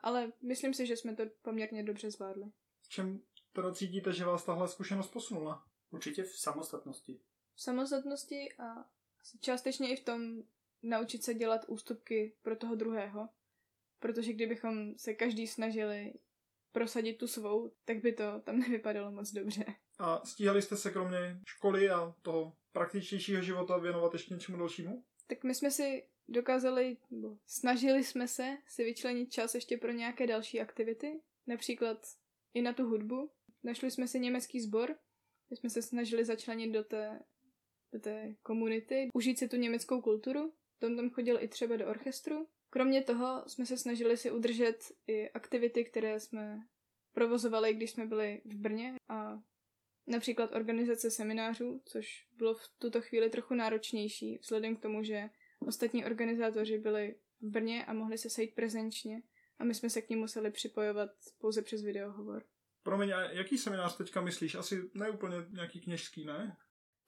Ale 0.00 0.32
myslím 0.42 0.74
si, 0.74 0.86
že 0.86 0.96
jsme 0.96 1.16
to 1.16 1.22
poměrně 1.42 1.82
dobře 1.82 2.10
zvládli. 2.10 2.44
V 2.82 2.88
čem 2.88 3.22
teda 3.52 3.72
cítíte, 3.74 4.12
že 4.12 4.24
vás 4.24 4.44
tahle 4.44 4.68
zkušenost 4.68 5.08
posunula? 5.10 5.66
Určitě 5.90 6.22
v 6.22 6.38
samostatnosti. 6.38 7.20
V 7.54 7.62
samostatnosti 7.62 8.48
a 8.58 8.90
částečně 9.40 9.92
i 9.92 9.96
v 9.96 10.04
tom 10.04 10.42
naučit 10.82 11.24
se 11.24 11.34
dělat 11.34 11.64
ústupky 11.68 12.32
pro 12.42 12.56
toho 12.56 12.74
druhého. 12.74 13.28
Protože 13.98 14.32
kdybychom 14.32 14.98
se 14.98 15.14
každý 15.14 15.46
snažili 15.46 16.14
prosadit 16.72 17.14
tu 17.14 17.26
svou, 17.26 17.72
tak 17.84 18.02
by 18.02 18.12
to 18.12 18.40
tam 18.40 18.58
nevypadalo 18.60 19.12
moc 19.12 19.32
dobře. 19.32 19.64
A 19.98 20.26
stíhali 20.26 20.62
jste 20.62 20.76
se 20.76 20.90
kromě 20.90 21.40
školy 21.44 21.90
a 21.90 22.14
toho 22.22 22.56
praktičtějšího 22.72 23.42
života 23.42 23.78
věnovat 23.78 24.12
ještě 24.12 24.34
něčemu 24.34 24.58
dalšímu? 24.58 25.04
Tak 25.26 25.44
my 25.44 25.54
jsme 25.54 25.70
si 25.70 26.04
dokázali, 26.28 26.96
nebo 27.10 27.38
snažili 27.46 28.04
jsme 28.04 28.28
se 28.28 28.56
si 28.66 28.84
vyčlenit 28.84 29.32
čas 29.32 29.54
ještě 29.54 29.76
pro 29.76 29.92
nějaké 29.92 30.26
další 30.26 30.60
aktivity, 30.60 31.20
například 31.46 32.06
i 32.54 32.62
na 32.62 32.72
tu 32.72 32.86
hudbu. 32.86 33.30
Našli 33.62 33.90
jsme 33.90 34.08
si 34.08 34.20
německý 34.20 34.60
sbor, 34.60 34.96
kde 35.48 35.56
jsme 35.56 35.70
se 35.70 35.82
snažili 35.82 36.24
začlenit 36.24 36.72
do 36.72 36.84
té, 36.84 37.20
do 37.92 38.00
té 38.00 38.34
komunity, 38.42 39.08
užít 39.14 39.38
si 39.38 39.48
tu 39.48 39.56
německou 39.56 40.00
kulturu. 40.00 40.52
Tom 40.78 40.96
tam 40.96 41.10
chodil 41.10 41.38
i 41.40 41.48
třeba 41.48 41.76
do 41.76 41.86
orchestru. 41.86 42.48
Kromě 42.70 43.02
toho 43.02 43.44
jsme 43.46 43.66
se 43.66 43.76
snažili 43.76 44.16
si 44.16 44.30
udržet 44.30 44.92
i 45.06 45.30
aktivity, 45.30 45.84
které 45.84 46.20
jsme 46.20 46.58
provozovali, 47.12 47.74
když 47.74 47.90
jsme 47.90 48.06
byli 48.06 48.42
v 48.44 48.54
Brně 48.54 48.94
a 49.08 49.42
například 50.06 50.52
organizace 50.52 51.10
seminářů, 51.10 51.82
což 51.84 52.28
bylo 52.36 52.54
v 52.54 52.68
tuto 52.78 53.00
chvíli 53.00 53.30
trochu 53.30 53.54
náročnější, 53.54 54.38
vzhledem 54.42 54.76
k 54.76 54.82
tomu, 54.82 55.02
že 55.02 55.30
ostatní 55.58 56.04
organizátoři 56.04 56.78
byli 56.78 57.16
v 57.40 57.50
Brně 57.50 57.84
a 57.84 57.92
mohli 57.92 58.18
se 58.18 58.30
sejít 58.30 58.54
prezenčně 58.54 59.22
a 59.58 59.64
my 59.64 59.74
jsme 59.74 59.90
se 59.90 60.02
k 60.02 60.08
ním 60.08 60.18
museli 60.18 60.50
připojovat 60.50 61.10
pouze 61.38 61.62
přes 61.62 61.82
videohovor. 61.82 62.44
Promiň, 62.82 63.12
a 63.12 63.20
jaký 63.20 63.58
seminář 63.58 63.96
teďka 63.96 64.20
myslíš? 64.20 64.54
Asi 64.54 64.90
ne 64.94 65.10
úplně 65.10 65.36
nějaký 65.50 65.80
kněžský, 65.80 66.24
ne? 66.24 66.56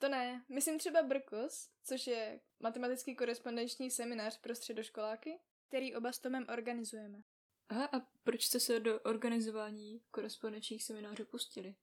To 0.03 0.09
ne, 0.09 0.45
myslím 0.49 0.79
třeba 0.79 1.03
Brkos, 1.03 1.71
což 1.85 2.07
je 2.07 2.41
matematický 2.61 3.17
korespondenční 3.17 3.91
seminář 3.91 4.41
pro 4.41 4.55
středoškoláky, 4.55 5.39
který 5.69 5.95
oba 5.95 6.13
s 6.13 6.19
Tomem 6.19 6.47
organizujeme. 6.53 7.23
Aha, 7.69 7.89
a 7.93 8.01
proč 8.25 8.45
jste 8.45 8.61
se 8.61 8.81
do 8.81 9.01
organizování 9.01 10.03
korespondenčních 10.11 10.85
seminářů 10.85 11.25
pustili? 11.25 11.75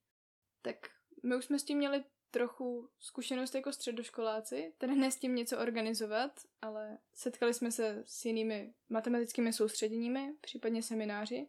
Tak 0.62 0.76
my 1.22 1.36
už 1.36 1.44
jsme 1.44 1.58
s 1.58 1.64
tím 1.64 1.78
měli 1.78 2.04
trochu 2.30 2.90
zkušenost 2.98 3.54
jako 3.54 3.72
středoškoláci, 3.72 4.74
tedy 4.78 4.96
ne 4.96 5.10
s 5.10 5.16
tím 5.16 5.34
něco 5.34 5.58
organizovat, 5.58 6.40
ale 6.62 6.98
setkali 7.14 7.54
jsme 7.54 7.72
se 7.72 8.02
s 8.06 8.24
jinými 8.24 8.74
matematickými 8.88 9.52
soustředěními, 9.52 10.34
případně 10.40 10.82
semináři 10.82 11.48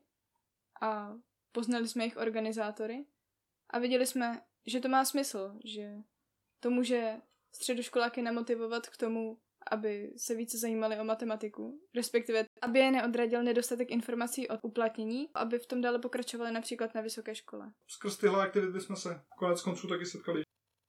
a 0.81 1.19
poznali 1.51 1.87
jsme 1.87 2.03
jejich 2.03 2.17
organizátory 2.17 3.05
a 3.69 3.79
viděli 3.79 4.05
jsme, 4.05 4.41
že 4.65 4.79
to 4.79 4.89
má 4.89 5.05
smysl, 5.05 5.59
že 5.63 6.03
to 6.61 6.69
může 6.69 7.17
středoškoláky 7.51 8.21
namotivovat 8.21 8.87
k 8.87 8.97
tomu, 8.97 9.37
aby 9.71 10.13
se 10.17 10.35
více 10.35 10.57
zajímali 10.57 10.99
o 10.99 11.03
matematiku, 11.03 11.81
respektive 11.95 12.45
aby 12.61 12.79
je 12.79 12.91
neodradil 12.91 13.43
nedostatek 13.43 13.91
informací 13.91 14.49
o 14.49 14.57
uplatnění, 14.61 15.29
aby 15.33 15.59
v 15.59 15.65
tom 15.65 15.81
dále 15.81 15.99
pokračovali 15.99 16.51
například 16.51 16.95
na 16.95 17.01
vysoké 17.01 17.35
škole. 17.35 17.73
Skrz 17.87 18.17
tyhle 18.17 18.43
aktivity 18.43 18.81
jsme 18.81 18.95
se 18.95 19.21
konec 19.37 19.61
konců 19.61 19.87
taky 19.87 20.05
setkali. 20.05 20.43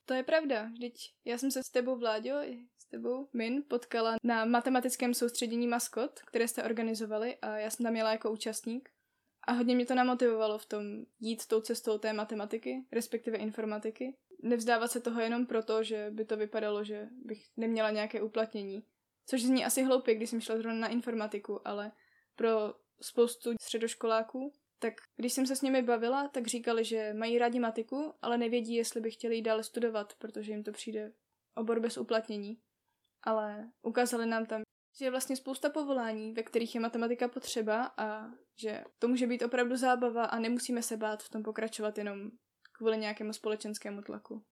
To 0.05 0.15
je 0.15 0.23
pravda, 0.23 0.65
vždyť 0.73 1.15
já 1.25 1.39
jsem 1.39 1.51
se 1.51 1.63
s 1.63 1.71
tebou, 1.71 1.97
Vláďo, 1.97 2.35
i 2.35 2.67
s 2.79 2.85
tebou, 2.85 3.29
Min, 3.33 3.63
potkala 3.69 4.17
na 4.25 4.45
matematickém 4.45 5.15
soustředění 5.15 5.67
Maskot, 5.67 6.21
které 6.21 6.49
jste 6.49 6.65
organizovali 6.65 7.37
a 7.37 7.59
já 7.59 7.71
jsem 7.71 7.85
tam 7.85 7.97
jela 7.97 8.13
jako 8.13 8.33
účastník. 8.33 8.91
A 9.47 9.53
hodně 9.53 9.75
mě 9.75 9.87
to 9.87 9.95
namotivovalo 9.95 10.59
v 10.59 10.67
tom 10.67 10.83
jít 11.21 11.47
tou 11.47 11.61
cestou 11.61 11.99
té 11.99 12.13
matematiky, 12.13 12.85
respektive 12.93 13.39
informatiky. 13.39 14.17
Nevzdávat 14.43 14.91
se 14.91 15.01
toho 15.01 15.21
jenom 15.21 15.47
proto, 15.47 15.83
že 15.83 16.11
by 16.11 16.25
to 16.25 16.37
vypadalo, 16.37 16.85
že 16.85 17.09
bych 17.25 17.45
neměla 17.57 17.91
nějaké 17.91 18.23
uplatnění. 18.23 18.85
Což 19.27 19.43
zní 19.43 19.65
asi 19.65 19.83
hloupě, 19.83 20.15
když 20.15 20.31
jsem 20.31 20.41
šla 20.41 20.57
zrovna 20.57 20.81
na 20.81 20.89
informatiku, 20.89 21.69
ale 21.69 21.93
pro 22.37 22.75
spoustu 23.01 23.53
středoškoláků, 23.61 24.53
tak 24.79 24.95
když 25.17 25.33
jsem 25.33 25.47
se 25.47 25.57
s 25.57 25.63
nimi 25.63 25.83
bavila, 25.83 26.29
tak 26.29 26.47
říkali, 26.47 26.85
že 26.85 27.15
mají 27.15 27.39
rádi 27.39 27.61
matiku, 27.61 28.15
ale 28.23 28.39
nevědí, 28.39 28.75
jestli 28.75 29.01
by 29.01 29.11
chtěli 29.11 29.37
jít 29.37 29.43
dále 29.43 29.65
studovat, 29.65 30.15
protože 30.19 30.53
jim 30.53 30.65
to 30.65 30.73
přijde 30.73 31.13
obor 31.55 31.81
bez 31.81 31.99
uplatnění. 31.99 32.59
Ale 33.23 33.71
ukázali 33.83 34.27
nám 34.27 34.47
tam, 34.47 34.63
že 34.99 35.05
je 35.05 35.11
vlastně 35.11 35.37
spousta 35.37 35.71
povolání, 35.71 36.33
ve 36.33 36.43
kterých 36.43 36.75
je 36.75 36.81
matematika 36.81 37.29
potřeba 37.29 37.95
a 37.97 38.31
že 38.57 38.85
to 38.99 39.09
může 39.09 39.27
být 39.27 39.43
opravdu 39.43 39.77
zábava 39.77 40.25
a 40.25 40.39
nemusíme 40.39 40.83
se 40.83 40.97
bát 40.97 41.23
v 41.23 41.29
tom 41.29 41.43
pokračovat 41.43 41.99
jenom 41.99 42.31
kvůli 42.83 42.99
nějakému 42.99 43.33
společenskému 43.33 44.03
tlaku. 44.03 44.45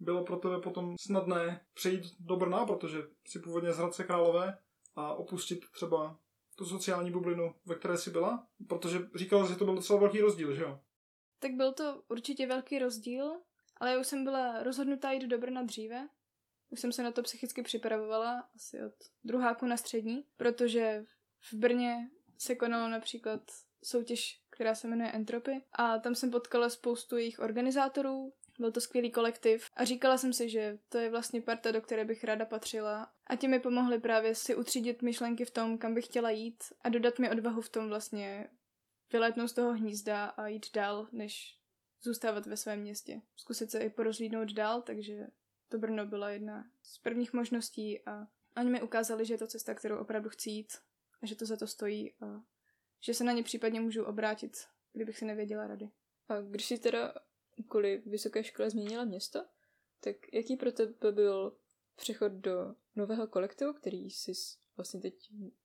Bylo 0.00 0.24
pro 0.24 0.36
tebe 0.36 0.60
potom 0.60 0.96
snadné 1.00 1.66
přejít 1.74 2.04
do 2.20 2.36
Brna, 2.36 2.66
protože 2.66 2.98
si 3.26 3.38
původně 3.38 3.72
z 3.72 3.78
Hradce 3.78 4.04
Králové 4.04 4.58
a 4.96 5.14
opustit 5.14 5.70
třeba 5.70 6.18
tu 6.56 6.64
sociální 6.64 7.10
bublinu, 7.10 7.54
ve 7.66 7.74
které 7.74 7.98
jsi 7.98 8.10
byla? 8.10 8.46
Protože 8.68 8.98
říkala, 9.14 9.48
že 9.48 9.56
to 9.56 9.64
byl 9.64 9.74
docela 9.74 10.00
velký 10.00 10.20
rozdíl, 10.20 10.54
že 10.54 10.62
jo? 10.62 10.80
Tak 11.38 11.52
byl 11.52 11.72
to 11.72 12.02
určitě 12.08 12.46
velký 12.46 12.78
rozdíl, 12.78 13.40
ale 13.76 13.92
já 13.92 14.00
už 14.00 14.06
jsem 14.06 14.24
byla 14.24 14.62
rozhodnutá 14.62 15.12
jít 15.12 15.26
do 15.26 15.38
Brna 15.38 15.62
dříve. 15.62 16.08
Už 16.70 16.80
jsem 16.80 16.92
se 16.92 17.02
na 17.02 17.12
to 17.12 17.22
psychicky 17.22 17.62
připravovala 17.62 18.48
asi 18.54 18.82
od 18.84 18.94
druháku 19.24 19.66
na 19.66 19.76
střední, 19.76 20.24
protože 20.36 21.04
v 21.40 21.54
Brně 21.54 22.10
se 22.38 22.54
konalo 22.54 22.88
například 22.88 23.40
soutěž, 23.84 24.40
která 24.50 24.74
se 24.74 24.88
jmenuje 24.88 25.10
Entropy. 25.10 25.62
A 25.72 25.98
tam 25.98 26.14
jsem 26.14 26.30
potkala 26.30 26.70
spoustu 26.70 27.16
jejich 27.16 27.38
organizátorů, 27.38 28.32
byl 28.58 28.72
to 28.72 28.80
skvělý 28.80 29.10
kolektiv. 29.10 29.70
A 29.76 29.84
říkala 29.84 30.18
jsem 30.18 30.32
si, 30.32 30.48
že 30.48 30.78
to 30.88 30.98
je 30.98 31.10
vlastně 31.10 31.42
parta, 31.42 31.70
do 31.70 31.80
které 31.80 32.04
bych 32.04 32.24
ráda 32.24 32.44
patřila. 32.44 33.12
A 33.26 33.36
ti 33.36 33.48
mi 33.48 33.60
pomohli 33.60 34.00
právě 34.00 34.34
si 34.34 34.54
utřídit 34.56 35.02
myšlenky 35.02 35.44
v 35.44 35.50
tom, 35.50 35.78
kam 35.78 35.94
bych 35.94 36.04
chtěla 36.04 36.30
jít 36.30 36.64
a 36.82 36.88
dodat 36.88 37.18
mi 37.18 37.30
odvahu 37.30 37.60
v 37.60 37.68
tom 37.68 37.88
vlastně 37.88 38.50
vylétnout 39.12 39.50
z 39.50 39.52
toho 39.52 39.72
hnízda 39.72 40.24
a 40.24 40.46
jít 40.46 40.66
dál, 40.74 41.08
než 41.12 41.58
zůstávat 42.02 42.46
ve 42.46 42.56
svém 42.56 42.80
městě. 42.80 43.22
Zkusit 43.36 43.70
se 43.70 43.78
i 43.78 43.90
porozlídnout 43.90 44.52
dál, 44.52 44.82
takže 44.82 45.26
to 45.68 45.78
Brno 45.78 46.06
byla 46.06 46.30
jedna 46.30 46.64
z 46.82 46.98
prvních 46.98 47.32
možností 47.32 48.00
a 48.06 48.26
oni 48.56 48.70
mi 48.70 48.82
ukázali, 48.82 49.24
že 49.24 49.34
je 49.34 49.38
to 49.38 49.46
cesta, 49.46 49.74
kterou 49.74 49.96
opravdu 49.96 50.28
chci 50.28 50.50
jít 50.50 50.72
a 51.22 51.26
že 51.26 51.34
to 51.34 51.46
za 51.46 51.56
to 51.56 51.66
stojí 51.66 52.14
a 52.20 52.42
že 53.00 53.14
se 53.14 53.24
na 53.24 53.32
ně 53.32 53.42
případně 53.42 53.80
můžu 53.80 54.04
obrátit, 54.04 54.56
kdybych 54.92 55.18
si 55.18 55.24
nevěděla 55.24 55.66
rady. 55.66 55.90
A 56.28 56.40
když 56.40 56.66
jsi 56.66 56.78
teda 56.78 57.14
kvůli 57.68 58.02
vysoké 58.06 58.44
škole 58.44 58.70
změnila 58.70 59.04
město, 59.04 59.44
tak 60.00 60.16
jaký 60.32 60.56
pro 60.56 60.72
tebe 60.72 61.12
byl 61.12 61.56
přechod 61.96 62.32
do 62.32 62.74
nového 62.96 63.26
kolektivu, 63.26 63.72
který 63.72 64.10
jsi 64.10 64.32
vlastně 64.76 65.00
teď 65.00 65.14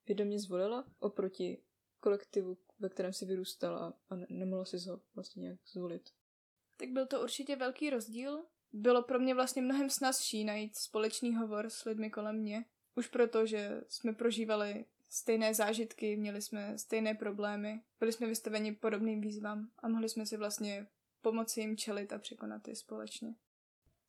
vědomě 0.08 0.40
zvolila, 0.40 0.86
oproti 1.00 1.64
kolektivu, 2.00 2.58
ve 2.80 2.90
kterém 2.90 3.14
si 3.14 3.26
vyrůstala 3.26 3.94
a 4.10 4.16
ne- 4.16 4.28
nemohla 4.30 4.66
si 4.66 4.78
ho 4.90 5.02
vlastně 5.16 5.42
nějak 5.42 5.60
zvolit? 5.66 6.10
Tak 6.78 6.90
byl 6.90 7.08
to 7.08 7.22
určitě 7.22 7.56
velký 7.56 7.90
rozdíl. 7.90 8.46
Bylo 8.74 9.04
pro 9.04 9.20
mě 9.20 9.36
vlastně 9.36 9.62
mnohem 9.62 9.90
snazší 9.90 10.44
najít 10.44 10.76
společný 10.76 11.36
hovor 11.36 11.70
s 11.70 11.86
lidmi 11.86 12.10
kolem 12.10 12.40
mě. 12.40 12.66
Už 12.96 13.08
proto, 13.08 13.46
že 13.46 13.82
jsme 13.88 14.14
prožívali 14.14 14.86
stejné 15.14 15.54
zážitky, 15.54 16.18
měli 16.18 16.42
jsme 16.42 16.78
stejné 16.78 17.14
problémy, 17.14 17.82
byli 18.00 18.12
jsme 18.12 18.28
vystaveni 18.28 18.72
podobným 18.72 19.22
výzvám 19.22 19.72
a 19.80 19.88
mohli 19.88 20.10
jsme 20.10 20.26
si 20.26 20.38
vlastně 20.38 20.88
pomoci 21.22 21.62
jim 21.62 21.78
čelit 21.78 22.14
a 22.14 22.20
překonat 22.20 22.68
je 22.68 22.76
společně. 22.76 23.36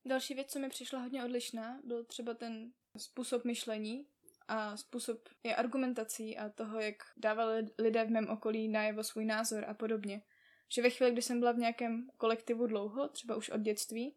Další 0.04 0.34
věc, 0.34 0.52
co 0.52 0.58
mi 0.58 0.68
přišla 0.68 1.00
hodně 1.00 1.24
odlišná, 1.24 1.80
byl 1.84 2.04
třeba 2.04 2.34
ten 2.34 2.72
způsob 2.96 3.44
myšlení 3.44 4.06
a 4.48 4.76
způsob 4.76 5.28
je 5.42 5.56
argumentací 5.56 6.38
a 6.38 6.48
toho, 6.48 6.80
jak 6.80 6.96
dávali 7.16 7.66
lidé 7.78 8.04
v 8.04 8.10
mém 8.10 8.28
okolí 8.28 8.68
najevo 8.68 9.02
svůj 9.02 9.24
názor 9.24 9.64
a 9.68 9.74
podobně. 9.74 10.22
Že 10.68 10.82
ve 10.82 10.90
chvíli, 10.90 11.12
kdy 11.12 11.22
jsem 11.22 11.40
byla 11.40 11.52
v 11.52 11.58
nějakém 11.58 12.10
kolektivu 12.16 12.66
dlouho, 12.66 13.08
třeba 13.08 13.36
už 13.36 13.50
od 13.50 13.60
dětství, 13.60 14.16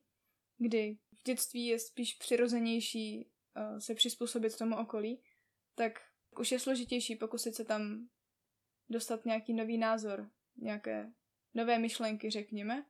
kdy 0.57 0.97
v 1.13 1.23
dětství 1.23 1.65
je 1.65 1.79
spíš 1.79 2.13
přirozenější 2.13 3.29
uh, 3.55 3.79
se 3.79 3.95
přizpůsobit 3.95 4.57
tomu 4.57 4.77
okolí, 4.77 5.23
tak 5.75 6.06
už 6.39 6.51
je 6.51 6.59
složitější 6.59 7.15
pokusit 7.15 7.55
se 7.55 7.65
tam 7.65 8.07
dostat 8.89 9.25
nějaký 9.25 9.53
nový 9.53 9.77
názor, 9.77 10.29
nějaké 10.57 11.11
nové 11.53 11.79
myšlenky, 11.79 12.29
řekněme, 12.29 12.85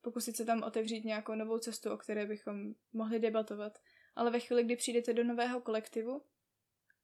pokusit 0.00 0.36
se 0.36 0.44
tam 0.44 0.62
otevřít 0.62 1.04
nějakou 1.04 1.34
novou 1.34 1.58
cestu, 1.58 1.92
o 1.92 1.96
které 1.96 2.26
bychom 2.26 2.74
mohli 2.92 3.18
debatovat. 3.18 3.78
Ale 4.14 4.30
ve 4.30 4.40
chvíli, 4.40 4.64
kdy 4.64 4.76
přijdete 4.76 5.12
do 5.12 5.24
nového 5.24 5.60
kolektivu, 5.60 6.22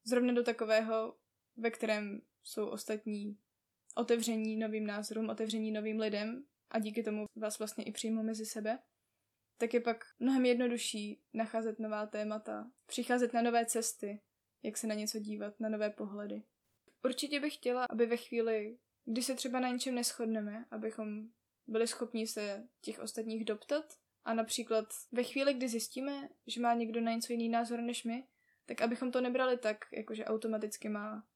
zrovna 0.03 0.33
do 0.33 0.43
takového, 0.43 1.17
ve 1.57 1.71
kterém 1.71 2.21
jsou 2.43 2.67
ostatní 2.67 3.37
otevření 3.95 4.57
novým 4.57 4.87
názorům, 4.87 5.29
otevření 5.29 5.71
novým 5.71 5.99
lidem 5.99 6.45
a 6.69 6.79
díky 6.79 7.03
tomu 7.03 7.25
vás 7.35 7.59
vlastně 7.59 7.83
i 7.83 7.91
přijmou 7.91 8.23
mezi 8.23 8.45
sebe, 8.45 8.79
tak 9.57 9.73
je 9.73 9.79
pak 9.79 10.05
mnohem 10.19 10.45
jednodušší 10.45 11.21
nacházet 11.33 11.79
nová 11.79 12.05
témata, 12.05 12.71
přicházet 12.85 13.33
na 13.33 13.41
nové 13.41 13.65
cesty, 13.65 14.21
jak 14.63 14.77
se 14.77 14.87
na 14.87 14.95
něco 14.95 15.19
dívat, 15.19 15.59
na 15.59 15.69
nové 15.69 15.89
pohledy. 15.89 16.43
Určitě 17.03 17.39
bych 17.39 17.53
chtěla, 17.53 17.85
aby 17.89 18.05
ve 18.05 18.17
chvíli, 18.17 18.77
kdy 19.05 19.21
se 19.21 19.35
třeba 19.35 19.59
na 19.59 19.69
něčem 19.69 19.95
neschodneme, 19.95 20.65
abychom 20.71 21.29
byli 21.67 21.87
schopni 21.87 22.27
se 22.27 22.67
těch 22.81 22.99
ostatních 22.99 23.45
doptat 23.45 23.85
a 24.25 24.33
například 24.33 24.85
ve 25.11 25.23
chvíli, 25.23 25.53
kdy 25.53 25.69
zjistíme, 25.69 26.29
že 26.47 26.61
má 26.61 26.73
někdo 26.73 27.01
na 27.01 27.11
něco 27.11 27.33
jiný 27.33 27.49
názor 27.49 27.81
než 27.81 28.03
my, 28.03 28.27
tak 28.65 28.81
abychom 28.81 29.11
to 29.11 29.21
nebrali 29.21 29.57
tak, 29.57 29.77
jakože 29.91 30.25
automaticky 30.25 30.89
má 30.89 31.27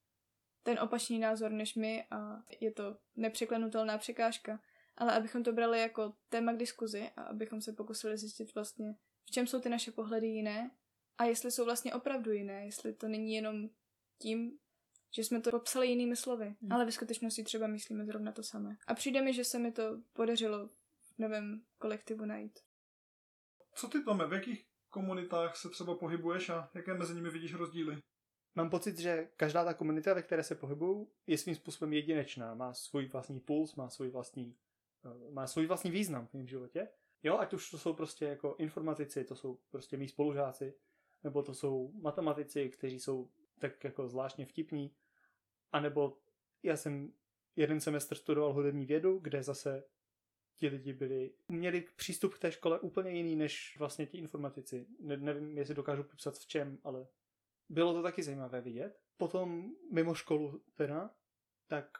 ten 0.63 0.79
opačný 0.79 1.19
názor 1.19 1.51
než 1.51 1.75
my 1.75 2.05
a 2.11 2.43
je 2.59 2.71
to 2.71 2.97
nepřeklenutelná 3.15 3.97
překážka, 3.97 4.59
ale 4.97 5.13
abychom 5.13 5.43
to 5.43 5.51
brali 5.51 5.79
jako 5.79 6.13
téma 6.29 6.53
k 6.53 6.57
diskuzi 6.57 7.09
a 7.15 7.21
abychom 7.21 7.61
se 7.61 7.73
pokusili 7.73 8.17
zjistit 8.17 8.55
vlastně, 8.55 8.95
v 9.25 9.31
čem 9.31 9.47
jsou 9.47 9.59
ty 9.59 9.69
naše 9.69 9.91
pohledy 9.91 10.27
jiné 10.27 10.71
a 11.23 11.25
jestli 11.25 11.51
jsou 11.51 11.65
vlastně 11.65 11.93
opravdu 11.93 12.31
jiné, 12.31 12.65
jestli 12.65 12.93
to 12.93 13.07
není 13.07 13.33
jenom 13.33 13.69
tím, 14.21 14.59
že 15.15 15.23
jsme 15.23 15.41
to 15.41 15.51
popsali 15.51 15.87
jinými 15.87 16.15
slovy, 16.15 16.55
Hmm. 16.61 16.71
ale 16.71 16.85
ve 16.85 16.91
skutečnosti 16.91 17.43
třeba 17.43 17.67
myslíme 17.67 18.05
zrovna 18.05 18.31
to 18.31 18.43
samé. 18.43 18.77
A 18.87 18.93
přijde 18.93 19.21
mi, 19.21 19.33
že 19.33 19.43
se 19.43 19.59
mi 19.59 19.71
to 19.71 19.83
podařilo 20.13 20.67
v 21.03 21.19
novém 21.19 21.63
kolektivu 21.77 22.25
najít. 22.25 22.59
Co 23.75 23.87
ty, 23.87 24.03
Tome, 24.03 24.27
v 24.27 24.33
jakých 24.33 24.65
komunitách 24.89 25.55
se 25.55 25.69
třeba 25.69 25.95
pohybuješ 25.95 26.49
a 26.49 26.69
jaké 26.73 26.93
mezi 26.93 27.15
nimi 27.15 27.29
vidíš 27.29 27.53
rozdíly? 27.53 27.97
Mám 28.55 28.69
pocit, 28.69 28.99
že 28.99 29.29
každá 29.37 29.65
ta 29.65 29.73
komunita, 29.73 30.13
ve 30.13 30.21
které 30.21 30.43
se 30.43 30.55
pohybuju, 30.55 31.11
je 31.27 31.37
svým 31.37 31.55
způsobem 31.55 31.93
jedinečná. 31.93 32.55
Má 32.55 32.73
svůj 32.73 33.05
vlastní 33.05 33.39
puls, 33.39 33.75
má 33.75 33.89
svůj 33.89 34.09
vlastní, 34.09 34.55
eh, 35.05 35.31
má 35.31 35.47
svůj 35.47 35.65
vlastní 35.67 35.91
význam 35.91 36.27
v 36.27 36.33
mém 36.33 36.47
životě. 36.47 36.87
Jo, 37.23 37.37
ať 37.37 37.53
už 37.53 37.71
to 37.71 37.77
jsou 37.77 37.93
prostě 37.93 38.25
jako 38.25 38.55
informatici, 38.57 39.23
to 39.23 39.35
jsou 39.35 39.59
prostě 39.71 39.97
mý 39.97 40.07
spolužáci, 40.07 40.73
nebo 41.23 41.43
to 41.43 41.53
jsou 41.53 41.91
matematici, 41.93 42.69
kteří 42.69 42.99
jsou 42.99 43.29
tak 43.59 43.83
jako 43.83 44.07
zvláštně 44.07 44.45
vtipní, 44.45 44.95
anebo 45.71 46.17
já 46.63 46.77
jsem 46.77 47.13
jeden 47.55 47.81
semestr 47.81 48.15
studoval 48.15 48.53
hudební 48.53 48.85
vědu, 48.85 49.19
kde 49.19 49.43
zase 49.43 49.83
ti 50.55 50.67
lidi 50.67 50.93
byli, 50.93 51.33
měli 51.47 51.81
přístup 51.95 52.33
k 52.33 52.39
té 52.39 52.51
škole 52.51 52.79
úplně 52.79 53.11
jiný 53.11 53.35
než 53.35 53.75
vlastně 53.79 54.05
ti 54.05 54.17
informatici. 54.17 54.87
Ne, 54.99 55.17
nevím, 55.17 55.57
jestli 55.57 55.75
dokážu 55.75 56.03
popsat 56.03 56.37
v 56.37 56.47
čem, 56.47 56.79
ale 56.83 57.07
bylo 57.69 57.93
to 57.93 58.03
taky 58.03 58.23
zajímavé 58.23 58.61
vidět. 58.61 58.99
Potom 59.17 59.71
mimo 59.91 60.15
školu 60.15 60.63
teda, 60.73 61.15
tak 61.67 61.97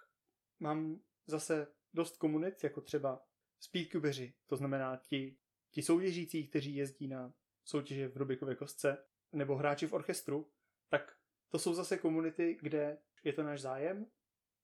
mám 0.60 1.00
zase 1.28 1.68
dost 1.94 2.18
komunit, 2.18 2.64
jako 2.64 2.82
třeba 2.82 3.26
speedcubeři, 3.60 4.34
to 4.48 4.56
znamená 4.56 4.98
ti, 4.98 5.38
ti 5.72 5.82
soutěžící, 5.82 6.48
kteří 6.48 6.76
jezdí 6.76 7.08
na 7.08 7.34
soutěže 7.66 8.08
v 8.08 8.18
Rubikové 8.18 8.56
kostce, 8.56 9.06
nebo 9.34 9.56
hráči 9.56 9.88
v 9.88 9.94
orchestru, 9.94 10.48
tak 10.90 11.16
to 11.50 11.60
jsou 11.60 11.74
zase 11.74 11.98
komunity, 11.98 12.58
kde 12.62 12.98
je 13.24 13.34
to 13.34 13.44
náš 13.44 13.62
zájem 13.62 14.06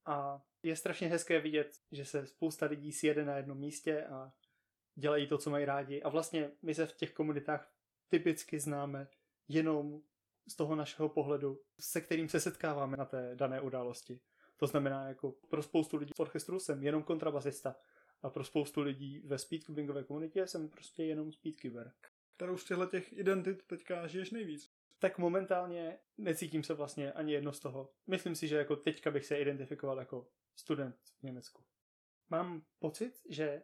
a 0.06 0.46
je 0.64 0.76
strašně 0.76 1.08
hezké 1.08 1.40
vidět, 1.40 1.80
že 1.92 2.06
se 2.06 2.28
spousta 2.28 2.66
lidí 2.66 2.92
sjede 2.92 3.26
na 3.26 3.38
jednom 3.38 3.58
místě 3.58 4.06
a 4.06 4.34
dělají 4.96 5.28
to, 5.28 5.38
co 5.38 5.50
mají 5.50 5.66
rádi. 5.66 6.02
A 6.02 6.10
vlastně 6.10 6.52
my 6.62 6.76
se 6.76 6.86
v 6.86 6.96
těch 6.96 7.14
komunitách 7.14 7.74
typicky 8.10 8.60
známe 8.60 9.08
jenom 9.48 10.02
z 10.48 10.56
toho 10.56 10.76
našeho 10.76 11.10
pohledu, 11.10 11.62
se 11.80 12.02
kterým 12.02 12.30
se 12.30 12.40
setkáváme 12.40 12.98
na 12.98 13.06
té 13.06 13.36
dané 13.36 13.62
události. 13.62 14.20
To 14.58 14.68
znamená, 14.68 15.08
jako 15.08 15.32
pro 15.32 15.64
spoustu 15.64 15.98
lidí 15.98 16.12
v 16.18 16.20
orchestru 16.20 16.60
jsem 16.60 16.84
jenom 16.84 17.04
kontrabasista 17.04 17.76
a 18.22 18.30
pro 18.30 18.44
spoustu 18.44 18.82
lidí 18.82 19.20
ve 19.20 19.38
speedcubingové 19.38 20.04
komunitě 20.04 20.48
jsem 20.48 20.70
prostě 20.70 21.04
jenom 21.04 21.32
speedcuber. 21.32 21.92
Kterou 22.40 22.58
z 22.58 22.66
těchto 22.66 22.86
těch 22.86 23.14
identit 23.14 23.64
teďka 23.64 24.08
žiješ 24.08 24.32
nejvíc? 24.32 24.72
Tak 25.00 25.18
momentálně 25.18 26.00
necítím 26.18 26.64
se 26.64 26.74
vlastně 26.74 27.14
ani 27.14 27.34
jedno 27.34 27.54
z 27.54 27.60
toho. 27.60 27.94
Myslím 28.08 28.36
si, 28.36 28.48
že 28.48 28.56
jako 28.58 28.76
teďka 28.76 29.12
bych 29.12 29.26
se 29.26 29.40
identifikoval 29.40 30.00
jako 30.00 30.28
student 30.56 30.96
v 31.20 31.24
Německu. 31.24 31.64
Mám 32.30 32.66
pocit, 32.80 33.22
že 33.30 33.64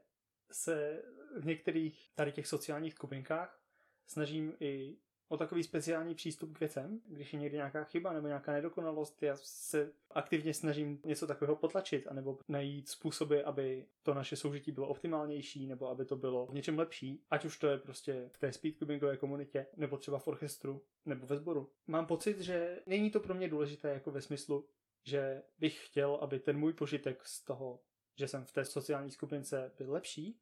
se 0.51 1.03
v 1.39 1.45
některých 1.45 2.11
tady 2.15 2.31
těch 2.31 2.47
sociálních 2.47 2.93
skupinkách 2.93 3.61
snažím 4.07 4.53
i 4.59 4.97
o 5.27 5.37
takový 5.37 5.63
speciální 5.63 6.15
přístup 6.15 6.53
k 6.53 6.59
věcem, 6.59 7.01
když 7.05 7.33
je 7.33 7.39
někdy 7.39 7.57
nějaká 7.57 7.83
chyba 7.83 8.13
nebo 8.13 8.27
nějaká 8.27 8.51
nedokonalost, 8.51 9.23
já 9.23 9.35
se 9.41 9.91
aktivně 10.11 10.53
snažím 10.53 11.01
něco 11.03 11.27
takového 11.27 11.55
potlačit, 11.55 12.07
anebo 12.07 12.39
najít 12.47 12.89
způsoby, 12.89 13.39
aby 13.45 13.85
to 14.03 14.13
naše 14.13 14.35
soužití 14.35 14.71
bylo 14.71 14.87
optimálnější, 14.87 15.67
nebo 15.67 15.89
aby 15.89 16.05
to 16.05 16.15
bylo 16.15 16.45
v 16.45 16.53
něčem 16.53 16.79
lepší, 16.79 17.23
ať 17.31 17.45
už 17.45 17.57
to 17.57 17.67
je 17.67 17.77
prostě 17.77 18.29
v 18.31 18.37
té 18.37 18.53
speedcubingové 18.53 19.17
komunitě, 19.17 19.67
nebo 19.77 19.97
třeba 19.97 20.19
v 20.19 20.27
orchestru, 20.27 20.81
nebo 21.05 21.27
ve 21.27 21.37
sboru. 21.37 21.71
Mám 21.87 22.05
pocit, 22.05 22.39
že 22.39 22.79
není 22.85 23.11
to 23.11 23.19
pro 23.19 23.33
mě 23.33 23.49
důležité 23.49 23.89
jako 23.89 24.11
ve 24.11 24.21
smyslu, 24.21 24.67
že 25.03 25.41
bych 25.59 25.85
chtěl, 25.85 26.15
aby 26.21 26.39
ten 26.39 26.57
můj 26.57 26.73
požitek 26.73 27.25
z 27.25 27.43
toho, 27.43 27.79
že 28.15 28.27
jsem 28.27 28.45
v 28.45 28.51
té 28.51 28.65
sociální 28.65 29.11
skupince 29.11 29.71
byl 29.77 29.91
lepší, 29.91 30.39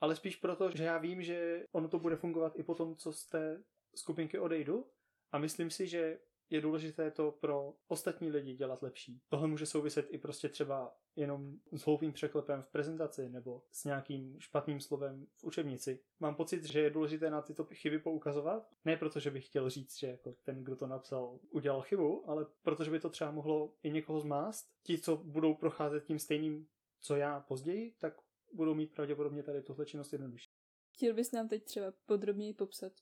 ale 0.00 0.16
spíš 0.16 0.36
proto, 0.36 0.70
že 0.70 0.84
já 0.84 0.98
vím, 0.98 1.22
že 1.22 1.64
ono 1.72 1.88
to 1.88 1.98
bude 1.98 2.16
fungovat 2.16 2.58
i 2.58 2.62
po 2.62 2.74
tom, 2.74 2.96
co 2.96 3.12
té 3.30 3.62
skupinky 3.94 4.38
odejdu 4.38 4.90
a 5.30 5.38
myslím 5.38 5.70
si, 5.70 5.86
že 5.86 6.18
je 6.50 6.60
důležité 6.60 7.10
to 7.10 7.32
pro 7.32 7.74
ostatní 7.88 8.30
lidi 8.30 8.54
dělat 8.54 8.82
lepší. 8.82 9.20
Tohle 9.28 9.48
může 9.48 9.66
souviset 9.66 10.06
i 10.10 10.18
prostě 10.18 10.48
třeba 10.48 10.96
jenom 11.16 11.58
s 11.72 11.82
hloupým 11.82 12.12
překlepem 12.12 12.62
v 12.62 12.68
prezentaci 12.68 13.28
nebo 13.28 13.62
s 13.70 13.84
nějakým 13.84 14.40
špatným 14.40 14.80
slovem 14.80 15.26
v 15.36 15.44
učebnici. 15.44 16.00
Mám 16.20 16.34
pocit, 16.34 16.64
že 16.64 16.80
je 16.80 16.90
důležité 16.90 17.30
na 17.30 17.42
tyto 17.42 17.64
chyby 17.64 17.98
poukazovat. 17.98 18.70
Ne 18.84 18.96
proto, 18.96 19.20
že 19.20 19.30
bych 19.30 19.46
chtěl 19.46 19.70
říct, 19.70 19.98
že 19.98 20.06
jako 20.06 20.34
ten, 20.44 20.64
kdo 20.64 20.76
to 20.76 20.86
napsal, 20.86 21.38
udělal 21.50 21.82
chybu, 21.82 22.30
ale 22.30 22.46
protože 22.62 22.90
by 22.90 23.00
to 23.00 23.10
třeba 23.10 23.30
mohlo 23.30 23.74
i 23.82 23.90
někoho 23.90 24.20
zmást. 24.20 24.72
Ti, 24.82 24.98
co 24.98 25.16
budou 25.16 25.54
procházet 25.54 26.04
tím 26.04 26.18
stejným, 26.18 26.66
co 27.00 27.16
já 27.16 27.40
později, 27.40 27.94
tak 27.98 28.20
budou 28.52 28.74
mít 28.74 28.94
pravděpodobně 28.94 29.42
tady 29.42 29.62
tuhle 29.62 29.86
činnost 29.86 30.12
jednodušší. 30.12 30.50
Chtěl 30.94 31.14
bys 31.14 31.32
nám 31.32 31.48
teď 31.48 31.64
třeba 31.64 31.92
podrobněji 32.06 32.54
popsat 32.54 32.92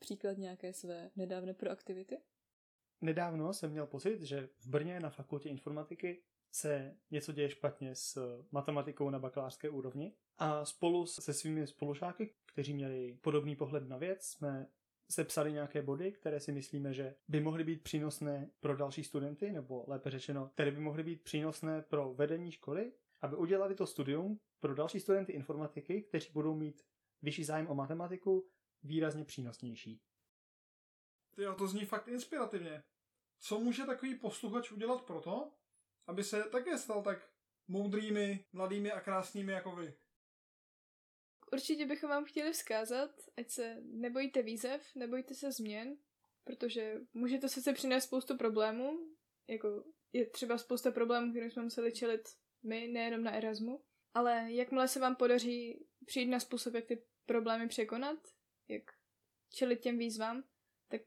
příklad 0.00 0.38
nějaké 0.38 0.72
své 0.72 1.10
nedávné 1.16 1.54
proaktivity? 1.54 2.18
Nedávno 3.00 3.52
jsem 3.52 3.70
měl 3.70 3.86
pocit, 3.86 4.22
že 4.22 4.48
v 4.58 4.66
Brně 4.66 5.00
na 5.00 5.10
fakultě 5.10 5.48
informatiky 5.48 6.22
se 6.52 6.96
něco 7.10 7.32
děje 7.32 7.50
špatně 7.50 7.94
s 7.94 8.42
matematikou 8.52 9.10
na 9.10 9.18
bakalářské 9.18 9.68
úrovni 9.68 10.14
a 10.38 10.64
spolu 10.64 11.06
se 11.06 11.34
svými 11.34 11.66
spolužáky, 11.66 12.34
kteří 12.46 12.74
měli 12.74 13.18
podobný 13.20 13.56
pohled 13.56 13.88
na 13.88 13.96
věc, 13.96 14.24
jsme 14.24 14.66
sepsali 15.10 15.52
nějaké 15.52 15.82
body, 15.82 16.12
které 16.12 16.40
si 16.40 16.52
myslíme, 16.52 16.94
že 16.94 17.14
by 17.28 17.40
mohly 17.40 17.64
být 17.64 17.82
přínosné 17.82 18.50
pro 18.60 18.76
další 18.76 19.04
studenty, 19.04 19.52
nebo 19.52 19.84
lépe 19.86 20.10
řečeno, 20.10 20.50
které 20.54 20.70
by 20.70 20.80
mohly 20.80 21.02
být 21.02 21.22
přínosné 21.22 21.82
pro 21.82 22.14
vedení 22.14 22.52
školy, 22.52 22.92
aby 23.20 23.36
udělali 23.36 23.74
to 23.74 23.86
studium 23.86 24.40
pro 24.60 24.74
další 24.74 25.00
studenty 25.00 25.32
informatiky, 25.32 26.02
kteří 26.02 26.30
budou 26.32 26.54
mít 26.54 26.82
vyšší 27.22 27.44
zájem 27.44 27.68
o 27.68 27.74
matematiku, 27.74 28.48
výrazně 28.82 29.24
přínosnější. 29.24 30.00
Ty 31.36 31.42
to 31.58 31.68
zní 31.68 31.84
fakt 31.84 32.08
inspirativně. 32.08 32.82
Co 33.38 33.60
může 33.60 33.84
takový 33.84 34.14
posluchač 34.14 34.72
udělat 34.72 35.02
pro 35.02 35.20
to, 35.20 35.52
aby 36.06 36.24
se 36.24 36.44
také 36.44 36.78
stal 36.78 37.02
tak 37.02 37.32
moudrými, 37.68 38.44
mladými 38.52 38.92
a 38.92 39.00
krásnými 39.00 39.52
jako 39.52 39.76
vy? 39.76 39.94
Určitě 41.52 41.86
bychom 41.86 42.10
vám 42.10 42.24
chtěli 42.24 42.52
vzkázat, 42.52 43.10
ať 43.36 43.50
se 43.50 43.76
nebojíte 43.82 44.42
výzev, 44.42 44.94
nebojte 44.94 45.34
se 45.34 45.52
změn, 45.52 45.96
protože 46.44 47.00
může 47.12 47.38
to 47.38 47.48
sice 47.48 47.72
přinést 47.72 48.04
spoustu 48.04 48.36
problémů, 48.36 48.98
jako 49.48 49.84
je 50.12 50.30
třeba 50.30 50.58
spousta 50.58 50.90
problémů, 50.90 51.30
kterým 51.30 51.50
jsme 51.50 51.62
museli 51.62 51.92
čelit 51.92 52.28
my, 52.62 52.88
nejenom 52.88 53.22
na 53.22 53.32
Erasmu, 53.32 53.84
ale 54.14 54.52
jakmile 54.52 54.88
se 54.88 55.00
vám 55.00 55.16
podaří 55.16 55.86
přijít 56.06 56.28
na 56.28 56.40
způsob, 56.40 56.74
jak 56.74 56.84
ty 56.84 57.06
problémy 57.26 57.68
překonat, 57.68 58.18
jak 58.70 58.82
čelit 59.48 59.80
těm 59.80 59.98
výzvám, 59.98 60.44
tak 60.88 61.02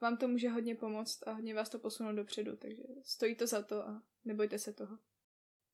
vám 0.00 0.16
to 0.16 0.28
může 0.28 0.48
hodně 0.48 0.74
pomoct 0.74 1.28
a 1.28 1.32
hodně 1.32 1.54
vás 1.54 1.68
to 1.68 1.78
posunout 1.78 2.12
dopředu, 2.12 2.56
takže 2.56 2.82
stojí 3.02 3.34
to 3.34 3.46
za 3.46 3.62
to 3.62 3.88
a 3.88 4.02
nebojte 4.24 4.58
se 4.58 4.72
toho. 4.72 4.98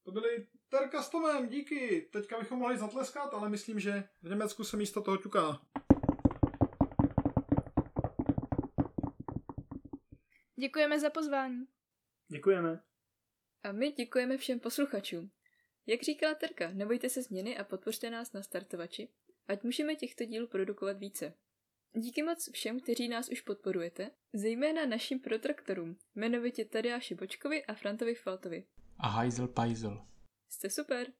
To 0.02 0.12
byly 0.12 0.46
Terka 0.68 1.02
s 1.02 1.10
Tomem, 1.10 1.48
díky. 1.48 2.08
Teďka 2.12 2.38
bychom 2.38 2.58
mohli 2.58 2.78
zatleskat, 2.78 3.34
ale 3.34 3.48
myslím, 3.48 3.80
že 3.80 4.08
v 4.22 4.28
Německu 4.28 4.64
se 4.64 4.76
místo 4.76 5.02
toho 5.02 5.16
ťuká. 5.16 5.60
Děkujeme 10.60 11.00
za 11.00 11.10
pozvání. 11.10 11.66
Děkujeme. 12.28 12.82
A 13.62 13.72
my 13.72 13.92
děkujeme 13.92 14.38
všem 14.38 14.60
posluchačům. 14.60 15.30
Jak 15.86 16.02
říkala 16.02 16.34
Terka, 16.34 16.70
nebojte 16.70 17.08
se 17.08 17.22
změny 17.22 17.58
a 17.58 17.64
podpořte 17.64 18.10
nás 18.10 18.32
na 18.32 18.42
startovači, 18.42 19.08
ať 19.48 19.62
můžeme 19.62 19.94
těchto 19.94 20.24
dílů 20.24 20.46
produkovat 20.46 20.98
více. 20.98 21.34
Díky 21.92 22.22
moc 22.22 22.50
všem, 22.52 22.80
kteří 22.80 23.08
nás 23.08 23.28
už 23.28 23.40
podporujete, 23.40 24.10
zejména 24.32 24.86
našim 24.86 25.20
protraktorům, 25.20 25.96
jmenovitě 26.14 26.64
Tadeáši 26.64 27.14
Bočkovi 27.14 27.64
a 27.64 27.74
Frantovi 27.74 28.14
Faltovi. 28.14 28.66
A 28.98 29.08
hajzel 29.08 29.48
pajzel. 29.48 30.06
Jste 30.48 30.70
super! 30.70 31.12